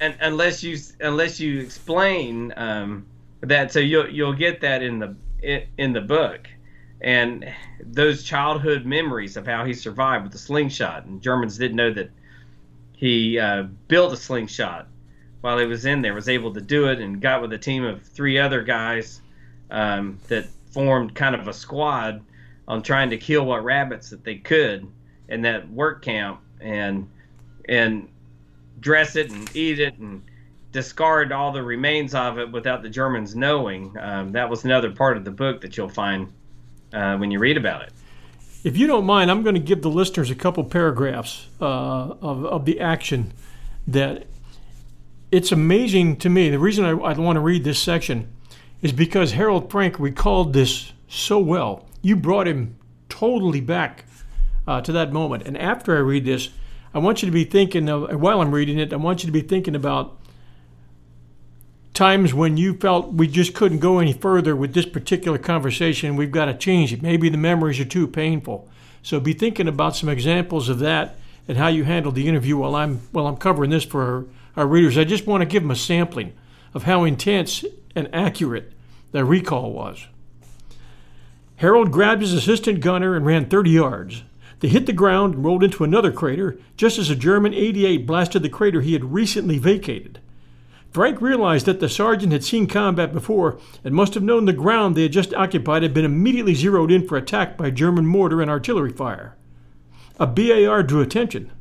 and 0.01 0.15
unless 0.19 0.63
you 0.63 0.77
unless 0.99 1.39
you 1.39 1.61
explain 1.61 2.53
um, 2.57 3.05
that, 3.39 3.71
so 3.71 3.79
you'll 3.79 4.09
you'll 4.09 4.33
get 4.33 4.59
that 4.61 4.83
in 4.83 4.99
the 4.99 5.15
in, 5.41 5.63
in 5.77 5.93
the 5.93 6.01
book, 6.01 6.47
and 7.01 7.51
those 7.81 8.23
childhood 8.23 8.85
memories 8.85 9.37
of 9.37 9.45
how 9.45 9.65
he 9.65 9.73
survived 9.73 10.23
with 10.23 10.33
the 10.33 10.39
slingshot. 10.39 11.05
And 11.05 11.21
Germans 11.21 11.57
didn't 11.57 11.77
know 11.77 11.93
that 11.93 12.09
he 12.93 13.39
uh, 13.39 13.63
built 13.87 14.13
a 14.13 14.17
slingshot 14.17 14.87
while 15.41 15.57
he 15.57 15.65
was 15.65 15.85
in 15.85 16.01
there 16.01 16.13
was 16.13 16.27
able 16.27 16.53
to 16.53 16.61
do 16.61 16.87
it 16.87 16.99
and 16.99 17.21
got 17.21 17.41
with 17.41 17.53
a 17.53 17.57
team 17.57 17.83
of 17.83 18.01
three 18.03 18.37
other 18.37 18.61
guys 18.61 19.21
um, 19.71 20.19
that 20.27 20.47
formed 20.71 21.15
kind 21.15 21.35
of 21.35 21.47
a 21.47 21.53
squad 21.53 22.21
on 22.67 22.83
trying 22.83 23.09
to 23.09 23.17
kill 23.17 23.45
what 23.45 23.63
rabbits 23.63 24.09
that 24.09 24.23
they 24.23 24.35
could 24.35 24.87
in 25.29 25.41
that 25.41 25.69
work 25.71 26.03
camp 26.03 26.41
and 26.59 27.09
and 27.67 28.07
dress 28.79 29.15
it 29.15 29.29
and 29.29 29.55
eat 29.55 29.79
it 29.79 29.97
and 29.97 30.21
discard 30.71 31.31
all 31.31 31.51
the 31.51 31.63
remains 31.63 32.13
of 32.13 32.37
it 32.37 32.51
without 32.51 32.83
the 32.83 32.89
Germans 32.89 33.35
knowing. 33.35 33.95
Um, 33.99 34.31
that 34.33 34.49
was 34.49 34.65
another 34.65 34.91
part 34.91 35.17
of 35.17 35.25
the 35.25 35.31
book 35.31 35.61
that 35.61 35.77
you'll 35.77 35.89
find 35.89 36.31
uh, 36.93 37.17
when 37.17 37.31
you 37.31 37.39
read 37.39 37.57
about 37.57 37.81
it. 37.81 37.93
If 38.63 38.77
you 38.77 38.87
don't 38.87 39.05
mind, 39.05 39.31
I'm 39.31 39.41
going 39.41 39.55
to 39.55 39.61
give 39.61 39.81
the 39.81 39.89
listeners 39.89 40.29
a 40.29 40.35
couple 40.35 40.63
paragraphs 40.65 41.47
uh, 41.61 41.65
of, 41.65 42.45
of 42.45 42.65
the 42.65 42.79
action 42.79 43.33
that 43.87 44.27
it's 45.31 45.51
amazing 45.51 46.17
to 46.17 46.29
me. 46.29 46.49
The 46.49 46.59
reason 46.59 46.85
I, 46.85 46.91
I 46.91 47.13
want 47.13 47.37
to 47.37 47.41
read 47.41 47.63
this 47.63 47.79
section 47.79 48.27
is 48.81 48.91
because 48.91 49.31
Harold 49.31 49.71
Frank 49.71 49.99
recalled 49.99 50.53
this 50.53 50.93
so 51.07 51.39
well. 51.39 51.87
You 52.01 52.15
brought 52.15 52.47
him 52.47 52.75
totally 53.07 53.61
back 53.61 54.05
uh, 54.67 54.81
to 54.81 54.91
that 54.91 55.11
moment. 55.11 55.43
And 55.43 55.57
after 55.57 55.95
I 55.95 55.99
read 55.99 56.25
this, 56.25 56.49
I 56.93 56.99
want 56.99 57.21
you 57.21 57.27
to 57.27 57.31
be 57.31 57.43
thinking 57.43 57.89
of, 57.89 58.19
while 58.19 58.41
I'm 58.41 58.51
reading 58.51 58.79
it, 58.79 58.91
I 58.93 58.97
want 58.97 59.23
you 59.23 59.27
to 59.27 59.31
be 59.31 59.41
thinking 59.41 59.75
about 59.75 60.18
times 61.99 62.33
when 62.33 62.55
you 62.55 62.73
felt 62.75 63.11
we 63.11 63.27
just 63.27 63.53
couldn't 63.53 63.79
go 63.79 63.99
any 63.99 64.13
further 64.13 64.55
with 64.55 64.73
this 64.73 64.85
particular 64.85 65.37
conversation. 65.37 66.15
We've 66.15 66.31
got 66.31 66.45
to 66.45 66.53
change 66.53 66.93
it. 66.93 67.01
Maybe 67.01 67.27
the 67.27 67.37
memories 67.37 67.77
are 67.81 67.85
too 67.85 68.07
painful. 68.07 68.69
So 69.03 69.19
be 69.19 69.33
thinking 69.33 69.67
about 69.67 69.97
some 69.97 70.07
examples 70.07 70.69
of 70.69 70.79
that 70.79 71.17
and 71.45 71.57
how 71.57 71.67
you 71.67 71.83
handled 71.83 72.15
the 72.15 72.29
interview 72.29 72.55
while 72.55 72.73
I'm 72.73 72.99
while 73.11 73.27
I'm 73.27 73.35
covering 73.35 73.71
this 73.71 73.83
for 73.83 74.27
our 74.55 74.65
readers, 74.65 74.97
I 74.97 75.03
just 75.03 75.27
want 75.27 75.41
to 75.41 75.45
give 75.45 75.61
them 75.61 75.71
a 75.71 75.75
sampling 75.75 76.31
of 76.73 76.83
how 76.83 77.03
intense 77.03 77.65
and 77.93 78.09
accurate 78.13 78.71
the 79.11 79.25
recall 79.25 79.73
was. 79.73 80.07
Harold 81.57 81.91
grabbed 81.91 82.21
his 82.21 82.31
assistant 82.31 82.79
gunner 82.79 83.13
and 83.13 83.25
ran 83.25 83.49
30 83.49 83.71
yards. 83.71 84.23
They 84.61 84.69
hit 84.69 84.85
the 84.85 84.93
ground 84.93 85.33
and 85.33 85.43
rolled 85.43 85.65
into 85.65 85.83
another 85.83 86.13
crater 86.13 86.61
just 86.77 86.97
as 86.97 87.09
a 87.09 87.15
German 87.15 87.53
88 87.53 88.07
blasted 88.07 88.41
the 88.41 88.47
crater 88.47 88.79
he 88.79 88.93
had 88.93 89.11
recently 89.11 89.57
vacated. 89.57 90.21
Frank 90.91 91.21
realized 91.21 91.67
that 91.67 91.79
the 91.79 91.89
sergeant 91.89 92.33
had 92.33 92.43
seen 92.43 92.65
combat 92.65 93.13
before 93.13 93.59
and 93.83 93.93
must 93.93 94.15
have 94.15 94.23
known 94.23 94.45
the 94.45 94.53
ground 94.53 94.95
they 94.95 95.03
had 95.03 95.11
just 95.11 95.33
occupied 95.35 95.83
had 95.83 95.93
been 95.93 96.05
immediately 96.05 96.55
zeroed 96.55 96.91
in 96.91 97.07
for 97.07 97.15
attack 97.15 97.57
by 97.57 97.69
German 97.69 98.07
mortar 98.07 98.41
and 98.41 98.49
artillery 98.49 98.91
fire. 98.91 99.35
A 100.19 100.25
BAR 100.25 100.81
drew 100.83 101.01
attention. 101.01 101.51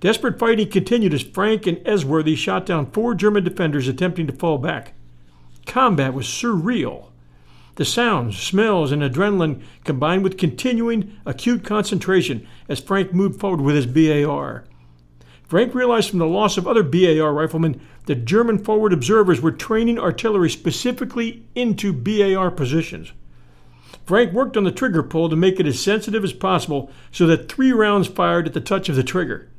Desperate 0.00 0.38
fighting 0.38 0.68
continued 0.68 1.14
as 1.14 1.22
Frank 1.22 1.66
and 1.66 1.80
Esworthy 1.86 2.34
shot 2.34 2.66
down 2.66 2.90
four 2.90 3.14
German 3.14 3.44
defenders 3.44 3.86
attempting 3.86 4.26
to 4.26 4.32
fall 4.32 4.58
back. 4.58 4.94
Combat 5.66 6.12
was 6.12 6.26
surreal. 6.26 7.10
The 7.76 7.84
sounds, 7.84 8.38
smells, 8.38 8.92
and 8.92 9.02
adrenaline 9.02 9.62
combined 9.84 10.24
with 10.24 10.36
continuing 10.36 11.16
acute 11.24 11.64
concentration 11.64 12.46
as 12.68 12.80
Frank 12.80 13.14
moved 13.14 13.38
forward 13.38 13.60
with 13.60 13.76
his 13.76 13.86
BAR. 13.86 14.64
Frank 15.50 15.74
realized 15.74 16.10
from 16.10 16.20
the 16.20 16.28
loss 16.28 16.56
of 16.56 16.68
other 16.68 16.84
BAR 16.84 17.34
riflemen 17.34 17.80
that 18.06 18.24
German 18.24 18.56
forward 18.56 18.92
observers 18.92 19.40
were 19.40 19.50
training 19.50 19.98
artillery 19.98 20.48
specifically 20.48 21.44
into 21.56 21.92
BAR 21.92 22.52
positions. 22.52 23.10
Frank 24.06 24.32
worked 24.32 24.56
on 24.56 24.62
the 24.62 24.70
trigger 24.70 25.02
pull 25.02 25.28
to 25.28 25.34
make 25.34 25.58
it 25.58 25.66
as 25.66 25.80
sensitive 25.82 26.22
as 26.22 26.32
possible 26.32 26.88
so 27.10 27.26
that 27.26 27.50
three 27.50 27.72
rounds 27.72 28.06
fired 28.06 28.46
at 28.46 28.52
the 28.52 28.60
touch 28.60 28.88
of 28.88 28.94
the 28.94 29.02
trigger. 29.02 29.50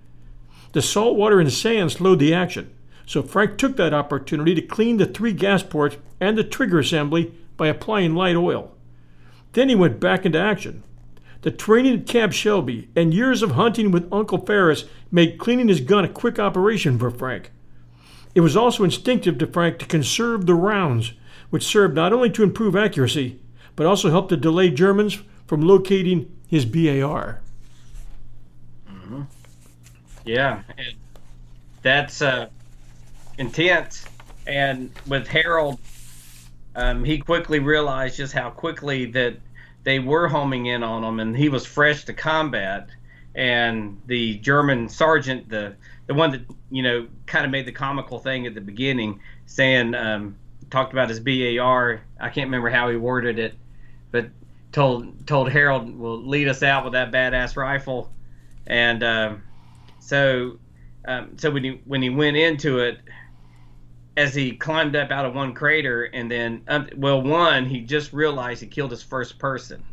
The 0.72 0.82
salt 0.82 1.18
water 1.18 1.42
and 1.42 1.52
sand 1.52 1.92
slowed 1.92 2.20
the 2.20 2.34
action, 2.34 2.74
so 3.06 3.22
Frank 3.22 3.58
took 3.58 3.76
that 3.76 3.94
opportunity 3.94 4.56
to 4.56 4.62
clean 4.62 4.96
the 4.96 5.06
three 5.06 5.34
gas 5.34 5.62
ports 5.62 5.98
and 6.22 6.38
the 6.38 6.46
trigger 6.46 6.80
assembly 6.80 7.34
by 7.58 7.68
applying 7.68 8.16
light 8.16 8.38
oil. 8.38 8.72
Then 9.52 9.68
he 9.68 9.76
went 9.76 10.00
back 10.00 10.26
into 10.26 10.40
action. 10.40 10.84
The 11.42 11.52
training 11.52 12.00
at 12.02 12.08
Camp 12.08 12.34
Shelby 12.34 12.90
and 12.96 13.14
years 13.14 13.42
of 13.42 13.52
hunting 13.52 13.92
with 13.92 14.12
Uncle 14.12 14.38
Ferris 14.38 14.86
made 15.12 15.40
cleaning 15.40 15.68
his 15.68 15.82
gun 15.82 16.06
a 16.06 16.10
quick 16.10 16.38
operation 16.38 17.00
for 17.00 17.10
Frank. 17.10 17.52
It 18.36 18.42
was 18.42 18.56
also 18.56 18.84
instinctive 18.84 19.38
to 19.40 19.48
Frank 19.48 19.80
to 19.80 19.86
conserve 19.86 20.46
the 20.46 20.54
rounds, 20.54 21.14
which 21.50 21.66
served 21.66 21.96
not 21.96 22.14
only 22.14 22.30
to 22.30 22.44
improve 22.44 22.76
accuracy, 22.76 23.40
but 23.76 23.86
also 23.86 24.10
helped 24.10 24.30
to 24.30 24.38
delay 24.38 24.70
Germans 24.70 25.20
from 25.48 25.62
locating 25.62 26.32
his 26.48 26.66
BAR. 26.66 27.42
Mm-hmm. 28.88 29.24
Yeah, 30.26 30.62
that's 31.82 32.22
uh, 32.22 32.50
intense. 33.38 34.06
And 34.48 34.92
with 35.08 35.28
Harold, 35.28 35.80
um, 36.76 37.04
he 37.04 37.18
quickly 37.18 37.60
realized 37.60 38.18
just 38.18 38.34
how 38.34 38.50
quickly 38.50 39.06
that 39.08 39.38
they 39.84 40.00
were 40.00 40.28
homing 40.28 40.68
in 40.68 40.84
on 40.84 41.04
him, 41.04 41.20
and 41.20 41.36
he 41.36 41.50
was 41.50 41.66
fresh 41.66 42.06
to 42.06 42.14
combat. 42.14 42.90
And 43.34 44.02
the 44.08 44.36
German 44.38 44.90
sergeant, 44.90 45.50
the 45.50 45.76
the 46.08 46.14
one 46.14 46.32
that 46.32 46.42
you 46.70 46.84
know 46.84 47.08
kind 47.26 47.46
of 47.46 47.52
made 47.52 47.66
the 47.66 47.72
comical 47.72 48.20
thing 48.20 48.46
at 48.46 48.54
the 48.54 48.62
beginning, 48.62 49.22
saying 49.46 49.96
um, 49.96 50.36
talked 50.70 50.94
about 50.94 51.10
his 51.10 51.20
BAR. 51.20 52.02
I 52.20 52.30
can't 52.30 52.48
remember 52.48 52.70
how 52.70 52.90
he 52.90 52.98
worded 52.98 53.40
it, 53.40 53.56
but 54.12 54.30
told 54.72 55.28
told 55.28 55.50
Harold 55.50 55.98
will 55.98 56.22
lead 56.22 56.48
us 56.48 56.64
out 56.64 56.84
with 56.84 56.94
that 56.94 57.12
badass 57.12 57.56
rifle, 57.56 58.12
and 58.68 59.02
uh, 59.02 59.36
so 60.00 60.58
um, 61.06 61.38
so 61.38 61.52
when 61.52 61.64
he 61.64 61.82
when 61.86 62.02
he 62.02 62.10
went 62.10 62.38
into 62.38 62.80
it, 62.80 63.00
as 64.18 64.36
he 64.36 64.52
climbed 64.52 64.96
up 64.96 65.12
out 65.12 65.26
of 65.26 65.34
one 65.34 65.54
crater 65.54 66.04
and 66.04 66.30
then 66.30 66.62
um, 66.68 66.90
well 66.98 67.22
one 67.22 67.66
he 67.66 67.80
just 67.80 68.12
realized 68.12 68.62
he 68.62 68.68
killed 68.68 68.92
his 68.92 69.04
first 69.04 69.40
person. 69.40 69.84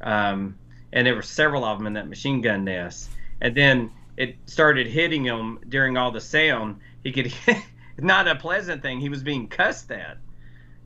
Um, 0.00 0.58
and 0.92 1.06
there 1.06 1.14
were 1.14 1.22
several 1.22 1.64
of 1.64 1.78
them 1.78 1.86
in 1.86 1.92
that 1.94 2.08
machine 2.08 2.40
gun 2.40 2.64
nest. 2.64 3.10
And 3.40 3.54
then 3.54 3.90
it 4.16 4.36
started 4.46 4.86
hitting 4.86 5.24
him 5.24 5.60
during 5.68 5.96
all 5.96 6.10
the 6.10 6.20
sound. 6.20 6.80
He 7.02 7.12
could 7.12 7.32
not 7.98 8.28
a 8.28 8.34
pleasant 8.34 8.82
thing. 8.82 9.00
He 9.00 9.08
was 9.08 9.22
being 9.22 9.48
cussed 9.48 9.90
at. 9.90 10.18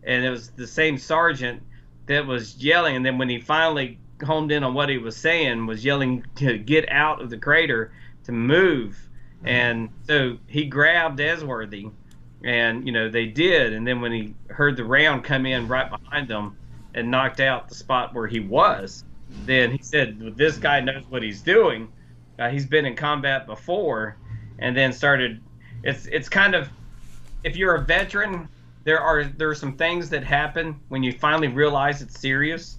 And 0.04 0.24
it 0.24 0.30
was 0.30 0.50
the 0.50 0.66
same 0.66 0.98
sergeant 0.98 1.62
that 2.06 2.26
was 2.26 2.56
yelling. 2.56 2.96
And 2.96 3.04
then 3.04 3.18
when 3.18 3.28
he 3.28 3.40
finally 3.40 3.98
homed 4.24 4.52
in 4.52 4.62
on 4.62 4.74
what 4.74 4.88
he 4.88 4.98
was 4.98 5.16
saying 5.16 5.66
was 5.66 5.84
yelling 5.84 6.24
to 6.36 6.56
get 6.56 6.88
out 6.88 7.20
of 7.20 7.30
the 7.30 7.38
crater 7.38 7.92
to 8.24 8.32
move. 8.32 8.96
And 9.44 9.90
so 10.06 10.38
he 10.46 10.66
grabbed 10.66 11.20
Esworthy 11.20 11.88
and 12.44 12.86
you 12.86 12.92
know 12.92 13.08
they 13.08 13.26
did. 13.26 13.72
And 13.72 13.86
then 13.86 14.00
when 14.00 14.12
he 14.12 14.34
heard 14.48 14.76
the 14.76 14.84
round 14.84 15.24
come 15.24 15.46
in 15.46 15.68
right 15.68 15.90
behind 15.90 16.28
them 16.28 16.56
and 16.94 17.10
knocked 17.10 17.40
out 17.40 17.68
the 17.68 17.74
spot 17.74 18.14
where 18.14 18.26
he 18.26 18.40
was 18.40 19.04
then 19.44 19.70
he 19.70 19.78
said 19.82 20.18
this 20.36 20.56
guy 20.56 20.80
knows 20.80 21.04
what 21.08 21.22
he's 21.22 21.42
doing. 21.42 21.92
Uh, 22.38 22.48
he's 22.48 22.66
been 22.66 22.86
in 22.86 22.94
combat 22.94 23.46
before. 23.46 24.16
And 24.58 24.76
then 24.76 24.92
started 24.92 25.40
it's 25.82 26.06
it's 26.06 26.28
kind 26.28 26.54
of 26.54 26.68
if 27.44 27.56
you're 27.56 27.74
a 27.74 27.82
veteran 27.82 28.48
there 28.84 28.98
are 28.98 29.24
there 29.24 29.50
are 29.50 29.54
some 29.54 29.76
things 29.76 30.08
that 30.10 30.24
happen 30.24 30.80
when 30.88 31.02
you 31.02 31.12
finally 31.12 31.48
realize 31.48 32.00
it's 32.00 32.18
serious 32.18 32.78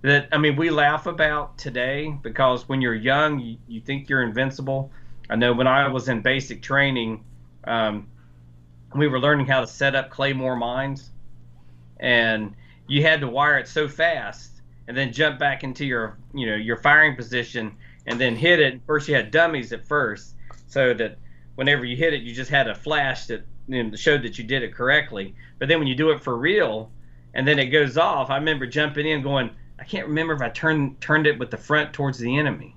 that 0.00 0.26
i 0.32 0.38
mean 0.38 0.56
we 0.56 0.68
laugh 0.68 1.06
about 1.06 1.56
today 1.56 2.12
because 2.22 2.68
when 2.68 2.80
you're 2.80 2.96
young 2.96 3.38
you, 3.38 3.56
you 3.68 3.80
think 3.80 4.08
you're 4.08 4.24
invincible. 4.24 4.90
I 5.30 5.36
know 5.36 5.52
when 5.52 5.68
i 5.68 5.86
was 5.86 6.08
in 6.08 6.20
basic 6.20 6.60
training 6.62 7.22
um, 7.64 8.08
we 8.94 9.08
were 9.08 9.20
learning 9.20 9.46
how 9.46 9.60
to 9.60 9.66
set 9.66 9.94
up 9.94 10.10
claymore 10.10 10.56
mines 10.56 11.10
and 12.00 12.54
you 12.88 13.02
had 13.02 13.20
to 13.20 13.28
wire 13.28 13.58
it 13.58 13.68
so 13.68 13.88
fast 13.88 14.60
and 14.88 14.96
then 14.96 15.12
jump 15.12 15.38
back 15.38 15.64
into 15.64 15.84
your 15.84 16.18
you 16.34 16.46
know 16.46 16.56
your 16.56 16.76
firing 16.76 17.16
position 17.16 17.74
and 18.06 18.20
then 18.20 18.34
hit 18.34 18.60
it. 18.60 18.80
First 18.86 19.08
you 19.08 19.14
had 19.14 19.30
dummies 19.30 19.72
at 19.72 19.86
first 19.86 20.34
so 20.66 20.92
that 20.94 21.18
whenever 21.54 21.84
you 21.84 21.96
hit 21.96 22.12
it 22.12 22.22
you 22.22 22.34
just 22.34 22.50
had 22.50 22.68
a 22.68 22.74
flash 22.74 23.26
that 23.26 23.46
you 23.68 23.82
know, 23.82 23.96
showed 23.96 24.22
that 24.22 24.38
you 24.38 24.44
did 24.44 24.62
it 24.62 24.74
correctly. 24.74 25.34
But 25.58 25.68
then 25.68 25.78
when 25.78 25.86
you 25.86 25.94
do 25.94 26.10
it 26.10 26.22
for 26.22 26.36
real 26.36 26.90
and 27.34 27.46
then 27.46 27.58
it 27.58 27.66
goes 27.66 27.96
off 27.96 28.28
i 28.28 28.36
remember 28.36 28.66
jumping 28.66 29.06
in 29.06 29.22
going 29.22 29.48
i 29.78 29.84
can't 29.84 30.06
remember 30.06 30.34
if 30.34 30.42
i 30.42 30.50
turned 30.50 31.00
turned 31.00 31.26
it 31.26 31.38
with 31.38 31.50
the 31.50 31.56
front 31.56 31.92
towards 31.92 32.18
the 32.18 32.36
enemy. 32.36 32.76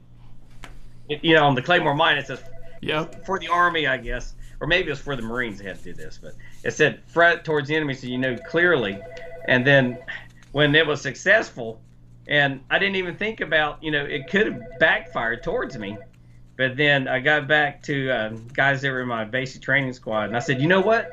You 1.09 1.35
know 1.35 1.45
on 1.45 1.55
the 1.55 1.61
claymore 1.61 1.95
mine 1.95 2.17
it 2.17 2.27
says 2.27 2.41
yep. 2.81 3.25
for 3.25 3.37
the 3.37 3.47
army 3.47 3.87
i 3.87 3.97
guess 3.97 4.35
or 4.59 4.67
maybe 4.67 4.87
it 4.87 4.91
was 4.91 4.99
for 4.99 5.15
the 5.15 5.21
Marines 5.21 5.57
that 5.57 5.67
had 5.67 5.77
to 5.77 5.83
do 5.83 5.93
this, 5.93 6.19
but 6.21 6.33
it 6.63 6.71
said 6.71 7.01
front 7.07 7.43
towards 7.43 7.67
the 7.67 7.75
enemy 7.75 7.93
so 7.93 8.07
you 8.07 8.17
know 8.17 8.37
clearly. 8.37 8.99
And 9.47 9.65
then 9.65 9.97
when 10.51 10.73
it 10.75 10.87
was 10.87 11.01
successful, 11.01 11.81
and 12.27 12.63
I 12.69 12.79
didn't 12.79 12.95
even 12.95 13.15
think 13.15 13.41
about, 13.41 13.83
you 13.83 13.91
know, 13.91 14.03
it 14.03 14.29
could 14.29 14.47
have 14.47 14.79
backfired 14.79 15.43
towards 15.43 15.77
me. 15.77 15.97
But 16.57 16.77
then 16.77 17.07
I 17.07 17.19
got 17.19 17.47
back 17.47 17.83
to 17.83 18.09
uh, 18.09 18.29
guys 18.53 18.81
that 18.81 18.89
were 18.89 19.01
in 19.01 19.07
my 19.07 19.25
basic 19.25 19.61
training 19.61 19.93
squad, 19.93 20.25
and 20.25 20.37
I 20.37 20.39
said, 20.39 20.61
you 20.61 20.67
know 20.67 20.79
what? 20.79 21.09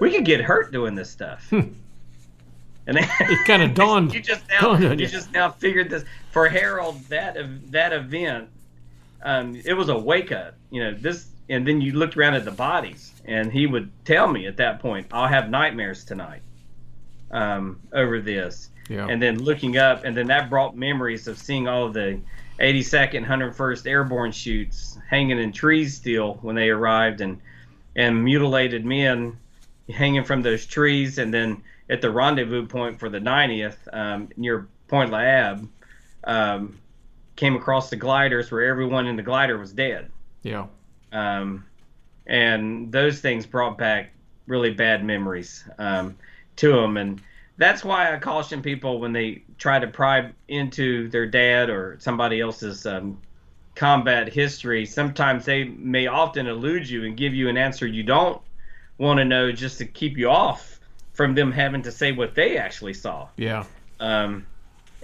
We 0.00 0.10
could 0.10 0.24
get 0.24 0.40
hurt 0.40 0.72
doing 0.72 0.94
this 0.94 1.10
stuff. 1.10 1.46
Hmm. 1.50 1.60
and 2.86 2.96
then, 2.96 3.08
it 3.20 3.46
kind 3.46 3.62
of 3.64 3.74
dawned. 3.74 4.14
you 4.14 4.20
just 4.20 4.42
now, 4.48 4.74
you, 4.78 4.90
you 4.90 5.06
just 5.06 5.32
now 5.32 5.50
figured 5.50 5.90
this 5.90 6.04
for 6.30 6.48
Harold 6.48 7.00
that 7.08 7.36
that 7.72 7.92
event. 7.92 8.48
Um, 9.22 9.60
it 9.64 9.74
was 9.74 9.88
a 9.88 9.98
wake 9.98 10.32
up. 10.32 10.54
You 10.70 10.84
know, 10.84 10.94
this 10.94 11.26
and 11.48 11.66
then 11.66 11.80
you 11.80 11.92
looked 11.92 12.16
around 12.16 12.34
at 12.34 12.44
the 12.44 12.50
bodies, 12.50 13.12
and 13.24 13.52
he 13.52 13.66
would 13.66 13.90
tell 14.04 14.28
me 14.28 14.46
at 14.46 14.56
that 14.56 14.80
point, 14.80 15.06
"I'll 15.12 15.28
have 15.28 15.50
nightmares 15.50 16.04
tonight 16.04 16.42
um, 17.30 17.80
over 17.92 18.20
this." 18.20 18.70
Yeah. 18.88 19.06
And 19.08 19.20
then 19.20 19.42
looking 19.42 19.76
up, 19.76 20.04
and 20.04 20.16
then 20.16 20.26
that 20.28 20.48
brought 20.48 20.76
memories 20.76 21.26
of 21.26 21.38
seeing 21.38 21.66
all 21.66 21.86
of 21.86 21.92
the 21.92 22.20
82nd, 22.60 23.26
101st 23.26 23.86
Airborne 23.86 24.32
chutes 24.32 24.96
hanging 25.08 25.38
in 25.38 25.52
trees 25.52 25.96
still 25.96 26.34
when 26.42 26.54
they 26.54 26.70
arrived, 26.70 27.20
and 27.20 27.40
and 27.94 28.22
mutilated 28.22 28.84
men 28.84 29.38
hanging 29.88 30.24
from 30.24 30.42
those 30.42 30.66
trees, 30.66 31.18
and 31.18 31.32
then 31.32 31.62
at 31.88 32.00
the 32.00 32.10
rendezvous 32.10 32.66
point 32.66 32.98
for 32.98 33.08
the 33.08 33.20
90th 33.20 33.76
um, 33.92 34.28
near 34.36 34.66
Pont 34.88 35.10
l'Abbé, 35.10 35.68
um, 36.24 36.78
came 37.36 37.54
across 37.54 37.90
the 37.90 37.96
gliders 37.96 38.50
where 38.50 38.64
everyone 38.64 39.06
in 39.06 39.16
the 39.16 39.22
glider 39.22 39.58
was 39.58 39.72
dead. 39.72 40.10
Yeah. 40.42 40.66
Um, 41.16 41.64
and 42.26 42.92
those 42.92 43.20
things 43.20 43.46
brought 43.46 43.78
back 43.78 44.10
really 44.46 44.70
bad 44.70 45.04
memories 45.04 45.64
um, 45.78 46.16
to 46.56 46.72
them. 46.72 46.96
And 46.96 47.20
that's 47.56 47.84
why 47.84 48.14
I 48.14 48.18
caution 48.18 48.60
people 48.60 49.00
when 49.00 49.12
they 49.12 49.42
try 49.58 49.78
to 49.78 49.86
pry 49.86 50.30
into 50.48 51.08
their 51.08 51.26
dad 51.26 51.70
or 51.70 51.96
somebody 52.00 52.40
else's 52.40 52.84
um, 52.84 53.18
combat 53.74 54.32
history. 54.32 54.84
Sometimes 54.84 55.44
they 55.44 55.64
may 55.64 56.06
often 56.06 56.46
elude 56.46 56.88
you 56.88 57.04
and 57.04 57.16
give 57.16 57.34
you 57.34 57.48
an 57.48 57.56
answer 57.56 57.86
you 57.86 58.02
don't 58.02 58.42
want 58.98 59.18
to 59.18 59.24
know 59.24 59.52
just 59.52 59.78
to 59.78 59.86
keep 59.86 60.18
you 60.18 60.28
off 60.30 60.80
from 61.12 61.34
them 61.34 61.50
having 61.50 61.82
to 61.82 61.92
say 61.92 62.12
what 62.12 62.34
they 62.34 62.58
actually 62.58 62.94
saw. 62.94 63.28
Yeah. 63.36 63.64
Um, 64.00 64.46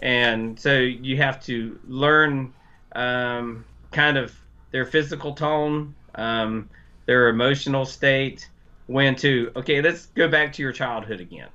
and 0.01 0.59
so 0.61 0.79
you 0.79 1.17
have 1.19 1.43
to 1.45 1.79
learn 1.87 2.53
um, 2.95 3.65
kind 3.93 4.19
of 4.19 4.35
their 4.73 4.85
physical 4.85 5.35
tone, 5.35 5.95
um, 6.15 6.69
their 7.07 7.29
emotional 7.29 7.85
state, 7.85 8.49
when 8.87 9.17
to 9.17 9.53
okay, 9.57 9.81
let's 9.81 10.07
go 10.07 10.29
back 10.29 10.53
to 10.55 10.63
your 10.63 10.73
childhood 10.73 11.21
again, 11.21 11.49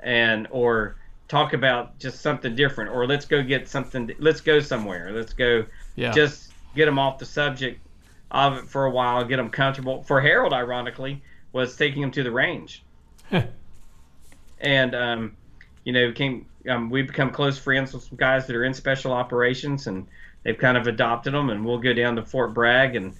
and 0.00 0.46
or 0.50 0.96
talk 1.28 1.52
about 1.52 1.98
just 1.98 2.20
something 2.20 2.54
different, 2.54 2.90
or 2.90 3.06
let's 3.06 3.24
go 3.24 3.42
get 3.42 3.68
something, 3.68 4.12
let's 4.18 4.40
go 4.40 4.60
somewhere, 4.60 5.10
let's 5.12 5.32
go, 5.32 5.64
yeah. 5.96 6.12
just 6.12 6.52
get 6.74 6.86
them 6.86 6.98
off 6.98 7.18
the 7.18 7.26
subject 7.26 7.80
of 8.30 8.58
it 8.58 8.64
for 8.66 8.84
a 8.84 8.90
while, 8.90 9.24
get 9.24 9.36
them 9.36 9.50
comfortable. 9.50 10.02
For 10.02 10.20
Harold, 10.20 10.52
ironically, 10.52 11.22
was 11.52 11.76
taking 11.76 12.02
him 12.02 12.10
to 12.12 12.22
the 12.22 12.30
range, 12.30 12.82
and 14.60 14.94
um, 14.94 15.36
you 15.84 15.92
know, 15.92 16.12
came 16.12 16.46
um, 16.68 16.90
we 16.90 17.02
become 17.02 17.30
close 17.30 17.58
friends 17.58 17.92
with 17.92 18.04
some 18.04 18.16
guys 18.16 18.46
that 18.46 18.56
are 18.56 18.64
in 18.64 18.72
special 18.72 19.12
operations 19.12 19.86
and 19.86 20.06
they've 20.44 20.58
kind 20.58 20.76
of 20.76 20.86
adopted 20.86 21.34
them, 21.34 21.50
and 21.50 21.64
we'll 21.64 21.78
go 21.78 21.92
down 21.92 22.16
to 22.16 22.22
Fort 22.22 22.54
Bragg 22.54 22.96
and 22.96 23.14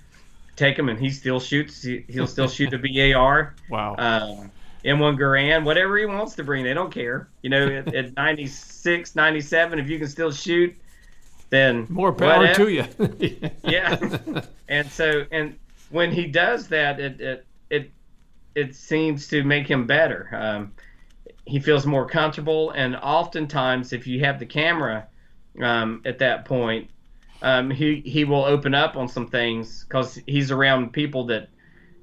take 0.57 0.79
him, 0.79 0.89
and 0.89 0.99
he 0.99 1.11
still 1.11 1.41
shoots. 1.41 1.83
He, 1.83 2.05
will 2.15 2.27
still 2.27 2.49
shoot 2.49 2.73
a 2.73 2.79
BAR. 2.79 3.55
Wow. 3.71 3.97
Um, 3.99 4.51
M1 4.85 5.19
Garand, 5.19 5.65
whatever 5.65 5.97
he 5.97 6.05
wants 6.05 6.35
to 6.35 6.45
bring. 6.45 6.63
They 6.63 6.75
don't 6.75 6.93
care. 6.93 7.29
You 7.43 7.51
know, 7.51 7.67
at, 7.67 7.95
at 7.95 8.17
96, 8.17 9.17
97, 9.17 9.79
if 9.79 9.89
you 9.89 9.99
can 9.99 10.09
still 10.09 10.31
shoot, 10.31 10.75
then 11.51 11.87
more 11.89 12.13
power 12.13 12.39
whatever. 12.39 12.67
to 12.67 12.71
you. 12.71 13.51
yeah. 13.65 14.21
and 14.69 14.91
so, 14.91 15.25
and 15.31 15.59
when 15.91 16.13
he 16.13 16.27
does 16.27 16.69
that, 16.69 17.01
it 17.01 17.21
it 17.21 17.47
it, 17.71 17.91
it 18.55 18.75
seems 18.75 19.29
to 19.29 19.43
make 19.43 19.67
him 19.67 19.87
better. 19.87 20.29
Um, 20.33 20.73
he 21.47 21.61
feels 21.61 21.87
more 21.87 22.07
comfortable, 22.07 22.71
and 22.73 22.97
oftentimes, 22.97 23.93
if 23.93 24.07
you 24.07 24.21
have 24.21 24.39
the 24.39 24.47
camera 24.47 25.07
um, 25.61 26.03
at 26.05 26.19
that 26.19 26.45
point, 26.45 26.91
um, 27.43 27.70
he 27.70 28.03
he 28.05 28.24
will 28.24 28.45
open 28.45 28.74
up 28.74 28.97
on 28.97 29.09
some 29.09 29.26
things 29.26 29.85
because 29.85 30.18
he's 30.26 30.51
around 30.51 30.93
people 30.93 31.26
that 31.26 31.49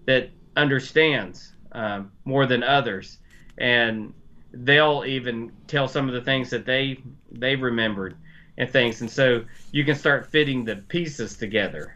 that 0.06 0.30
understands 0.56 1.54
um, 1.72 2.12
more 2.26 2.46
than 2.46 2.64
others, 2.64 3.18
and 3.58 4.14
they'll 4.54 5.04
even 5.06 5.52
tell 5.68 5.88
some 5.88 6.08
of 6.08 6.14
the 6.14 6.22
things 6.22 6.50
that 6.50 6.66
they 6.66 6.98
they 7.32 7.56
remembered 7.56 8.16
and 8.58 8.70
things, 8.70 9.02
and 9.02 9.10
so 9.10 9.44
you 9.72 9.86
can 9.86 9.96
start 9.96 10.30
fitting 10.30 10.66
the 10.66 10.76
pieces 10.76 11.38
together. 11.38 11.96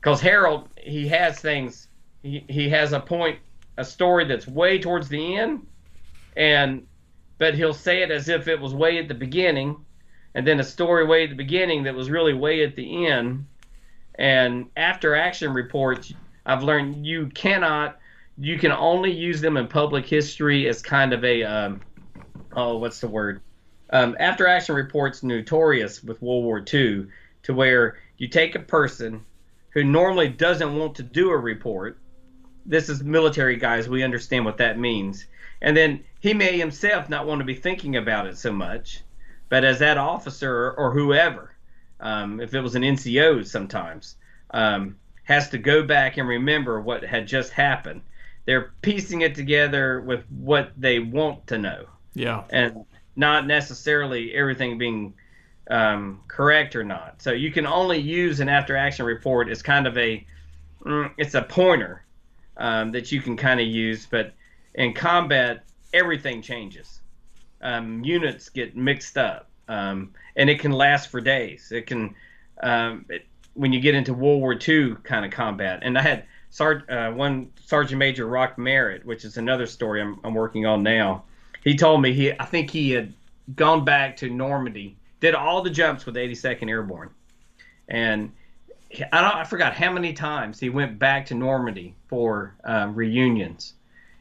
Because 0.00 0.20
Harold, 0.20 0.68
he 0.76 1.08
has 1.08 1.40
things, 1.40 1.88
he 2.22 2.44
he 2.48 2.68
has 2.68 2.92
a 2.92 3.00
point, 3.00 3.38
a 3.76 3.84
story 3.84 4.24
that's 4.24 4.46
way 4.46 4.78
towards 4.78 5.08
the 5.08 5.36
end, 5.36 5.66
and 6.36 6.86
but 7.38 7.54
he'll 7.54 7.74
say 7.74 8.02
it 8.02 8.10
as 8.10 8.28
if 8.28 8.48
it 8.48 8.60
was 8.60 8.74
way 8.74 8.98
at 8.98 9.08
the 9.08 9.14
beginning, 9.14 9.84
and 10.34 10.46
then 10.46 10.60
a 10.60 10.64
story 10.64 11.06
way 11.06 11.24
at 11.24 11.30
the 11.30 11.36
beginning 11.36 11.84
that 11.84 11.94
was 11.94 12.10
really 12.10 12.34
way 12.34 12.62
at 12.64 12.76
the 12.76 13.06
end. 13.06 13.46
And 14.14 14.66
after 14.76 15.14
action 15.14 15.52
reports, 15.52 16.12
I've 16.46 16.62
learned 16.62 17.06
you 17.06 17.26
cannot, 17.28 17.98
you 18.38 18.58
can 18.58 18.72
only 18.72 19.12
use 19.12 19.40
them 19.40 19.56
in 19.56 19.66
public 19.66 20.06
history 20.06 20.68
as 20.68 20.82
kind 20.82 21.12
of 21.12 21.24
a, 21.24 21.42
um, 21.42 21.80
oh, 22.54 22.76
what's 22.78 23.00
the 23.00 23.08
word? 23.08 23.40
Um, 23.92 24.16
after 24.20 24.46
action 24.46 24.74
reports 24.74 25.22
notorious 25.22 26.02
with 26.02 26.22
World 26.22 26.44
War 26.44 26.58
II 26.72 27.06
to 27.42 27.54
where 27.54 27.98
you 28.18 28.28
take 28.28 28.54
a 28.54 28.60
person 28.60 29.24
who 29.70 29.84
normally 29.84 30.28
doesn't 30.28 30.76
want 30.76 30.96
to 30.96 31.02
do 31.02 31.30
a 31.30 31.36
report. 31.36 31.98
This 32.66 32.88
is 32.88 33.02
military 33.02 33.56
guys. 33.56 33.88
We 33.88 34.04
understand 34.04 34.44
what 34.44 34.58
that 34.58 34.78
means. 34.78 35.26
And 35.62 35.76
then 35.76 36.04
he 36.20 36.34
may 36.34 36.58
himself 36.58 37.08
not 37.08 37.26
want 37.26 37.40
to 37.40 37.44
be 37.44 37.54
thinking 37.54 37.96
about 37.96 38.26
it 38.26 38.38
so 38.38 38.52
much, 38.52 39.02
but 39.50 39.64
as 39.64 39.80
that 39.80 39.98
officer 39.98 40.70
or 40.70 40.92
whoever, 40.92 41.54
um, 41.98 42.40
if 42.40 42.54
it 42.54 42.60
was 42.60 42.76
an 42.76 42.82
NCO 42.82 43.46
sometimes, 43.46 44.16
um, 44.52 44.96
has 45.24 45.50
to 45.50 45.58
go 45.58 45.82
back 45.82 46.16
and 46.16 46.26
remember 46.26 46.80
what 46.80 47.04
had 47.04 47.26
just 47.26 47.52
happened. 47.52 48.00
They're 48.46 48.72
piecing 48.80 49.20
it 49.20 49.34
together 49.34 50.00
with 50.00 50.24
what 50.30 50.72
they 50.78 50.98
want 50.98 51.48
to 51.48 51.58
know. 51.58 51.84
Yeah. 52.14 52.44
And 52.50 52.86
not 53.16 53.46
necessarily 53.46 54.32
everything 54.34 54.78
being 54.78 55.14
um, 55.68 56.20
correct 56.26 56.74
or 56.74 56.84
not. 56.84 57.20
So 57.20 57.32
you 57.32 57.52
can 57.52 57.66
only 57.66 57.98
use 57.98 58.40
an 58.40 58.48
after 58.48 58.76
action 58.76 59.04
report 59.04 59.48
as 59.48 59.62
kind 59.62 59.86
of 59.86 59.98
a, 59.98 60.24
mm, 60.84 61.12
it's 61.18 61.34
a 61.34 61.42
pointer 61.42 62.04
um, 62.56 62.92
that 62.92 63.12
you 63.12 63.20
can 63.20 63.36
kind 63.36 63.60
of 63.60 63.66
use. 63.66 64.06
But 64.06 64.32
in 64.74 64.94
combat, 64.94 65.64
everything 65.92 66.40
changes. 66.40 67.00
Um, 67.62 68.02
units 68.04 68.48
get 68.48 68.76
mixed 68.76 69.18
up, 69.18 69.48
um, 69.68 70.12
and 70.36 70.48
it 70.48 70.60
can 70.60 70.72
last 70.72 71.08
for 71.10 71.20
days. 71.20 71.72
It 71.72 71.86
can, 71.86 72.14
um, 72.62 73.04
it, 73.08 73.26
when 73.54 73.72
you 73.72 73.80
get 73.80 73.94
into 73.94 74.14
World 74.14 74.40
War 74.40 74.54
II 74.54 74.96
kind 75.02 75.24
of 75.24 75.30
combat. 75.30 75.80
And 75.82 75.98
I 75.98 76.02
had 76.02 76.24
Sar- 76.50 76.90
uh, 76.90 77.12
one 77.12 77.50
Sergeant 77.64 77.98
Major 77.98 78.26
Rock 78.26 78.58
Merritt, 78.58 79.04
which 79.04 79.24
is 79.24 79.36
another 79.36 79.66
story 79.66 80.00
I'm, 80.00 80.18
I'm 80.24 80.34
working 80.34 80.66
on 80.66 80.82
now. 80.82 81.24
He 81.62 81.76
told 81.76 82.00
me 82.02 82.12
he, 82.12 82.32
I 82.32 82.44
think 82.44 82.70
he 82.70 82.90
had 82.90 83.12
gone 83.54 83.84
back 83.84 84.16
to 84.18 84.30
Normandy, 84.30 84.96
did 85.20 85.34
all 85.34 85.62
the 85.62 85.70
jumps 85.70 86.06
with 86.06 86.14
82nd 86.14 86.68
Airborne, 86.68 87.10
and 87.88 88.32
I 89.12 89.20
don't, 89.20 89.36
I 89.36 89.44
forgot 89.44 89.74
how 89.74 89.92
many 89.92 90.12
times 90.12 90.58
he 90.58 90.70
went 90.70 90.98
back 90.98 91.26
to 91.26 91.34
Normandy 91.34 91.94
for 92.08 92.54
um, 92.64 92.94
reunions 92.94 93.74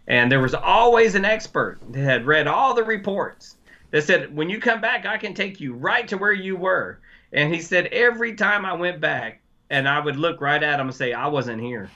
and 0.10 0.32
there 0.32 0.40
was 0.40 0.56
always 0.56 1.14
an 1.14 1.24
expert 1.24 1.80
that 1.92 2.00
had 2.00 2.26
read 2.26 2.48
all 2.48 2.74
the 2.74 2.84
reports 2.84 3.56
that 3.92 4.04
said, 4.04 4.36
when 4.36 4.50
you 4.50 4.60
come 4.60 4.82
back, 4.82 5.06
I 5.06 5.18
can 5.18 5.36
take 5.36 5.60
you 5.60 5.74
right 5.74 6.08
to 6.08 6.18
where 6.18 6.34
you 6.34 6.58
were. 6.58 7.00
And 7.32 7.54
he 7.54 7.62
said, 7.62 7.86
every 7.88 8.36
time 8.36 8.66
I 8.66 8.74
went 8.74 9.00
back, 9.00 9.42
and 9.70 9.88
I 9.88 10.00
would 10.00 10.16
look 10.16 10.42
right 10.42 10.62
at 10.62 10.80
him 10.80 10.88
and 10.88 10.96
say, 10.96 11.14
I 11.14 11.28
wasn't 11.28 11.62
here. 11.62 11.92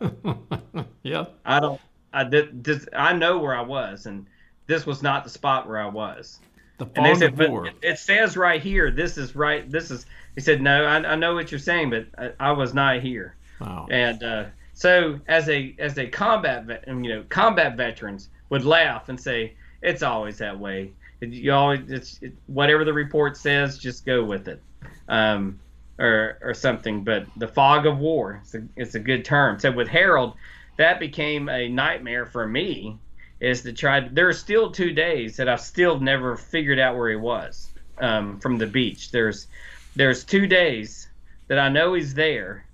yeah. 1.02 1.26
I 1.44 1.60
don't, 1.60 1.80
I 2.14 2.24
did, 2.24 2.64
this, 2.64 2.86
I 2.96 3.12
know 3.12 3.38
where 3.38 3.54
I 3.54 3.60
was, 3.60 4.06
and 4.06 4.26
this 4.66 4.86
was 4.86 5.02
not 5.02 5.24
the 5.24 5.30
spot 5.30 5.68
where 5.68 5.78
I 5.78 5.88
was. 5.88 6.40
The 6.78 6.88
and 6.96 7.04
they 7.04 7.14
said, 7.14 7.36
but 7.36 7.50
it, 7.66 7.74
it 7.82 7.98
says 7.98 8.34
right 8.34 8.62
here, 8.62 8.90
this 8.90 9.18
is 9.18 9.36
right, 9.36 9.70
this 9.70 9.90
is, 9.90 10.06
he 10.34 10.40
said, 10.40 10.62
no, 10.62 10.84
I, 10.84 10.96
I 10.96 11.16
know 11.16 11.34
what 11.34 11.52
you're 11.52 11.60
saying, 11.60 11.90
but 11.90 12.06
I, 12.16 12.48
I 12.48 12.52
was 12.52 12.72
not 12.72 13.00
here. 13.00 13.36
Wow. 13.60 13.88
And, 13.90 14.22
uh, 14.22 14.44
so 14.82 15.20
as 15.28 15.48
a 15.48 15.76
as 15.78 15.96
a 15.96 16.08
combat 16.08 16.64
vet, 16.64 16.88
you 16.88 16.94
know 16.94 17.24
combat 17.28 17.76
veterans 17.76 18.30
would 18.48 18.64
laugh 18.64 19.08
and 19.08 19.20
say 19.20 19.54
it's 19.80 20.02
always 20.02 20.38
that 20.38 20.58
way. 20.58 20.90
You 21.20 21.52
always 21.52 21.88
it's 21.88 22.18
it, 22.20 22.32
whatever 22.48 22.84
the 22.84 22.92
report 22.92 23.36
says, 23.36 23.78
just 23.78 24.04
go 24.04 24.24
with 24.24 24.48
it, 24.48 24.60
um, 25.08 25.60
or 26.00 26.36
or 26.42 26.52
something. 26.52 27.04
But 27.04 27.26
the 27.36 27.46
fog 27.46 27.86
of 27.86 27.98
war, 27.98 28.40
it's 28.42 28.56
a, 28.56 28.62
it's 28.74 28.96
a 28.96 28.98
good 28.98 29.24
term. 29.24 29.60
So 29.60 29.70
with 29.70 29.86
Harold, 29.86 30.34
that 30.78 30.98
became 30.98 31.48
a 31.48 31.68
nightmare 31.68 32.26
for 32.26 32.44
me. 32.44 32.98
Is 33.38 33.62
to 33.62 33.72
try. 33.72 34.00
There 34.00 34.28
are 34.28 34.32
still 34.32 34.72
two 34.72 34.92
days 34.92 35.36
that 35.36 35.48
I've 35.48 35.60
still 35.60 36.00
never 36.00 36.36
figured 36.36 36.80
out 36.80 36.96
where 36.96 37.10
he 37.10 37.16
was 37.16 37.70
um, 37.98 38.40
from 38.40 38.58
the 38.58 38.66
beach. 38.66 39.12
There's 39.12 39.46
there's 39.94 40.24
two 40.24 40.48
days 40.48 41.06
that 41.46 41.60
I 41.60 41.68
know 41.68 41.94
he's 41.94 42.14
there 42.14 42.64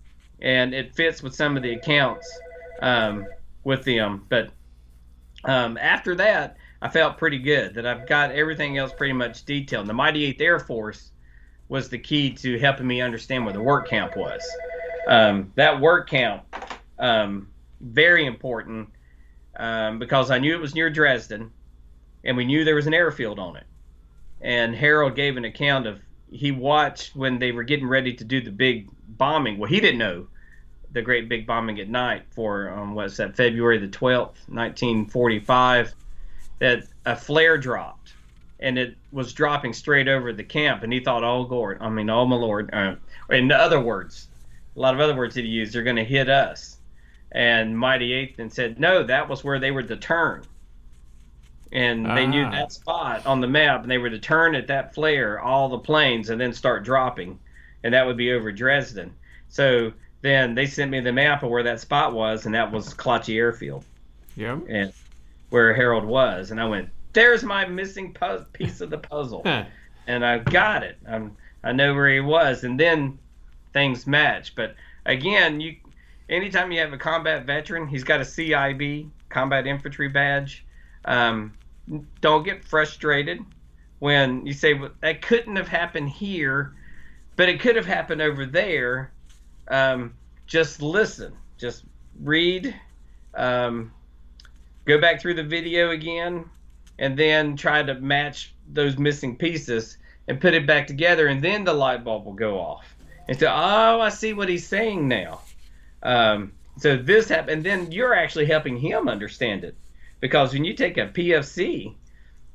and 0.40 0.74
it 0.74 0.94
fits 0.94 1.22
with 1.22 1.34
some 1.34 1.56
of 1.56 1.62
the 1.62 1.72
accounts 1.72 2.38
um, 2.80 3.26
with 3.64 3.84
them. 3.84 4.24
But 4.28 4.50
um, 5.44 5.76
after 5.78 6.14
that, 6.16 6.56
I 6.80 6.88
felt 6.88 7.18
pretty 7.18 7.38
good 7.38 7.74
that 7.74 7.86
I've 7.86 8.06
got 8.06 8.30
everything 8.30 8.78
else 8.78 8.92
pretty 8.92 9.12
much 9.12 9.44
detailed. 9.44 9.86
The 9.86 9.94
Mighty 9.94 10.32
8th 10.32 10.40
Air 10.40 10.58
Force 10.60 11.10
was 11.68 11.88
the 11.88 11.98
key 11.98 12.30
to 12.30 12.58
helping 12.58 12.86
me 12.86 13.00
understand 13.00 13.44
where 13.44 13.52
the 13.52 13.62
work 13.62 13.88
camp 13.88 14.16
was. 14.16 14.46
Um, 15.06 15.52
that 15.56 15.80
work 15.80 16.08
camp, 16.08 16.44
um, 16.98 17.48
very 17.80 18.26
important 18.26 18.88
um, 19.56 19.98
because 19.98 20.30
I 20.30 20.38
knew 20.38 20.54
it 20.54 20.60
was 20.60 20.74
near 20.74 20.90
Dresden, 20.90 21.50
and 22.24 22.36
we 22.36 22.44
knew 22.44 22.64
there 22.64 22.74
was 22.74 22.86
an 22.86 22.94
airfield 22.94 23.38
on 23.38 23.56
it. 23.56 23.64
And 24.40 24.74
Harold 24.74 25.16
gave 25.16 25.36
an 25.36 25.44
account 25.44 25.86
of 25.86 26.00
he 26.30 26.52
watched 26.52 27.16
when 27.16 27.38
they 27.38 27.52
were 27.52 27.64
getting 27.64 27.88
ready 27.88 28.14
to 28.14 28.24
do 28.24 28.40
the 28.40 28.50
big 28.50 28.88
bombing. 29.06 29.58
Well, 29.58 29.70
he 29.70 29.80
didn't 29.80 29.98
know 29.98 30.26
the 30.92 31.02
great 31.02 31.28
big 31.28 31.46
bombing 31.46 31.80
at 31.80 31.88
night 31.88 32.24
for 32.30 32.70
um, 32.70 32.94
what's 32.94 33.16
that 33.18 33.36
February 33.36 33.78
the 33.78 33.88
12th, 33.88 34.48
1945, 34.48 35.94
that 36.58 36.84
a 37.04 37.14
flare 37.14 37.58
dropped 37.58 38.14
and 38.60 38.78
it 38.78 38.96
was 39.12 39.32
dropping 39.32 39.72
straight 39.72 40.08
over 40.08 40.32
the 40.32 40.44
camp. 40.44 40.82
And 40.82 40.92
he 40.92 41.00
thought, 41.00 41.24
oh, 41.24 41.42
Lord, 41.42 41.78
I 41.80 41.88
mean, 41.88 42.10
oh, 42.10 42.26
my 42.26 42.36
Lord. 42.36 42.70
Uh, 42.72 42.96
in 43.30 43.52
other 43.52 43.80
words, 43.80 44.28
a 44.76 44.80
lot 44.80 44.94
of 44.94 45.00
other 45.00 45.14
words 45.14 45.34
that 45.36 45.44
he 45.44 45.50
used, 45.50 45.72
they're 45.72 45.82
going 45.82 45.96
to 45.96 46.04
hit 46.04 46.28
us. 46.28 46.76
And 47.30 47.78
Mighty 47.78 48.12
Eighth 48.12 48.36
then 48.38 48.50
said, 48.50 48.80
no, 48.80 49.04
that 49.04 49.28
was 49.28 49.44
where 49.44 49.58
they 49.58 49.70
were 49.70 49.82
to 49.82 49.96
turn. 49.96 50.42
And 51.72 52.06
they 52.06 52.26
knew 52.26 52.44
Ah. 52.44 52.50
that 52.50 52.72
spot 52.72 53.26
on 53.26 53.40
the 53.40 53.46
map, 53.46 53.82
and 53.82 53.90
they 53.90 53.98
were 53.98 54.08
to 54.10 54.18
turn 54.18 54.54
at 54.54 54.66
that 54.68 54.94
flare, 54.94 55.38
all 55.40 55.68
the 55.68 55.78
planes, 55.78 56.30
and 56.30 56.40
then 56.40 56.52
start 56.52 56.82
dropping. 56.84 57.38
And 57.84 57.92
that 57.94 58.06
would 58.06 58.16
be 58.16 58.32
over 58.32 58.50
Dresden. 58.52 59.12
So 59.48 59.92
then 60.22 60.54
they 60.54 60.66
sent 60.66 60.90
me 60.90 61.00
the 61.00 61.12
map 61.12 61.42
of 61.42 61.50
where 61.50 61.62
that 61.64 61.80
spot 61.80 62.12
was, 62.14 62.46
and 62.46 62.54
that 62.54 62.72
was 62.72 62.94
Klotzsche 62.94 63.36
Airfield, 63.36 63.84
Yeah. 64.36 64.58
and 64.68 64.92
where 65.50 65.72
Harold 65.74 66.04
was. 66.04 66.50
And 66.50 66.60
I 66.60 66.64
went, 66.64 66.88
"There's 67.12 67.44
my 67.44 67.66
missing 67.66 68.12
pu- 68.14 68.44
piece 68.52 68.80
of 68.80 68.90
the 68.90 68.98
puzzle," 68.98 69.42
and 70.06 70.24
I 70.24 70.38
got 70.38 70.82
it. 70.82 70.96
I'm, 71.08 71.36
I 71.62 71.72
know 71.72 71.94
where 71.94 72.08
he 72.08 72.20
was, 72.20 72.64
and 72.64 72.80
then 72.80 73.18
things 73.74 74.06
match. 74.06 74.54
But 74.54 74.74
again, 75.06 75.60
you, 75.60 75.76
anytime 76.30 76.72
you 76.72 76.80
have 76.80 76.92
a 76.92 76.98
combat 76.98 77.44
veteran, 77.44 77.86
he's 77.86 78.04
got 78.04 78.20
a 78.20 78.24
CIB, 78.24 79.08
Combat 79.28 79.66
Infantry 79.66 80.08
Badge. 80.08 80.64
Um, 81.04 81.52
don't 82.20 82.44
get 82.44 82.64
frustrated 82.64 83.40
when 83.98 84.46
you 84.46 84.52
say 84.52 84.74
well, 84.74 84.90
that 85.00 85.22
couldn't 85.22 85.56
have 85.56 85.68
happened 85.68 86.08
here, 86.08 86.72
but 87.36 87.48
it 87.48 87.60
could 87.60 87.76
have 87.76 87.86
happened 87.86 88.22
over 88.22 88.46
there 88.46 89.10
um, 89.68 90.14
just 90.46 90.82
listen, 90.82 91.32
just 91.58 91.84
read, 92.20 92.74
um, 93.34 93.92
go 94.84 95.00
back 95.00 95.20
through 95.20 95.34
the 95.34 95.42
video 95.42 95.90
again, 95.90 96.44
and 96.98 97.16
then 97.16 97.56
try 97.56 97.82
to 97.82 97.94
match 97.94 98.54
those 98.72 98.98
missing 98.98 99.36
pieces 99.36 99.98
and 100.26 100.40
put 100.40 100.54
it 100.54 100.66
back 100.66 100.86
together, 100.86 101.26
and 101.26 101.42
then 101.42 101.64
the 101.64 101.72
light 101.72 102.04
bulb 102.04 102.24
will 102.24 102.32
go 102.32 102.58
off. 102.58 102.94
And 103.28 103.38
so, 103.38 103.46
oh, 103.46 104.00
I 104.00 104.08
see 104.08 104.32
what 104.32 104.48
he's 104.48 104.66
saying 104.66 105.06
now. 105.06 105.40
Um, 106.02 106.52
so 106.78 106.96
this 106.96 107.28
happened, 107.28 107.50
and 107.50 107.64
then 107.64 107.92
you're 107.92 108.14
actually 108.14 108.46
helping 108.46 108.78
him 108.78 109.08
understand 109.08 109.64
it 109.64 109.76
because 110.20 110.52
when 110.52 110.64
you 110.64 110.74
take 110.74 110.98
a 110.98 111.06
PFC, 111.06 111.94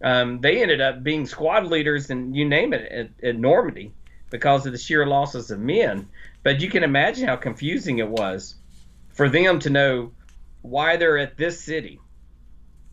um, 0.03 0.41
they 0.41 0.61
ended 0.61 0.81
up 0.81 1.03
being 1.03 1.25
squad 1.25 1.65
leaders 1.65 2.09
and 2.09 2.35
you 2.35 2.45
name 2.47 2.73
it 2.73 2.91
at, 2.91 3.09
at 3.23 3.35
Normandy 3.37 3.93
because 4.29 4.65
of 4.65 4.71
the 4.73 4.77
sheer 4.77 5.05
losses 5.05 5.51
of 5.51 5.59
men. 5.59 6.09
But 6.43 6.59
you 6.59 6.69
can 6.69 6.83
imagine 6.83 7.27
how 7.27 7.37
confusing 7.37 7.99
it 7.99 8.09
was 8.09 8.55
for 9.13 9.29
them 9.29 9.59
to 9.59 9.69
know 9.69 10.11
why 10.61 10.97
they're 10.97 11.17
at 11.17 11.37
this 11.37 11.61
city, 11.63 11.99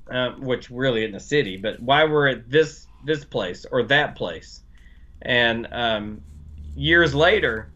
um, 0.09 0.43
which 0.43 0.71
really 0.71 1.03
isn't 1.03 1.17
a 1.17 1.21
city, 1.21 1.57
but 1.57 1.81
why 1.81 2.05
we're 2.05 2.29
at 2.29 2.51
this 2.51 2.87
this 3.05 3.25
place 3.25 3.65
or 3.71 3.85
that 3.85 4.15
place. 4.15 4.61
And 5.23 5.67
um, 5.73 6.21
years 6.77 7.15
later, 7.15 7.71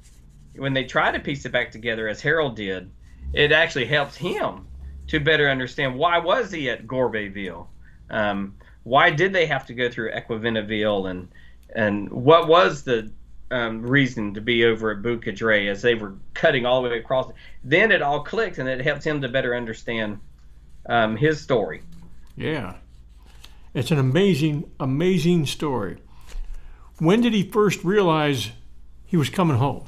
when 0.55 0.75
they 0.75 0.85
try 0.85 1.11
to 1.11 1.19
piece 1.19 1.45
it 1.45 1.53
back 1.53 1.71
together, 1.73 2.07
as 2.09 2.21
Harold 2.21 2.57
did, 2.57 2.91
it 3.33 3.51
actually 3.51 3.87
helps 3.87 4.17
him 4.17 4.67
to 5.09 5.21
better 5.21 5.49
understand 5.49 5.97
why 5.97 6.19
was 6.19 6.51
he 6.51 6.71
at 6.71 6.87
Gourbesville. 6.87 7.67
Um, 8.11 8.57
why 8.85 9.11
did 9.11 9.33
they 9.33 9.47
have 9.47 9.67
to 9.67 9.75
go 9.75 9.91
through 9.91 10.13
Equivenaville 10.13 11.11
and 11.11 11.29
and 11.75 12.11
what 12.11 12.47
was 12.47 12.85
the 12.85 13.11
um, 13.51 13.83
reason 13.83 14.35
to 14.35 14.41
be 14.41 14.65
over 14.65 14.91
at 14.91 15.03
Beau 15.03 15.17
Coudray 15.17 15.71
as 15.71 15.83
they 15.83 15.95
were 15.95 16.15
cutting 16.35 16.67
all 16.67 16.83
the 16.83 16.89
way 16.89 16.99
across. 16.99 17.31
Then 17.63 17.93
it 17.93 18.03
all 18.03 18.25
clicked, 18.25 18.59
and 18.59 18.69
it 18.69 18.81
helped 18.81 19.05
him 19.05 19.21
to 19.21 19.29
better 19.29 19.55
understand 19.55 20.19
um, 20.87 21.17
his 21.17 21.41
story. 21.41 21.83
Yeah, 22.37 22.75
it's 23.73 23.91
an 23.91 23.99
amazing, 23.99 24.71
amazing 24.81 25.47
story. 25.47 25.99
When 26.99 27.21
did 27.21 27.33
he 27.33 27.43
first 27.43 27.85
realize 27.85 28.51
he 29.05 29.17
was 29.17 29.31
coming 29.31 29.57
home? 29.57 29.85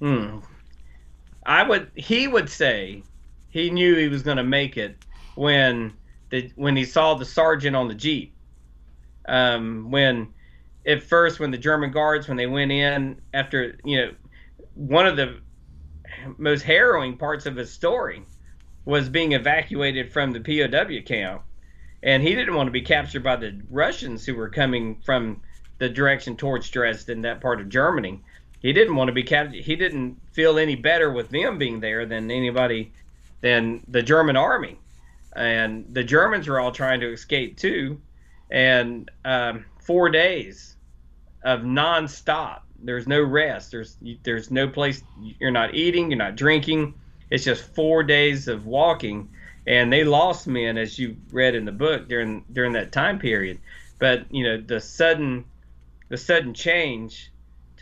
Hmm. 0.00 0.38
I 1.44 1.62
would. 1.62 1.90
He 1.94 2.28
would 2.28 2.48
say 2.48 3.02
he 3.50 3.70
knew 3.70 3.96
he 3.96 4.08
was 4.08 4.22
going 4.22 4.36
to 4.36 4.44
make 4.44 4.76
it 4.76 4.96
when 5.34 5.92
the 6.30 6.50
when 6.56 6.76
he 6.76 6.84
saw 6.84 7.14
the 7.14 7.24
sergeant 7.24 7.76
on 7.76 7.88
the 7.88 7.94
jeep 7.94 8.34
um, 9.28 9.90
when 9.90 10.32
at 10.86 11.02
first 11.02 11.38
when 11.38 11.50
the 11.50 11.58
German 11.58 11.92
guards 11.92 12.26
when 12.26 12.36
they 12.36 12.46
went 12.46 12.72
in 12.72 13.20
after 13.32 13.78
you 13.84 13.98
know 13.98 14.12
one 14.74 15.06
of 15.06 15.16
the 15.16 15.38
most 16.38 16.62
harrowing 16.62 17.16
parts 17.16 17.46
of 17.46 17.56
his 17.56 17.70
story 17.70 18.22
was 18.84 19.08
being 19.08 19.32
evacuated 19.32 20.12
from 20.12 20.32
the 20.32 20.40
POW 20.40 21.02
camp 21.06 21.42
and 22.02 22.22
he 22.22 22.34
didn't 22.34 22.54
want 22.54 22.66
to 22.66 22.72
be 22.72 22.80
captured 22.80 23.22
by 23.22 23.36
the 23.36 23.60
Russians 23.70 24.26
who 24.26 24.34
were 24.34 24.48
coming 24.48 25.00
from 25.04 25.42
the 25.78 25.88
direction 25.88 26.36
towards 26.36 26.68
Dresden 26.70 27.22
that 27.22 27.40
part 27.40 27.60
of 27.60 27.68
Germany 27.68 28.22
he 28.62 28.72
didn't 28.72 28.96
want 28.96 29.08
to 29.08 29.12
be 29.12 29.22
captured 29.22 29.62
he 29.62 29.76
didn't 29.76 30.16
feel 30.32 30.58
any 30.58 30.76
better 30.76 31.10
with 31.12 31.28
them 31.30 31.58
being 31.58 31.80
there 31.80 32.06
than 32.06 32.30
anybody 32.30 32.92
than 33.40 33.82
the 33.88 34.02
German 34.02 34.36
army 34.36 34.78
and 35.34 35.86
the 35.92 36.04
Germans 36.04 36.48
were 36.48 36.60
all 36.60 36.72
trying 36.72 37.00
to 37.00 37.12
escape 37.12 37.56
too 37.56 38.00
and 38.52 39.10
um, 39.24 39.64
four 39.80 40.10
days 40.10 40.76
of 41.42 41.62
nonstop. 41.62 42.60
There's 42.84 43.08
no 43.08 43.22
rest. 43.22 43.70
There's 43.70 43.96
there's 44.22 44.50
no 44.50 44.68
place. 44.68 45.02
You're 45.20 45.50
not 45.50 45.74
eating. 45.74 46.10
You're 46.10 46.18
not 46.18 46.36
drinking. 46.36 46.94
It's 47.30 47.44
just 47.44 47.74
four 47.74 48.02
days 48.02 48.48
of 48.48 48.66
walking, 48.66 49.30
and 49.66 49.92
they 49.92 50.04
lost 50.04 50.46
men, 50.46 50.76
as 50.76 50.98
you 50.98 51.16
read 51.30 51.54
in 51.54 51.64
the 51.64 51.72
book 51.72 52.08
during 52.08 52.44
during 52.52 52.72
that 52.72 52.92
time 52.92 53.18
period. 53.18 53.58
But 53.98 54.32
you 54.32 54.44
know 54.44 54.60
the 54.60 54.80
sudden 54.80 55.44
the 56.08 56.18
sudden 56.18 56.54
change 56.54 57.31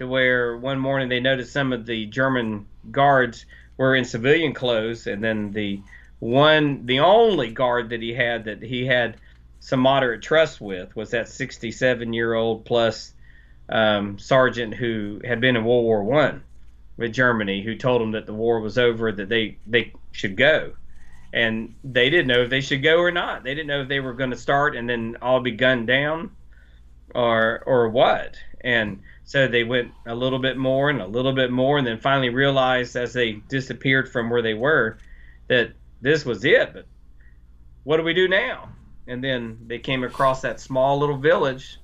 to 0.00 0.06
where 0.06 0.56
one 0.56 0.78
morning 0.78 1.08
they 1.08 1.20
noticed 1.20 1.52
some 1.52 1.72
of 1.72 1.84
the 1.84 2.06
German 2.06 2.66
guards 2.90 3.44
were 3.76 3.94
in 3.94 4.04
civilian 4.04 4.54
clothes, 4.54 5.06
and 5.06 5.22
then 5.22 5.52
the 5.52 5.80
one 6.18 6.86
the 6.86 7.00
only 7.00 7.50
guard 7.50 7.90
that 7.90 8.00
he 8.02 8.14
had 8.14 8.46
that 8.46 8.62
he 8.62 8.86
had 8.86 9.16
some 9.60 9.80
moderate 9.80 10.22
trust 10.22 10.60
with 10.60 10.96
was 10.96 11.10
that 11.10 11.28
67 11.28 12.12
year 12.14 12.32
old 12.32 12.64
plus 12.64 13.12
um, 13.68 14.18
sergeant 14.18 14.74
who 14.74 15.20
had 15.22 15.40
been 15.40 15.56
in 15.56 15.64
World 15.64 15.84
War 15.84 16.02
One 16.02 16.42
with 16.96 17.12
Germany, 17.12 17.62
who 17.62 17.76
told 17.76 18.00
him 18.00 18.12
that 18.12 18.26
the 18.26 18.34
war 18.34 18.60
was 18.60 18.78
over, 18.78 19.12
that 19.12 19.28
they 19.28 19.58
they 19.66 19.92
should 20.12 20.34
go, 20.34 20.72
and 21.34 21.74
they 21.84 22.08
didn't 22.08 22.28
know 22.28 22.42
if 22.42 22.50
they 22.50 22.62
should 22.62 22.82
go 22.82 22.98
or 23.00 23.10
not. 23.10 23.44
They 23.44 23.54
didn't 23.54 23.68
know 23.68 23.82
if 23.82 23.88
they 23.88 24.00
were 24.00 24.14
going 24.14 24.30
to 24.30 24.36
start 24.36 24.76
and 24.76 24.88
then 24.88 25.18
all 25.20 25.40
be 25.40 25.50
gunned 25.50 25.88
down, 25.88 26.30
or 27.14 27.62
or 27.66 27.90
what. 27.90 28.36
And 28.62 29.00
so 29.30 29.46
they 29.46 29.62
went 29.62 29.92
a 30.06 30.14
little 30.14 30.40
bit 30.40 30.56
more 30.56 30.90
and 30.90 31.00
a 31.00 31.06
little 31.06 31.32
bit 31.32 31.50
more, 31.50 31.78
and 31.78 31.86
then 31.86 31.98
finally 31.98 32.30
realized 32.30 32.96
as 32.96 33.12
they 33.12 33.32
disappeared 33.48 34.10
from 34.10 34.28
where 34.28 34.42
they 34.42 34.54
were 34.54 34.98
that 35.48 35.72
this 36.00 36.24
was 36.24 36.44
it. 36.44 36.72
But 36.72 36.86
what 37.84 37.98
do 37.98 38.02
we 38.02 38.14
do 38.14 38.26
now? 38.26 38.70
and 39.10 39.24
then 39.24 39.58
they 39.66 39.78
came 39.78 40.04
across 40.04 40.42
that 40.42 40.60
small 40.60 41.00
little 41.00 41.16
village, 41.16 41.78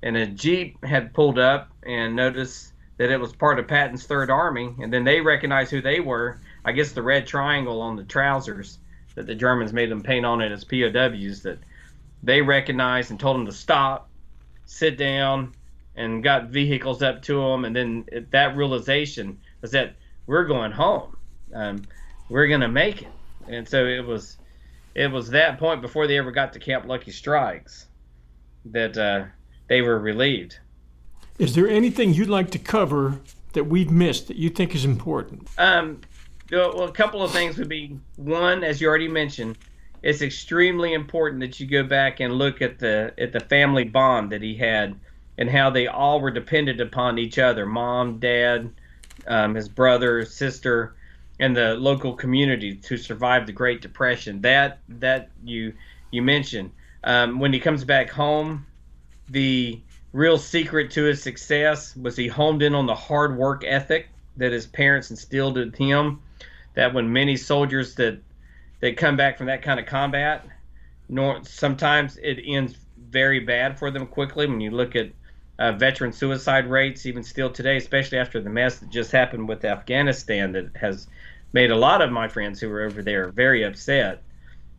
and 0.00 0.16
a 0.16 0.26
jeep 0.26 0.82
had 0.84 1.12
pulled 1.12 1.36
up 1.36 1.72
and 1.82 2.14
noticed 2.14 2.72
that 2.98 3.10
it 3.10 3.18
was 3.18 3.32
part 3.32 3.58
of 3.58 3.66
Patton's 3.66 4.06
Third 4.06 4.30
Army, 4.30 4.74
and 4.80 4.92
then 4.92 5.02
they 5.02 5.20
recognized 5.20 5.72
who 5.72 5.82
they 5.82 5.98
were. 5.98 6.40
I 6.64 6.70
guess 6.70 6.92
the 6.92 7.02
red 7.02 7.26
triangle 7.26 7.80
on 7.80 7.96
the 7.96 8.04
trousers 8.04 8.78
that 9.16 9.26
the 9.26 9.34
Germans 9.34 9.72
made 9.72 9.90
them 9.90 10.02
paint 10.02 10.24
on 10.24 10.40
it 10.40 10.52
as 10.52 10.62
POWs 10.62 11.42
that 11.42 11.58
they 12.22 12.42
recognized 12.42 13.10
and 13.10 13.18
told 13.18 13.36
them 13.36 13.46
to 13.46 13.52
stop, 13.52 14.08
sit 14.64 14.96
down, 14.96 15.54
and 15.98 16.22
got 16.22 16.46
vehicles 16.46 17.02
up 17.02 17.22
to 17.22 17.42
them. 17.42 17.64
And 17.64 17.74
then 17.74 18.06
that 18.30 18.56
realization 18.56 19.38
was 19.60 19.72
that 19.72 19.96
we're 20.26 20.44
going 20.44 20.70
home. 20.70 21.16
Um, 21.52 21.82
we're 22.30 22.46
going 22.46 22.60
to 22.60 22.68
make 22.68 23.02
it. 23.02 23.08
And 23.48 23.68
so 23.68 23.84
it 23.84 24.06
was 24.06 24.38
it 24.94 25.10
was 25.10 25.30
that 25.30 25.58
point 25.58 25.82
before 25.82 26.06
they 26.06 26.16
ever 26.16 26.30
got 26.30 26.52
to 26.52 26.58
Camp 26.58 26.86
Lucky 26.86 27.10
Strikes 27.10 27.86
that 28.66 28.96
uh, 28.96 29.24
they 29.68 29.82
were 29.82 29.98
relieved. 29.98 30.58
Is 31.38 31.54
there 31.54 31.68
anything 31.68 32.14
you'd 32.14 32.28
like 32.28 32.50
to 32.52 32.58
cover 32.58 33.20
that 33.52 33.64
we've 33.64 33.90
missed 33.90 34.28
that 34.28 34.36
you 34.36 34.50
think 34.50 34.74
is 34.74 34.84
important? 34.84 35.48
Um, 35.56 36.00
well, 36.50 36.82
a 36.82 36.92
couple 36.92 37.22
of 37.22 37.30
things 37.30 37.56
would 37.58 37.68
be 37.68 37.98
one, 38.16 38.64
as 38.64 38.80
you 38.80 38.88
already 38.88 39.08
mentioned, 39.08 39.56
it's 40.02 40.22
extremely 40.22 40.94
important 40.94 41.40
that 41.40 41.58
you 41.58 41.66
go 41.66 41.82
back 41.82 42.20
and 42.20 42.34
look 42.34 42.62
at 42.62 42.78
the 42.78 43.12
at 43.18 43.32
the 43.32 43.40
family 43.40 43.84
bond 43.84 44.30
that 44.30 44.42
he 44.42 44.54
had 44.54 44.98
and 45.38 45.48
how 45.48 45.70
they 45.70 45.86
all 45.86 46.20
were 46.20 46.30
dependent 46.30 46.80
upon 46.80 47.18
each 47.18 47.38
other 47.38 47.64
mom 47.64 48.18
dad 48.18 48.70
um, 49.26 49.54
his 49.54 49.68
brother 49.68 50.24
sister 50.24 50.94
and 51.40 51.56
the 51.56 51.74
local 51.74 52.14
community 52.14 52.74
to 52.74 52.96
survive 52.96 53.46
the 53.46 53.52
Great 53.52 53.80
Depression. 53.80 54.40
That 54.40 54.78
that 54.88 55.30
you 55.44 55.72
you 56.10 56.22
mentioned 56.22 56.70
um, 57.04 57.38
when 57.38 57.52
he 57.52 57.60
comes 57.60 57.84
back 57.84 58.10
home, 58.10 58.66
the 59.28 59.80
real 60.12 60.38
secret 60.38 60.90
to 60.92 61.04
his 61.04 61.22
success 61.22 61.94
was 61.96 62.16
he 62.16 62.26
homed 62.26 62.62
in 62.62 62.74
on 62.74 62.86
the 62.86 62.94
hard 62.94 63.36
work 63.36 63.62
ethic 63.64 64.08
that 64.36 64.52
his 64.52 64.66
parents 64.66 65.10
instilled 65.10 65.58
in 65.58 65.72
him. 65.72 66.20
That 66.74 66.94
when 66.94 67.12
many 67.12 67.36
soldiers 67.36 67.94
that 67.96 68.20
that 68.80 68.96
come 68.96 69.16
back 69.16 69.36
from 69.36 69.46
that 69.46 69.62
kind 69.62 69.80
of 69.80 69.86
combat, 69.86 70.46
nor 71.08 71.42
sometimes 71.44 72.16
it 72.18 72.40
ends 72.44 72.76
very 73.10 73.40
bad 73.40 73.78
for 73.78 73.90
them 73.90 74.06
quickly. 74.06 74.46
When 74.46 74.60
you 74.60 74.70
look 74.70 74.94
at 74.94 75.10
uh, 75.58 75.72
veteran 75.72 76.12
suicide 76.12 76.66
rates, 76.66 77.06
even 77.06 77.22
still 77.22 77.50
today, 77.50 77.76
especially 77.76 78.18
after 78.18 78.40
the 78.40 78.50
mess 78.50 78.78
that 78.78 78.90
just 78.90 79.10
happened 79.10 79.48
with 79.48 79.64
Afghanistan, 79.64 80.52
that 80.52 80.70
has 80.76 81.08
made 81.52 81.70
a 81.70 81.76
lot 81.76 82.00
of 82.00 82.12
my 82.12 82.28
friends 82.28 82.60
who 82.60 82.68
were 82.68 82.82
over 82.82 83.02
there 83.02 83.28
very 83.28 83.64
upset 83.64 84.22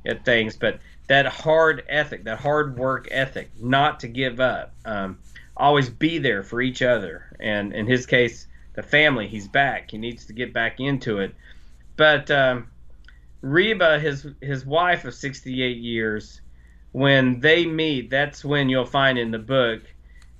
at 0.05 0.23
things. 0.23 0.55
But 0.55 0.79
that 1.07 1.25
hard 1.25 1.83
ethic, 1.89 2.23
that 2.23 2.39
hard 2.39 2.77
work 2.77 3.07
ethic, 3.11 3.49
not 3.59 3.99
to 4.01 4.07
give 4.07 4.39
up, 4.39 4.73
um, 4.85 5.17
always 5.57 5.89
be 5.89 6.17
there 6.17 6.43
for 6.43 6.61
each 6.61 6.81
other. 6.81 7.35
And 7.39 7.73
in 7.73 7.85
his 7.85 8.05
case, 8.05 8.47
the 8.73 8.83
family, 8.83 9.27
he's 9.27 9.47
back. 9.47 9.91
He 9.91 9.97
needs 9.97 10.25
to 10.27 10.33
get 10.33 10.53
back 10.53 10.79
into 10.79 11.19
it. 11.19 11.35
But 11.97 12.31
um, 12.31 12.67
Reba, 13.41 13.99
his 13.99 14.25
his 14.39 14.65
wife 14.65 15.03
of 15.03 15.13
68 15.13 15.77
years, 15.77 16.39
when 16.93 17.41
they 17.41 17.65
meet, 17.65 18.09
that's 18.09 18.45
when 18.45 18.69
you'll 18.69 18.85
find 18.85 19.19
in 19.19 19.31
the 19.31 19.39
book 19.39 19.81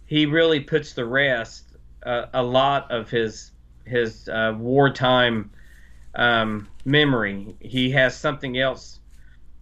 he 0.10 0.26
really 0.26 0.60
puts 0.60 0.94
the 0.94 1.06
rest 1.06 1.66
uh, 2.04 2.26
a 2.34 2.42
lot 2.42 2.90
of 2.90 3.12
his 3.12 3.52
his 3.86 4.28
uh, 4.28 4.56
wartime 4.58 5.52
um, 6.16 6.68
memory. 6.84 7.56
He 7.60 7.92
has 7.92 8.18
something 8.18 8.58
else 8.58 9.00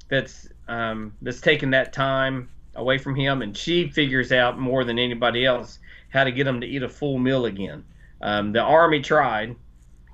that's 0.08 0.48
um, 0.70 1.14
that's 1.22 1.42
taken 1.42 1.72
that 1.72 1.92
time 1.92 2.50
away 2.76 2.98
from 2.98 3.14
him, 3.14 3.42
and 3.42 3.58
she 3.58 3.90
figures 3.90 4.32
out 4.32 4.58
more 4.58 4.86
than 4.86 4.98
anybody 4.98 5.46
else 5.46 5.80
how 6.12 6.24
to 6.24 6.32
get 6.32 6.48
him 6.48 6.62
to 6.62 6.68
eat 6.68 6.82
a 6.82 6.88
full 6.88 7.20
meal 7.20 7.46
again. 7.46 7.84
Um, 8.22 8.54
the 8.54 8.62
army 8.62 9.02
tried, 9.02 9.54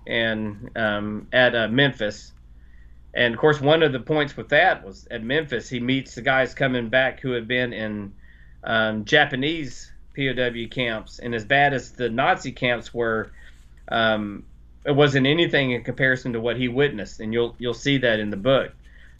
and 0.07 0.71
um, 0.75 1.27
at 1.31 1.53
uh, 1.53 1.67
Memphis, 1.67 2.31
and 3.13 3.35
of 3.35 3.39
course 3.39 3.61
one 3.61 3.83
of 3.83 3.91
the 3.91 3.99
points 3.99 4.35
with 4.35 4.49
that 4.49 4.83
was 4.83 5.07
at 5.11 5.21
Memphis 5.21 5.69
he 5.69 5.79
meets 5.79 6.15
the 6.15 6.23
guys 6.23 6.55
coming 6.55 6.89
back 6.89 7.19
who 7.19 7.33
had 7.33 7.47
been 7.47 7.71
in 7.71 8.11
um, 8.63 9.05
Japanese 9.05 9.91
POW 10.15 10.67
camps, 10.69 11.19
and 11.19 11.33
as 11.33 11.45
bad 11.45 11.73
as 11.73 11.91
the 11.91 12.09
Nazi 12.09 12.51
camps 12.51 12.93
were, 12.93 13.31
um, 13.87 14.45
it 14.85 14.95
wasn't 14.95 15.27
anything 15.27 15.71
in 15.71 15.83
comparison 15.83 16.33
to 16.33 16.39
what 16.39 16.57
he 16.57 16.67
witnessed, 16.67 17.19
and 17.19 17.33
you'll 17.33 17.55
you'll 17.57 17.73
see 17.73 17.97
that 17.99 18.19
in 18.19 18.29
the 18.29 18.37
book 18.37 18.71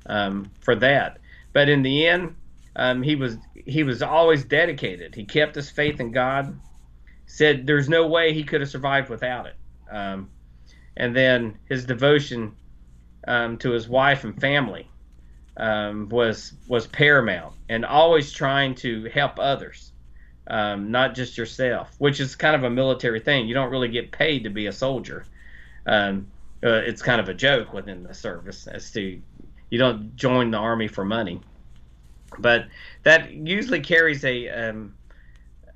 um, 0.06 0.52
for 0.60 0.76
that. 0.76 1.18
But 1.54 1.70
in 1.70 1.84
the 1.84 2.08
end, 2.08 2.36
um, 2.76 3.02
he 3.04 3.16
was 3.16 3.38
he 3.54 3.84
was 3.84 4.02
always 4.02 4.44
dedicated. 4.44 5.16
He 5.16 5.26
kept 5.26 5.56
his 5.56 5.70
faith 5.70 6.00
in 6.00 6.12
God. 6.12 6.60
Said 7.26 7.66
there's 7.66 7.90
no 7.90 8.08
way 8.08 8.34
he 8.34 8.44
could 8.44 8.62
have 8.62 8.70
survived 8.70 9.10
without 9.10 9.48
it. 9.48 9.56
Um, 9.90 10.30
and 10.98 11.16
then 11.16 11.58
his 11.70 11.86
devotion 11.86 12.56
um, 13.28 13.58
to 13.60 13.72
his 13.72 13.88
wife 13.88 14.24
and 14.24 14.40
family 14.40 14.90
um, 15.58 16.10
was 16.10 16.54
was 16.68 16.88
paramount, 16.88 17.54
and 17.70 17.86
always 17.86 18.32
trying 18.34 18.76
to 18.76 19.06
help 19.06 19.40
others, 19.40 19.93
um, 20.48 20.92
not 20.92 21.16
just 21.16 21.38
yourself, 21.38 21.96
which 22.00 22.20
is 22.20 22.36
kind 22.36 22.56
of 22.56 22.64
a 22.64 22.70
military 22.70 23.20
thing. 23.20 23.48
You 23.48 23.54
don't 23.54 23.72
really 23.72 23.88
get 23.88 24.12
paid 24.12 24.44
to 24.44 24.50
be 24.50 24.68
a 24.68 24.74
soldier. 24.74 25.26
Um, 25.86 26.28
uh, 26.64 26.82
it's 26.86 27.02
kind 27.02 27.20
of 27.20 27.30
a 27.30 27.34
joke 27.34 27.74
within 27.74 28.04
the 28.04 28.14
service 28.14 28.68
as 28.68 28.92
to 28.92 29.22
you 29.70 29.80
don't 29.80 30.16
join 30.16 30.52
the 30.52 30.58
army 30.58 30.88
for 30.88 31.04
money, 31.04 31.42
but 32.40 32.68
that 33.04 33.32
usually 33.32 33.80
carries 33.80 34.24
a 34.24 34.50
um, 34.50 34.94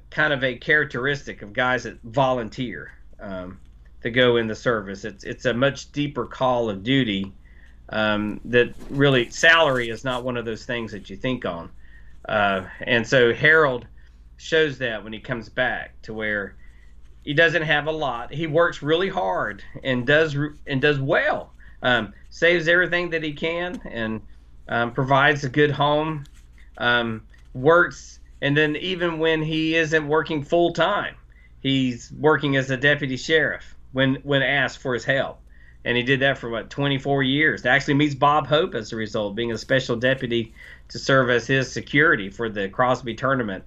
kind 0.09 0.31
of 0.31 0.43
a 0.43 0.55
characteristic 0.55 1.41
of 1.41 1.51
guys 1.53 1.83
that 1.83 2.01
volunteer 2.03 2.91
um, 3.19 3.59
to 4.01 4.09
go 4.09 4.37
in 4.37 4.47
the 4.47 4.55
service. 4.55 5.03
It's 5.03 5.23
it's 5.23 5.45
a 5.45 5.53
much 5.53 5.91
deeper 5.91 6.25
call 6.25 6.69
of 6.69 6.83
duty 6.83 7.33
um, 7.89 8.39
that 8.45 8.73
really 8.89 9.29
salary 9.29 9.89
is 9.89 10.03
not 10.03 10.23
one 10.23 10.37
of 10.37 10.45
those 10.45 10.65
things 10.65 10.91
that 10.91 11.09
you 11.09 11.15
think 11.15 11.45
on. 11.45 11.69
Uh, 12.27 12.63
and 12.81 13.05
so 13.07 13.33
Harold 13.33 13.87
shows 14.37 14.77
that 14.77 15.03
when 15.03 15.13
he 15.13 15.19
comes 15.19 15.49
back 15.49 15.99
to 16.03 16.13
where 16.13 16.55
he 17.23 17.33
doesn't 17.33 17.63
have 17.63 17.87
a 17.87 17.91
lot. 17.91 18.33
He 18.33 18.47
works 18.47 18.81
really 18.81 19.09
hard 19.09 19.63
and 19.83 20.07
does 20.07 20.35
and 20.65 20.81
does 20.81 20.99
well. 20.99 21.51
Um, 21.83 22.13
saves 22.29 22.67
everything 22.67 23.09
that 23.11 23.21
he 23.23 23.33
can 23.33 23.81
and 23.85 24.21
um, 24.69 24.93
provides 24.93 25.43
a 25.43 25.49
good 25.49 25.71
home. 25.71 26.23
Um, 26.77 27.23
works 27.53 28.19
and 28.41 28.55
then 28.55 28.75
even 28.77 29.19
when 29.19 29.41
he 29.41 29.75
isn't 29.75 30.07
working 30.07 30.43
full 30.43 30.73
time, 30.73 31.15
he's 31.61 32.11
working 32.17 32.55
as 32.55 32.69
a 32.69 32.77
deputy 32.77 33.17
sheriff 33.17 33.75
when 33.91 34.15
when 34.23 34.41
asked 34.41 34.77
for 34.79 34.93
his 34.93 35.03
help 35.03 35.39
and 35.87 35.95
he 35.95 36.03
did 36.03 36.19
that 36.19 36.37
for 36.37 36.49
what 36.49 36.69
24 36.69 37.23
years. 37.23 37.65
Actually 37.65 37.93
meets 37.93 38.13
Bob 38.13 38.45
Hope 38.45 38.75
as 38.75 38.91
a 38.91 38.95
result, 38.95 39.35
being 39.35 39.51
a 39.53 39.57
special 39.57 39.95
deputy 39.95 40.53
to 40.89 40.99
serve 40.99 41.29
as 41.29 41.47
his 41.47 41.71
security 41.71 42.29
for 42.29 42.49
the 42.49 42.67
Crosby 42.67 43.15
tournament 43.15 43.63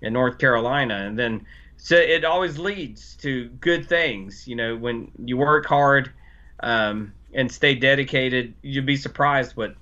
in 0.00 0.12
North 0.12 0.38
Carolina, 0.38 1.06
and 1.06 1.18
then 1.18 1.46
so 1.76 1.96
it 1.96 2.24
always 2.24 2.58
leads 2.58 3.16
to 3.16 3.48
good 3.60 3.88
things. 3.88 4.46
You 4.46 4.56
know, 4.56 4.76
when 4.76 5.10
you 5.24 5.36
work 5.36 5.66
hard 5.66 6.12
um, 6.60 7.12
and 7.32 7.50
stay 7.50 7.74
dedicated, 7.74 8.54
you'd 8.62 8.86
be 8.86 8.96
surprised 8.96 9.56
what 9.56 9.74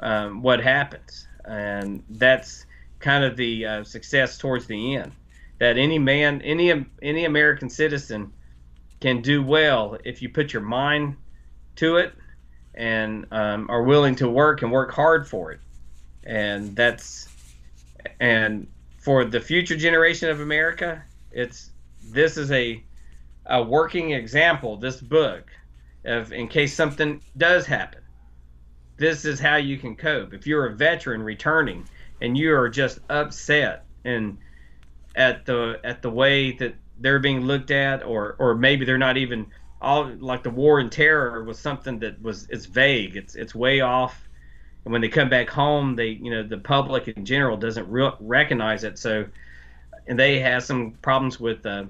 um, 0.00 0.42
what 0.42 0.60
happens, 0.60 1.26
and 1.44 2.02
that's 2.10 2.66
kind 2.98 3.24
of 3.24 3.36
the 3.36 3.66
uh, 3.66 3.84
success 3.84 4.38
towards 4.38 4.66
the 4.66 4.96
end. 4.96 5.12
That 5.58 5.78
any 5.78 5.98
man, 5.98 6.42
any 6.42 6.86
any 7.02 7.24
American 7.24 7.70
citizen 7.70 8.32
can 9.00 9.20
do 9.20 9.42
well 9.42 9.98
if 10.04 10.22
you 10.22 10.28
put 10.28 10.52
your 10.52 10.62
mind 10.62 11.16
to 11.76 11.96
it 11.96 12.14
and 12.74 13.26
um, 13.30 13.68
are 13.70 13.82
willing 13.82 14.16
to 14.16 14.28
work 14.28 14.62
and 14.62 14.70
work 14.70 14.92
hard 14.92 15.28
for 15.28 15.52
it. 15.52 15.60
And 16.24 16.74
that's 16.74 17.28
and 18.20 18.66
for 19.06 19.24
the 19.24 19.40
future 19.40 19.76
generation 19.76 20.28
of 20.30 20.40
America, 20.40 21.00
it's 21.30 21.70
this 22.10 22.36
is 22.36 22.50
a 22.50 22.82
a 23.46 23.62
working 23.62 24.10
example. 24.10 24.76
This 24.78 25.00
book 25.00 25.48
of 26.04 26.32
in 26.32 26.48
case 26.48 26.74
something 26.74 27.22
does 27.36 27.66
happen, 27.66 28.00
this 28.96 29.24
is 29.24 29.38
how 29.38 29.56
you 29.56 29.78
can 29.78 29.94
cope. 29.94 30.34
If 30.34 30.44
you're 30.44 30.66
a 30.66 30.74
veteran 30.74 31.22
returning 31.22 31.88
and 32.20 32.36
you 32.36 32.52
are 32.56 32.68
just 32.68 32.98
upset 33.08 33.84
and 34.04 34.38
at 35.14 35.46
the 35.46 35.78
at 35.84 36.02
the 36.02 36.10
way 36.10 36.50
that 36.56 36.74
they're 36.98 37.20
being 37.20 37.42
looked 37.42 37.70
at, 37.70 38.02
or 38.02 38.34
or 38.40 38.56
maybe 38.56 38.84
they're 38.84 38.98
not 38.98 39.16
even 39.16 39.46
all 39.80 40.10
like 40.18 40.42
the 40.42 40.50
war 40.50 40.80
and 40.80 40.90
terror 40.90 41.44
was 41.44 41.60
something 41.60 42.00
that 42.00 42.20
was 42.20 42.48
it's 42.50 42.66
vague. 42.66 43.14
It's 43.14 43.36
it's 43.36 43.54
way 43.54 43.82
off. 43.82 44.25
And 44.86 44.92
when 44.92 45.00
they 45.00 45.08
come 45.08 45.28
back 45.28 45.50
home, 45.50 45.96
they 45.96 46.10
you 46.10 46.30
know 46.30 46.44
the 46.44 46.58
public 46.58 47.08
in 47.08 47.24
general 47.24 47.56
doesn't 47.56 47.90
re- 47.90 48.12
recognize 48.20 48.84
it. 48.84 49.00
So, 49.00 49.26
and 50.06 50.16
they 50.16 50.38
have 50.38 50.62
some 50.62 50.92
problems 51.02 51.40
with 51.40 51.66
uh, 51.66 51.86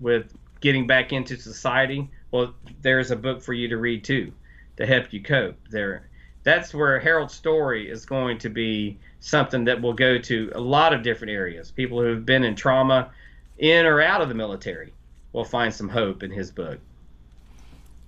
with 0.00 0.30
getting 0.60 0.86
back 0.86 1.14
into 1.14 1.38
society. 1.38 2.10
Well, 2.30 2.52
there's 2.82 3.10
a 3.10 3.16
book 3.16 3.40
for 3.40 3.54
you 3.54 3.68
to 3.68 3.78
read 3.78 4.04
too, 4.04 4.34
to 4.76 4.84
help 4.84 5.14
you 5.14 5.22
cope. 5.22 5.56
There, 5.70 6.10
that's 6.42 6.74
where 6.74 7.00
Harold's 7.00 7.32
story 7.32 7.90
is 7.90 8.04
going 8.04 8.36
to 8.40 8.50
be 8.50 8.98
something 9.20 9.64
that 9.64 9.80
will 9.80 9.94
go 9.94 10.18
to 10.18 10.52
a 10.54 10.60
lot 10.60 10.92
of 10.92 11.02
different 11.02 11.30
areas. 11.30 11.70
People 11.70 12.02
who 12.02 12.08
have 12.08 12.26
been 12.26 12.44
in 12.44 12.54
trauma 12.54 13.12
in 13.56 13.86
or 13.86 14.02
out 14.02 14.20
of 14.20 14.28
the 14.28 14.34
military 14.34 14.92
will 15.32 15.44
find 15.44 15.72
some 15.72 15.88
hope 15.88 16.22
in 16.22 16.30
his 16.30 16.50
book. 16.50 16.80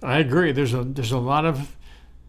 I 0.02 0.18
agree. 0.18 0.52
There's 0.52 0.74
a 0.74 0.84
there's 0.84 1.12
a 1.12 1.18
lot 1.18 1.46
of 1.46 1.74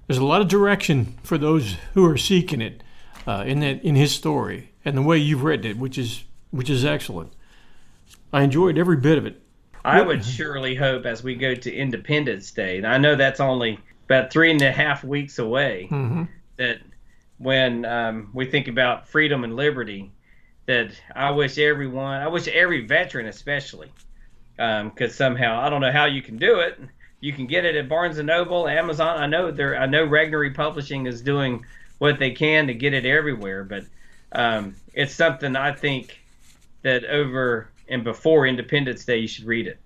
there's 0.08 0.18
a 0.18 0.26
lot 0.26 0.42
of 0.42 0.48
direction 0.48 1.18
for 1.24 1.38
those 1.38 1.78
who 1.94 2.06
are 2.06 2.18
seeking 2.18 2.62
it 2.62 2.84
uh, 3.28 3.44
in 3.46 3.60
that 3.62 3.84
in 3.84 3.96
his 3.96 4.14
story 4.14 4.72
and 4.84 4.98
the 4.98 5.02
way 5.02 5.18
you've 5.18 5.44
written 5.44 5.72
it, 5.72 5.78
which 5.78 5.98
is 5.98 6.24
which 6.52 6.70
is 6.70 6.86
excellent. 6.86 7.34
I 8.32 8.44
enjoyed 8.44 8.78
every 8.78 8.98
bit 8.98 9.18
of 9.18 9.26
it. 9.26 9.42
I 9.86 10.02
would 10.02 10.24
surely 10.24 10.76
hope 10.76 11.06
as 11.06 11.24
we 11.24 11.36
go 11.36 11.56
to 11.56 11.74
Independence 11.74 12.52
Day, 12.52 12.78
and 12.78 12.88
I 12.88 12.98
know 12.98 13.16
that's 13.16 13.40
only 13.40 13.80
about 14.06 14.32
three 14.32 14.52
and 14.52 14.62
a 14.62 14.72
half 14.72 15.04
weeks 15.04 15.40
away, 15.40 15.88
mm-hmm. 15.92 16.24
that 16.58 16.80
when 17.38 17.84
um, 17.84 18.30
we 18.34 18.46
think 18.46 18.68
about 18.68 19.10
freedom 19.10 19.44
and 19.44 19.56
liberty, 19.56 20.12
that 20.68 20.92
I 21.16 21.32
wish 21.32 21.58
everyone, 21.58 22.22
I 22.22 22.28
wish 22.28 22.48
every 22.48 22.86
veteran 22.86 23.26
especially, 23.26 23.92
um, 24.58 24.94
somehow. 25.10 25.60
I 25.60 25.70
don't 25.70 25.82
know 25.82 25.92
how 25.92 26.06
you 26.06 26.22
can 26.22 26.38
do 26.38 26.60
it. 26.60 26.80
You 27.24 27.32
can 27.32 27.48
get 27.48 27.64
it 27.64 27.76
at 27.76 27.88
Barnes 27.88 28.18
and 28.18 28.28
Noble, 28.28 28.68
Amazon. 28.68 29.18
I 29.18 29.28
know 29.28 29.50
there. 29.50 29.80
I 29.80 29.86
know 29.86 30.06
Regnery 30.06 30.54
Publishing 30.54 31.06
is 31.08 31.22
doing 31.22 31.66
what 32.00 32.20
they 32.20 32.32
can 32.32 32.68
to 32.68 32.74
get 32.74 32.94
it 32.94 33.06
everywhere, 33.06 33.64
but 33.64 33.86
um, 34.34 34.76
it's 34.94 35.16
something 35.16 35.56
I 35.56 35.72
think 35.72 36.20
that 36.82 37.06
over 37.06 37.70
and 37.88 38.04
before 38.04 38.46
Independence 38.46 39.06
Day, 39.06 39.20
you 39.20 39.28
should 39.28 39.46
read 39.46 39.68
it. 39.68 39.80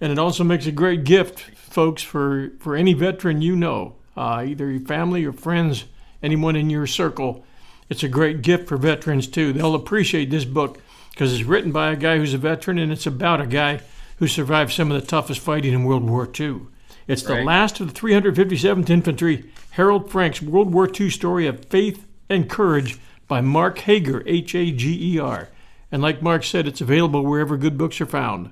And 0.00 0.12
it 0.12 0.18
also 0.18 0.44
makes 0.44 0.66
a 0.66 0.72
great 0.72 1.04
gift, 1.04 1.40
folks, 1.56 2.02
for, 2.02 2.50
for 2.60 2.76
any 2.76 2.92
veteran 2.92 3.40
you 3.40 3.56
know, 3.56 3.94
uh, 4.14 4.44
either 4.46 4.70
your 4.70 4.86
family 4.86 5.24
or 5.24 5.32
friends, 5.32 5.86
anyone 6.22 6.54
in 6.54 6.68
your 6.68 6.86
circle 6.86 7.46
it's 7.88 8.02
a 8.02 8.08
great 8.08 8.42
gift 8.42 8.68
for 8.68 8.76
veterans, 8.76 9.26
too. 9.28 9.52
They'll 9.52 9.74
appreciate 9.74 10.30
this 10.30 10.44
book 10.44 10.80
because 11.10 11.32
it's 11.32 11.44
written 11.44 11.72
by 11.72 11.92
a 11.92 11.96
guy 11.96 12.18
who's 12.18 12.34
a 12.34 12.38
veteran 12.38 12.78
and 12.78 12.92
it's 12.92 13.06
about 13.06 13.40
a 13.40 13.46
guy 13.46 13.80
who 14.16 14.26
survived 14.26 14.72
some 14.72 14.90
of 14.90 15.00
the 15.00 15.06
toughest 15.06 15.40
fighting 15.40 15.72
in 15.72 15.84
World 15.84 16.08
War 16.08 16.28
II. 16.38 16.60
It's 17.06 17.22
the 17.22 17.44
last 17.44 17.78
of 17.80 17.94
the 17.94 18.00
357th 18.00 18.90
Infantry, 18.90 19.44
Harold 19.70 20.10
Frank's 20.10 20.42
World 20.42 20.72
War 20.72 20.90
II 20.92 21.08
story 21.10 21.46
of 21.46 21.64
faith 21.66 22.06
and 22.28 22.50
courage 22.50 22.98
by 23.28 23.40
Mark 23.40 23.78
Hager, 23.78 24.22
H 24.26 24.54
A 24.54 24.72
G 24.72 25.14
E 25.14 25.18
R. 25.18 25.48
And 25.92 26.02
like 26.02 26.20
Mark 26.20 26.42
said, 26.42 26.66
it's 26.66 26.80
available 26.80 27.24
wherever 27.24 27.56
good 27.56 27.78
books 27.78 28.00
are 28.00 28.06
found. 28.06 28.50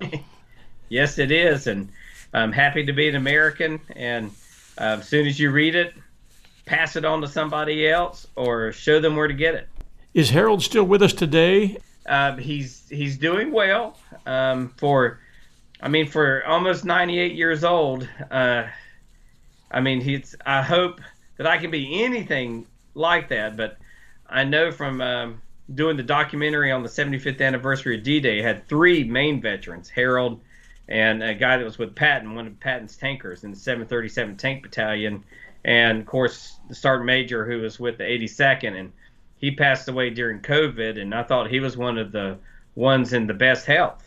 yes, 0.88 1.18
it 1.18 1.30
is. 1.30 1.66
And 1.66 1.88
I'm 2.34 2.52
happy 2.52 2.84
to 2.84 2.92
be 2.92 3.08
an 3.08 3.16
American. 3.16 3.80
And 3.94 4.30
uh, 4.78 4.98
as 5.00 5.08
soon 5.08 5.26
as 5.26 5.40
you 5.40 5.50
read 5.50 5.74
it, 5.74 5.94
pass 6.66 6.96
it 6.96 7.04
on 7.04 7.22
to 7.22 7.28
somebody 7.28 7.88
else 7.88 8.26
or 8.36 8.72
show 8.72 9.00
them 9.00 9.16
where 9.16 9.28
to 9.28 9.34
get 9.34 9.54
it. 9.54 9.68
Is 10.12 10.30
Harold 10.30 10.62
still 10.62 10.84
with 10.84 11.02
us 11.02 11.12
today? 11.12 11.78
Uh, 12.06 12.36
he's 12.36 12.88
he's 12.88 13.16
doing 13.18 13.52
well 13.52 13.96
um, 14.26 14.74
for, 14.76 15.20
I 15.80 15.88
mean, 15.88 16.06
for 16.06 16.44
almost 16.46 16.84
98 16.84 17.34
years 17.34 17.64
old. 17.64 18.08
Uh, 18.30 18.64
I 19.70 19.80
mean, 19.80 20.00
he's. 20.00 20.34
I 20.44 20.62
hope 20.62 21.00
that 21.38 21.46
I 21.46 21.58
can 21.58 21.70
be 21.70 22.04
anything 22.04 22.66
like 22.94 23.28
that, 23.28 23.56
but 23.56 23.78
I 24.28 24.44
know 24.44 24.70
from 24.70 25.00
um, 25.00 25.42
doing 25.74 25.96
the 25.96 26.02
documentary 26.02 26.70
on 26.72 26.82
the 26.82 26.88
75th 26.88 27.40
anniversary 27.40 27.96
of 27.96 28.04
D-Day, 28.04 28.42
had 28.42 28.68
three 28.68 29.04
main 29.04 29.40
veterans, 29.40 29.88
Harold 29.88 30.40
and 30.88 31.22
a 31.22 31.34
guy 31.34 31.56
that 31.56 31.64
was 31.64 31.78
with 31.78 31.94
Patton, 31.94 32.34
one 32.34 32.46
of 32.46 32.60
Patton's 32.60 32.96
tankers 32.96 33.44
in 33.44 33.50
the 33.50 33.56
737 33.56 34.36
Tank 34.36 34.62
Battalion, 34.62 35.24
and 35.64 36.00
of 36.00 36.06
course 36.06 36.56
the 36.68 36.74
sergeant 36.74 37.06
major 37.06 37.44
who 37.44 37.60
was 37.60 37.80
with 37.80 37.98
the 37.98 38.04
82nd, 38.04 38.78
and 38.78 38.92
he 39.38 39.50
passed 39.50 39.88
away 39.88 40.10
during 40.10 40.40
COVID, 40.40 41.00
and 41.00 41.14
I 41.14 41.24
thought 41.24 41.50
he 41.50 41.60
was 41.60 41.76
one 41.76 41.98
of 41.98 42.12
the 42.12 42.38
ones 42.74 43.12
in 43.12 43.26
the 43.26 43.34
best 43.34 43.66
health. 43.66 44.05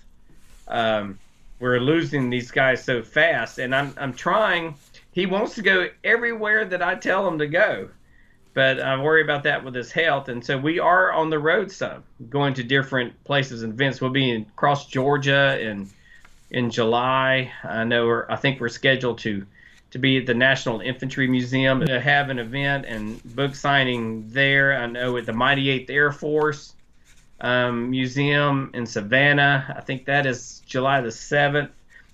Um, 0.69 1.19
we're 1.59 1.79
losing 1.79 2.29
these 2.29 2.51
guys 2.51 2.83
so 2.83 3.01
fast, 3.03 3.59
and 3.59 3.75
I'm 3.75 3.93
I'm 3.97 4.13
trying. 4.13 4.75
He 5.11 5.25
wants 5.25 5.55
to 5.55 5.61
go 5.61 5.89
everywhere 6.03 6.65
that 6.65 6.81
I 6.81 6.95
tell 6.95 7.27
him 7.27 7.39
to 7.39 7.47
go, 7.47 7.89
but 8.53 8.79
I 8.79 9.01
worry 9.01 9.21
about 9.21 9.43
that 9.43 9.63
with 9.65 9.75
his 9.75 9.91
health, 9.91 10.29
and 10.29 10.45
so 10.45 10.57
we 10.57 10.79
are 10.79 11.11
on 11.11 11.29
the 11.29 11.39
road 11.39 11.71
some, 11.71 12.03
going 12.29 12.53
to 12.55 12.63
different 12.63 13.21
places 13.25 13.63
and 13.63 13.73
events. 13.73 13.99
We'll 13.99 14.11
be 14.11 14.29
in 14.29 14.43
across 14.43 14.85
Georgia 14.85 15.59
and 15.61 15.89
in 16.51 16.71
July. 16.71 17.51
I 17.63 17.83
know 17.83 18.23
I 18.29 18.35
think 18.37 18.59
we're 18.59 18.69
scheduled 18.69 19.19
to 19.19 19.45
to 19.91 19.97
be 19.97 20.17
at 20.17 20.27
the 20.27 20.33
National 20.33 20.81
Infantry 20.81 21.27
Museum 21.27 21.83
to 21.85 21.99
have 21.99 22.29
an 22.29 22.39
event 22.39 22.85
and 22.85 23.21
book 23.35 23.55
signing 23.55 24.29
there. 24.29 24.77
I 24.77 24.85
know 24.85 25.17
at 25.17 25.25
the 25.25 25.33
Mighty 25.33 25.69
Eighth 25.69 25.89
Air 25.89 26.11
Force 26.11 26.73
um, 27.41 27.89
Museum 27.89 28.71
in 28.73 28.85
Savannah. 28.85 29.73
I 29.77 29.81
think 29.81 30.05
that 30.05 30.25
is 30.25 30.61
July 30.65 31.01
the 31.01 31.11
seventh. 31.11 31.71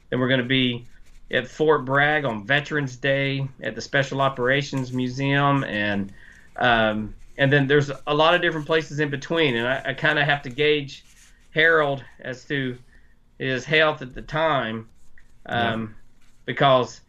Then 0.10 0.20
we're 0.20 0.28
going 0.28 0.42
to 0.42 0.46
be 0.46 0.86
at 1.32 1.48
Fort 1.48 1.86
Bragg 1.86 2.26
on 2.26 2.46
Veterans 2.46 2.96
Day 2.96 3.48
at 3.62 3.76
the 3.76 3.82
Special 3.82 4.22
Operations 4.22 4.94
Museum 4.94 5.64
and 5.64 6.12
um, 6.58 7.14
and 7.38 7.52
then 7.52 7.68
there's 7.68 7.92
a 8.08 8.14
lot 8.14 8.34
of 8.34 8.42
different 8.42 8.66
places 8.66 9.00
in 9.00 9.10
between, 9.10 9.56
and 9.56 9.68
I, 9.68 9.82
I 9.88 9.94
kind 9.94 10.18
of 10.20 10.26
have 10.26 10.42
to 10.44 10.50
gauge 10.50 11.04
Harold 11.54 12.04
as 12.20 12.46
to 12.46 12.78
his 13.40 13.66
health 13.66 14.02
at 14.02 14.14
the 14.14 14.22
time, 14.22 14.88
um, 15.48 15.82
yeah. 15.82 15.88
because 16.46 17.02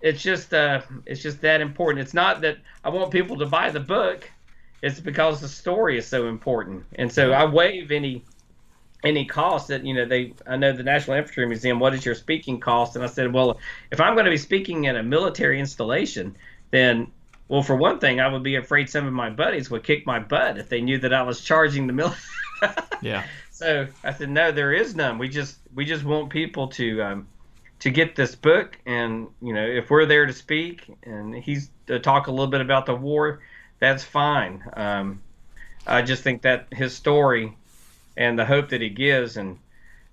it's 0.00 0.22
just 0.22 0.54
uh, 0.54 0.82
it's 1.06 1.22
just 1.22 1.40
that 1.40 1.60
important. 1.60 2.02
It's 2.02 2.14
not 2.14 2.40
that 2.42 2.58
I 2.84 2.90
want 2.90 3.10
people 3.10 3.36
to 3.38 3.46
buy 3.46 3.70
the 3.70 3.80
book; 3.80 4.30
it's 4.84 5.00
because 5.00 5.40
the 5.40 5.48
story 5.48 5.98
is 5.98 6.06
so 6.06 6.28
important, 6.28 6.84
and 6.94 7.12
so 7.12 7.32
I 7.32 7.44
waive 7.46 7.90
any 7.90 8.24
any 9.02 9.24
cost 9.26 9.68
that 9.68 9.84
you 9.84 9.94
know 9.94 10.06
they 10.06 10.34
I 10.46 10.56
know 10.56 10.72
the 10.72 10.82
National 10.82 11.16
Infantry 11.16 11.46
Museum 11.46 11.78
what 11.78 11.94
is 11.94 12.06
your 12.06 12.14
speaking 12.14 12.58
cost 12.58 12.96
and 12.96 13.04
I 13.04 13.08
said 13.08 13.30
well 13.34 13.58
if 13.90 14.00
I'm 14.00 14.14
going 14.14 14.24
to 14.24 14.30
be 14.30 14.38
speaking 14.38 14.86
at 14.86 14.96
a 14.96 15.02
military 15.02 15.60
installation 15.60 16.34
then 16.70 17.12
well, 17.48 17.62
for 17.62 17.76
one 17.76 17.98
thing, 17.98 18.20
I 18.20 18.28
would 18.28 18.42
be 18.42 18.56
afraid 18.56 18.88
some 18.88 19.06
of 19.06 19.12
my 19.12 19.30
buddies 19.30 19.70
would 19.70 19.84
kick 19.84 20.06
my 20.06 20.18
butt 20.18 20.58
if 20.58 20.68
they 20.68 20.80
knew 20.80 20.98
that 20.98 21.12
I 21.12 21.22
was 21.22 21.42
charging 21.42 21.86
the 21.86 21.92
military. 21.92 22.22
yeah. 23.02 23.24
So 23.50 23.86
I 24.02 24.12
said, 24.12 24.30
no, 24.30 24.50
there 24.50 24.72
is 24.72 24.94
none. 24.94 25.18
We 25.18 25.28
just 25.28 25.58
we 25.74 25.84
just 25.84 26.04
want 26.04 26.30
people 26.30 26.68
to 26.68 27.02
um, 27.02 27.28
to 27.80 27.90
get 27.90 28.16
this 28.16 28.34
book, 28.34 28.78
and 28.86 29.28
you 29.42 29.52
know, 29.52 29.64
if 29.64 29.90
we're 29.90 30.06
there 30.06 30.26
to 30.26 30.32
speak 30.32 30.90
and 31.02 31.34
he's 31.34 31.70
to 31.86 32.00
talk 32.00 32.26
a 32.28 32.30
little 32.30 32.46
bit 32.46 32.62
about 32.62 32.86
the 32.86 32.94
war, 32.94 33.40
that's 33.84 34.04
fine. 34.04 34.64
Um, 34.72 35.22
I 35.86 36.00
just 36.00 36.22
think 36.22 36.42
that 36.42 36.68
his 36.72 36.96
story 36.96 37.54
and 38.16 38.38
the 38.38 38.46
hope 38.46 38.70
that 38.70 38.80
he 38.80 38.88
gives, 38.88 39.36
and 39.36 39.58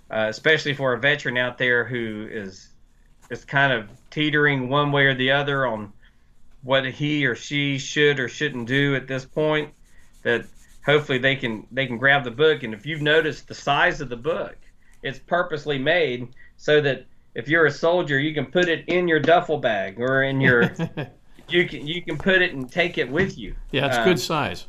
uh, 0.10 0.26
especially 0.30 0.74
for 0.74 0.94
a 0.94 1.00
veteran 1.00 1.38
out 1.38 1.58
there 1.58 1.86
who 1.86 2.28
is 2.30 2.68
is 3.30 3.46
kind 3.46 3.72
of 3.72 3.90
teetering 4.10 4.68
one 4.68 4.92
way 4.92 5.06
or 5.06 5.16
the 5.16 5.32
other 5.32 5.66
on 5.66 5.94
what 6.64 6.86
he 6.86 7.26
or 7.26 7.34
she 7.34 7.78
should 7.78 8.20
or 8.20 8.28
shouldn't 8.28 8.68
do 8.68 8.94
at 8.94 9.08
this 9.08 9.24
point 9.24 9.74
that 10.24 10.46
hopefully 10.86 11.18
they 11.18 11.38
can 11.38 11.66
they 11.72 11.88
can 11.88 11.98
grab 11.98 12.26
the 12.26 12.32
book 12.32 12.64
and 12.64 12.74
if 12.74 12.86
you've 12.86 13.02
noticed 13.02 13.48
the 13.48 13.56
size 13.56 14.02
of 14.02 14.10
the 14.10 14.18
book 14.18 14.58
it's 15.02 15.18
purposely 15.18 15.78
made 15.78 16.28
so 16.58 16.82
that 16.82 17.06
if 17.34 17.48
you're 17.48 17.68
a 17.68 17.72
soldier 17.72 18.20
you 18.20 18.34
can 18.34 18.46
put 18.46 18.68
it 18.68 18.84
in 18.90 19.08
your 19.08 19.20
duffel 19.20 19.58
bag 19.58 19.98
or 19.98 20.24
in 20.24 20.42
your 20.42 20.70
you 21.52 21.68
can 21.68 21.88
you 21.88 22.02
can 22.02 22.18
put 22.18 22.42
it 22.42 22.54
and 22.54 22.72
take 22.72 22.98
it 22.98 23.10
with 23.10 23.38
you. 23.38 23.56
Yeah 23.72 23.88
it's 23.88 23.98
uh, 23.98 24.04
good 24.04 24.20
size. 24.20 24.66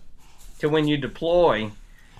to 0.58 0.68
when 0.68 0.86
you 0.86 0.96
deploy 0.96 1.70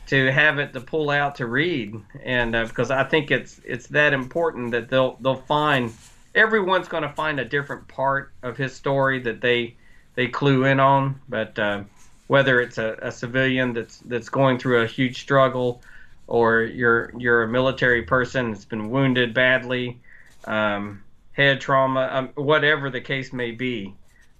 to 0.08 0.32
have 0.32 0.58
it 0.58 0.72
to 0.72 0.80
pull 0.80 1.10
out 1.10 1.36
to 1.36 1.46
read. 1.46 1.94
And 2.22 2.54
uh, 2.54 2.66
because 2.66 2.90
i 2.90 3.04
think 3.04 3.30
it's 3.30 3.60
it's 3.64 3.86
that 3.88 4.12
important 4.12 4.72
that 4.72 4.88
they'll 4.88 5.16
they'll 5.20 5.36
find 5.36 5.92
everyone's 6.34 6.88
going 6.88 7.02
to 7.02 7.12
find 7.12 7.38
a 7.40 7.44
different 7.44 7.88
part 7.88 8.32
of 8.42 8.56
his 8.56 8.74
story 8.74 9.20
that 9.20 9.40
they 9.40 9.76
they 10.14 10.28
clue 10.28 10.64
in 10.64 10.80
on. 10.80 11.20
But 11.28 11.58
uh, 11.58 11.84
whether 12.26 12.60
it's 12.60 12.78
a, 12.78 12.96
a, 13.02 13.12
civilian 13.12 13.72
that's 13.72 13.98
that's 13.98 14.28
going 14.28 14.58
through 14.58 14.82
a 14.82 14.86
huge 14.86 15.20
struggle, 15.20 15.82
or 16.26 16.62
you're 16.62 17.12
you're 17.16 17.42
a 17.44 17.48
military 17.48 18.02
person 18.02 18.52
that's 18.52 18.64
been 18.64 18.90
wounded 18.90 19.34
badly, 19.34 20.00
um, 20.44 21.02
head 21.32 21.60
trauma, 21.60 22.08
um, 22.12 22.28
whatever 22.34 22.90
the 22.90 23.00
case 23.00 23.32
may 23.32 23.50
be, 23.50 23.94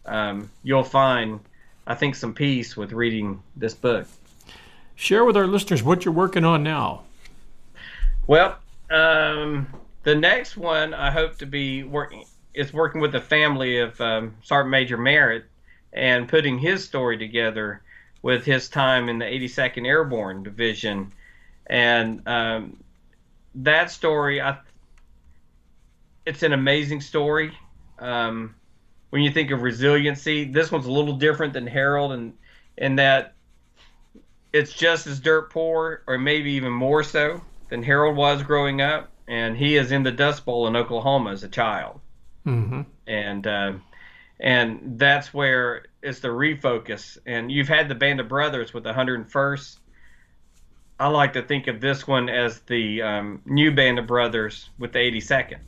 um, 0.07 0.51
you'll 0.63 0.85
find, 0.85 1.41
I 1.87 1.95
think, 1.95 2.15
some 2.15 2.35
peace 2.35 2.77
with 2.77 2.93
reading 2.93 3.43
this 3.57 3.75
book. 3.75 4.07
Share 4.95 5.25
with 5.25 5.37
our 5.37 5.47
listeners 5.47 5.83
what 5.83 6.05
you're 6.05 6.15
working 6.15 6.45
on 6.45 6.63
now. 6.63 7.03
Well, 8.27 8.59
um, 8.91 9.67
the 10.03 10.15
next 10.15 10.57
one 10.57 10.95
I 10.95 11.11
hope 11.11 11.39
to 11.39 11.47
be 11.47 11.83
working 11.83 12.25
is 12.55 12.73
working 12.73 13.01
with 13.01 13.13
the 13.13 13.21
family 13.21 13.79
of 13.79 13.99
um, 14.01 14.35
Sergeant 14.43 14.71
Major 14.71 14.99
Merritt 14.99 15.45
and 15.93 16.29
putting 16.29 16.59
his 16.59 16.85
story 16.85 17.17
together 17.17 17.83
with 18.23 18.45
his 18.45 18.69
time 18.69 19.09
in 19.09 19.19
the 19.19 19.25
82nd 19.25 19.87
Airborne 19.87 20.43
Division, 20.43 21.13
and 21.67 22.27
um, 22.27 22.83
that 23.57 23.91
story, 23.91 24.41
I, 24.41 24.59
it's 26.25 26.43
an 26.43 26.53
amazing 26.53 27.01
story. 27.01 27.57
Um, 27.99 28.55
when 29.13 29.23
you 29.23 29.31
think 29.31 29.51
of 29.51 29.61
resiliency, 29.63 30.45
this 30.45 30.73
one's 30.73 30.87
a 30.87 30.91
little 30.91 31.17
different 31.17 31.53
than 31.53 31.67
Harold, 31.67 32.13
and 32.13 32.33
in 32.77 32.97
that 32.97 33.35
it's 34.53 34.73
just 34.73 35.07
as 35.07 35.21
dirt 35.21 35.51
poor, 35.51 36.03
or 36.07 36.19
maybe 36.19 36.53
even 36.53 36.73
more 36.73 37.03
so 37.03 37.43
than 37.69 37.83
Harold 37.83 38.17
was 38.17 38.43
growing 38.43 38.81
up 38.81 39.13
and 39.29 39.57
he 39.57 39.77
is 39.77 39.93
in 39.93 40.03
the 40.03 40.13
Dust 40.13 40.45
Bowl 40.45 40.67
in 40.67 40.77
Oklahoma 40.77 41.31
as 41.31 41.43
a 41.45 41.49
child, 41.49 42.01
mm-hmm. 42.47 42.83
and 43.07 43.47
uh, 43.47 43.73
and 44.41 44.99
that's 44.99 45.33
where 45.33 45.87
it's 46.03 46.21
the 46.21 46.29
refocus. 46.29 47.19
And 47.25 47.51
you've 47.51 47.69
had 47.69 47.89
the 47.89 47.95
Band 47.95 48.21
of 48.21 48.29
Brothers 48.29 48.75
with 48.75 48.85
the 48.85 48.93
101st. 48.93 49.79
I 50.99 51.09
like 51.09 51.33
to 51.33 51.43
think 51.43 51.67
of 51.69 51.81
this 51.81 52.07
one 52.07 52.29
as 52.29 52.61
the 52.61 53.03
um, 53.03 53.43
new 53.45 53.73
Band 53.73 53.99
of 53.99 54.07
Brothers 54.07 54.69
with 54.79 54.93
the 54.93 54.99
82nd. 54.99 55.59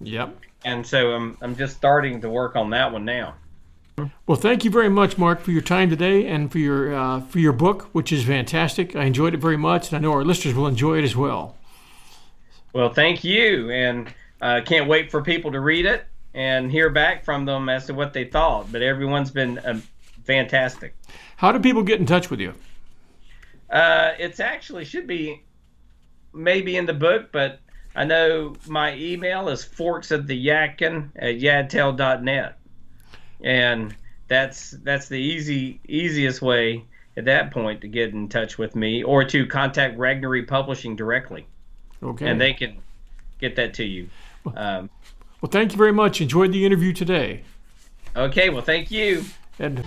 Yep. 0.00 0.36
And 0.64 0.86
so 0.86 1.12
I'm 1.12 1.36
I'm 1.40 1.56
just 1.56 1.76
starting 1.76 2.20
to 2.22 2.30
work 2.30 2.56
on 2.56 2.70
that 2.70 2.92
one 2.92 3.04
now. 3.04 3.34
Well, 4.26 4.36
thank 4.36 4.64
you 4.64 4.70
very 4.70 4.88
much, 4.88 5.18
Mark, 5.18 5.40
for 5.40 5.52
your 5.52 5.62
time 5.62 5.88
today 5.88 6.26
and 6.26 6.50
for 6.50 6.58
your 6.58 6.94
uh, 6.94 7.20
for 7.20 7.38
your 7.38 7.52
book, 7.52 7.82
which 7.92 8.12
is 8.12 8.24
fantastic. 8.24 8.96
I 8.96 9.04
enjoyed 9.04 9.34
it 9.34 9.40
very 9.40 9.56
much, 9.56 9.88
and 9.88 9.96
I 9.96 10.00
know 10.00 10.12
our 10.12 10.24
listeners 10.24 10.54
will 10.54 10.66
enjoy 10.66 10.98
it 10.98 11.04
as 11.04 11.14
well. 11.14 11.56
Well, 12.72 12.92
thank 12.92 13.22
you, 13.22 13.70
and 13.70 14.12
uh, 14.40 14.62
can't 14.64 14.88
wait 14.88 15.10
for 15.10 15.22
people 15.22 15.52
to 15.52 15.60
read 15.60 15.86
it 15.86 16.06
and 16.34 16.72
hear 16.72 16.90
back 16.90 17.24
from 17.24 17.44
them 17.44 17.68
as 17.68 17.86
to 17.86 17.94
what 17.94 18.12
they 18.12 18.24
thought. 18.24 18.72
But 18.72 18.82
everyone's 18.82 19.30
been 19.30 19.58
uh, 19.58 19.80
fantastic. 20.24 20.96
How 21.36 21.52
do 21.52 21.60
people 21.60 21.84
get 21.84 22.00
in 22.00 22.06
touch 22.06 22.30
with 22.30 22.40
you? 22.40 22.52
Uh, 23.70 24.12
it's 24.18 24.40
actually 24.40 24.84
should 24.84 25.06
be 25.06 25.42
maybe 26.32 26.76
in 26.76 26.86
the 26.86 26.94
book, 26.94 27.30
but 27.30 27.60
I 27.94 28.04
know 28.04 28.56
my 28.66 28.94
email 28.96 29.48
is 29.48 29.64
forks 29.64 30.10
of 30.10 30.26
the 30.26 30.46
yadkin 30.46 31.10
at 31.16 31.36
yadtel.net. 31.36 32.58
And 33.42 33.94
that's 34.28 34.70
that's 34.70 35.08
the 35.08 35.18
easy 35.18 35.80
easiest 35.86 36.40
way 36.40 36.84
at 37.16 37.26
that 37.26 37.50
point 37.50 37.82
to 37.82 37.88
get 37.88 38.12
in 38.12 38.28
touch 38.28 38.58
with 38.58 38.74
me 38.74 39.02
or 39.02 39.24
to 39.24 39.46
contact 39.46 39.98
Regnery 39.98 40.46
Publishing 40.46 40.96
directly. 40.96 41.46
Okay. 42.02 42.28
And 42.28 42.40
they 42.40 42.52
can 42.52 42.78
get 43.38 43.56
that 43.56 43.74
to 43.74 43.84
you. 43.84 44.08
Um, 44.56 44.90
well, 45.40 45.50
thank 45.50 45.72
you 45.72 45.78
very 45.78 45.92
much. 45.92 46.20
Enjoyed 46.20 46.52
the 46.52 46.64
interview 46.64 46.92
today. 46.92 47.42
Okay. 48.16 48.50
Well, 48.50 48.62
thank 48.62 48.90
you. 48.90 49.24
And 49.58 49.86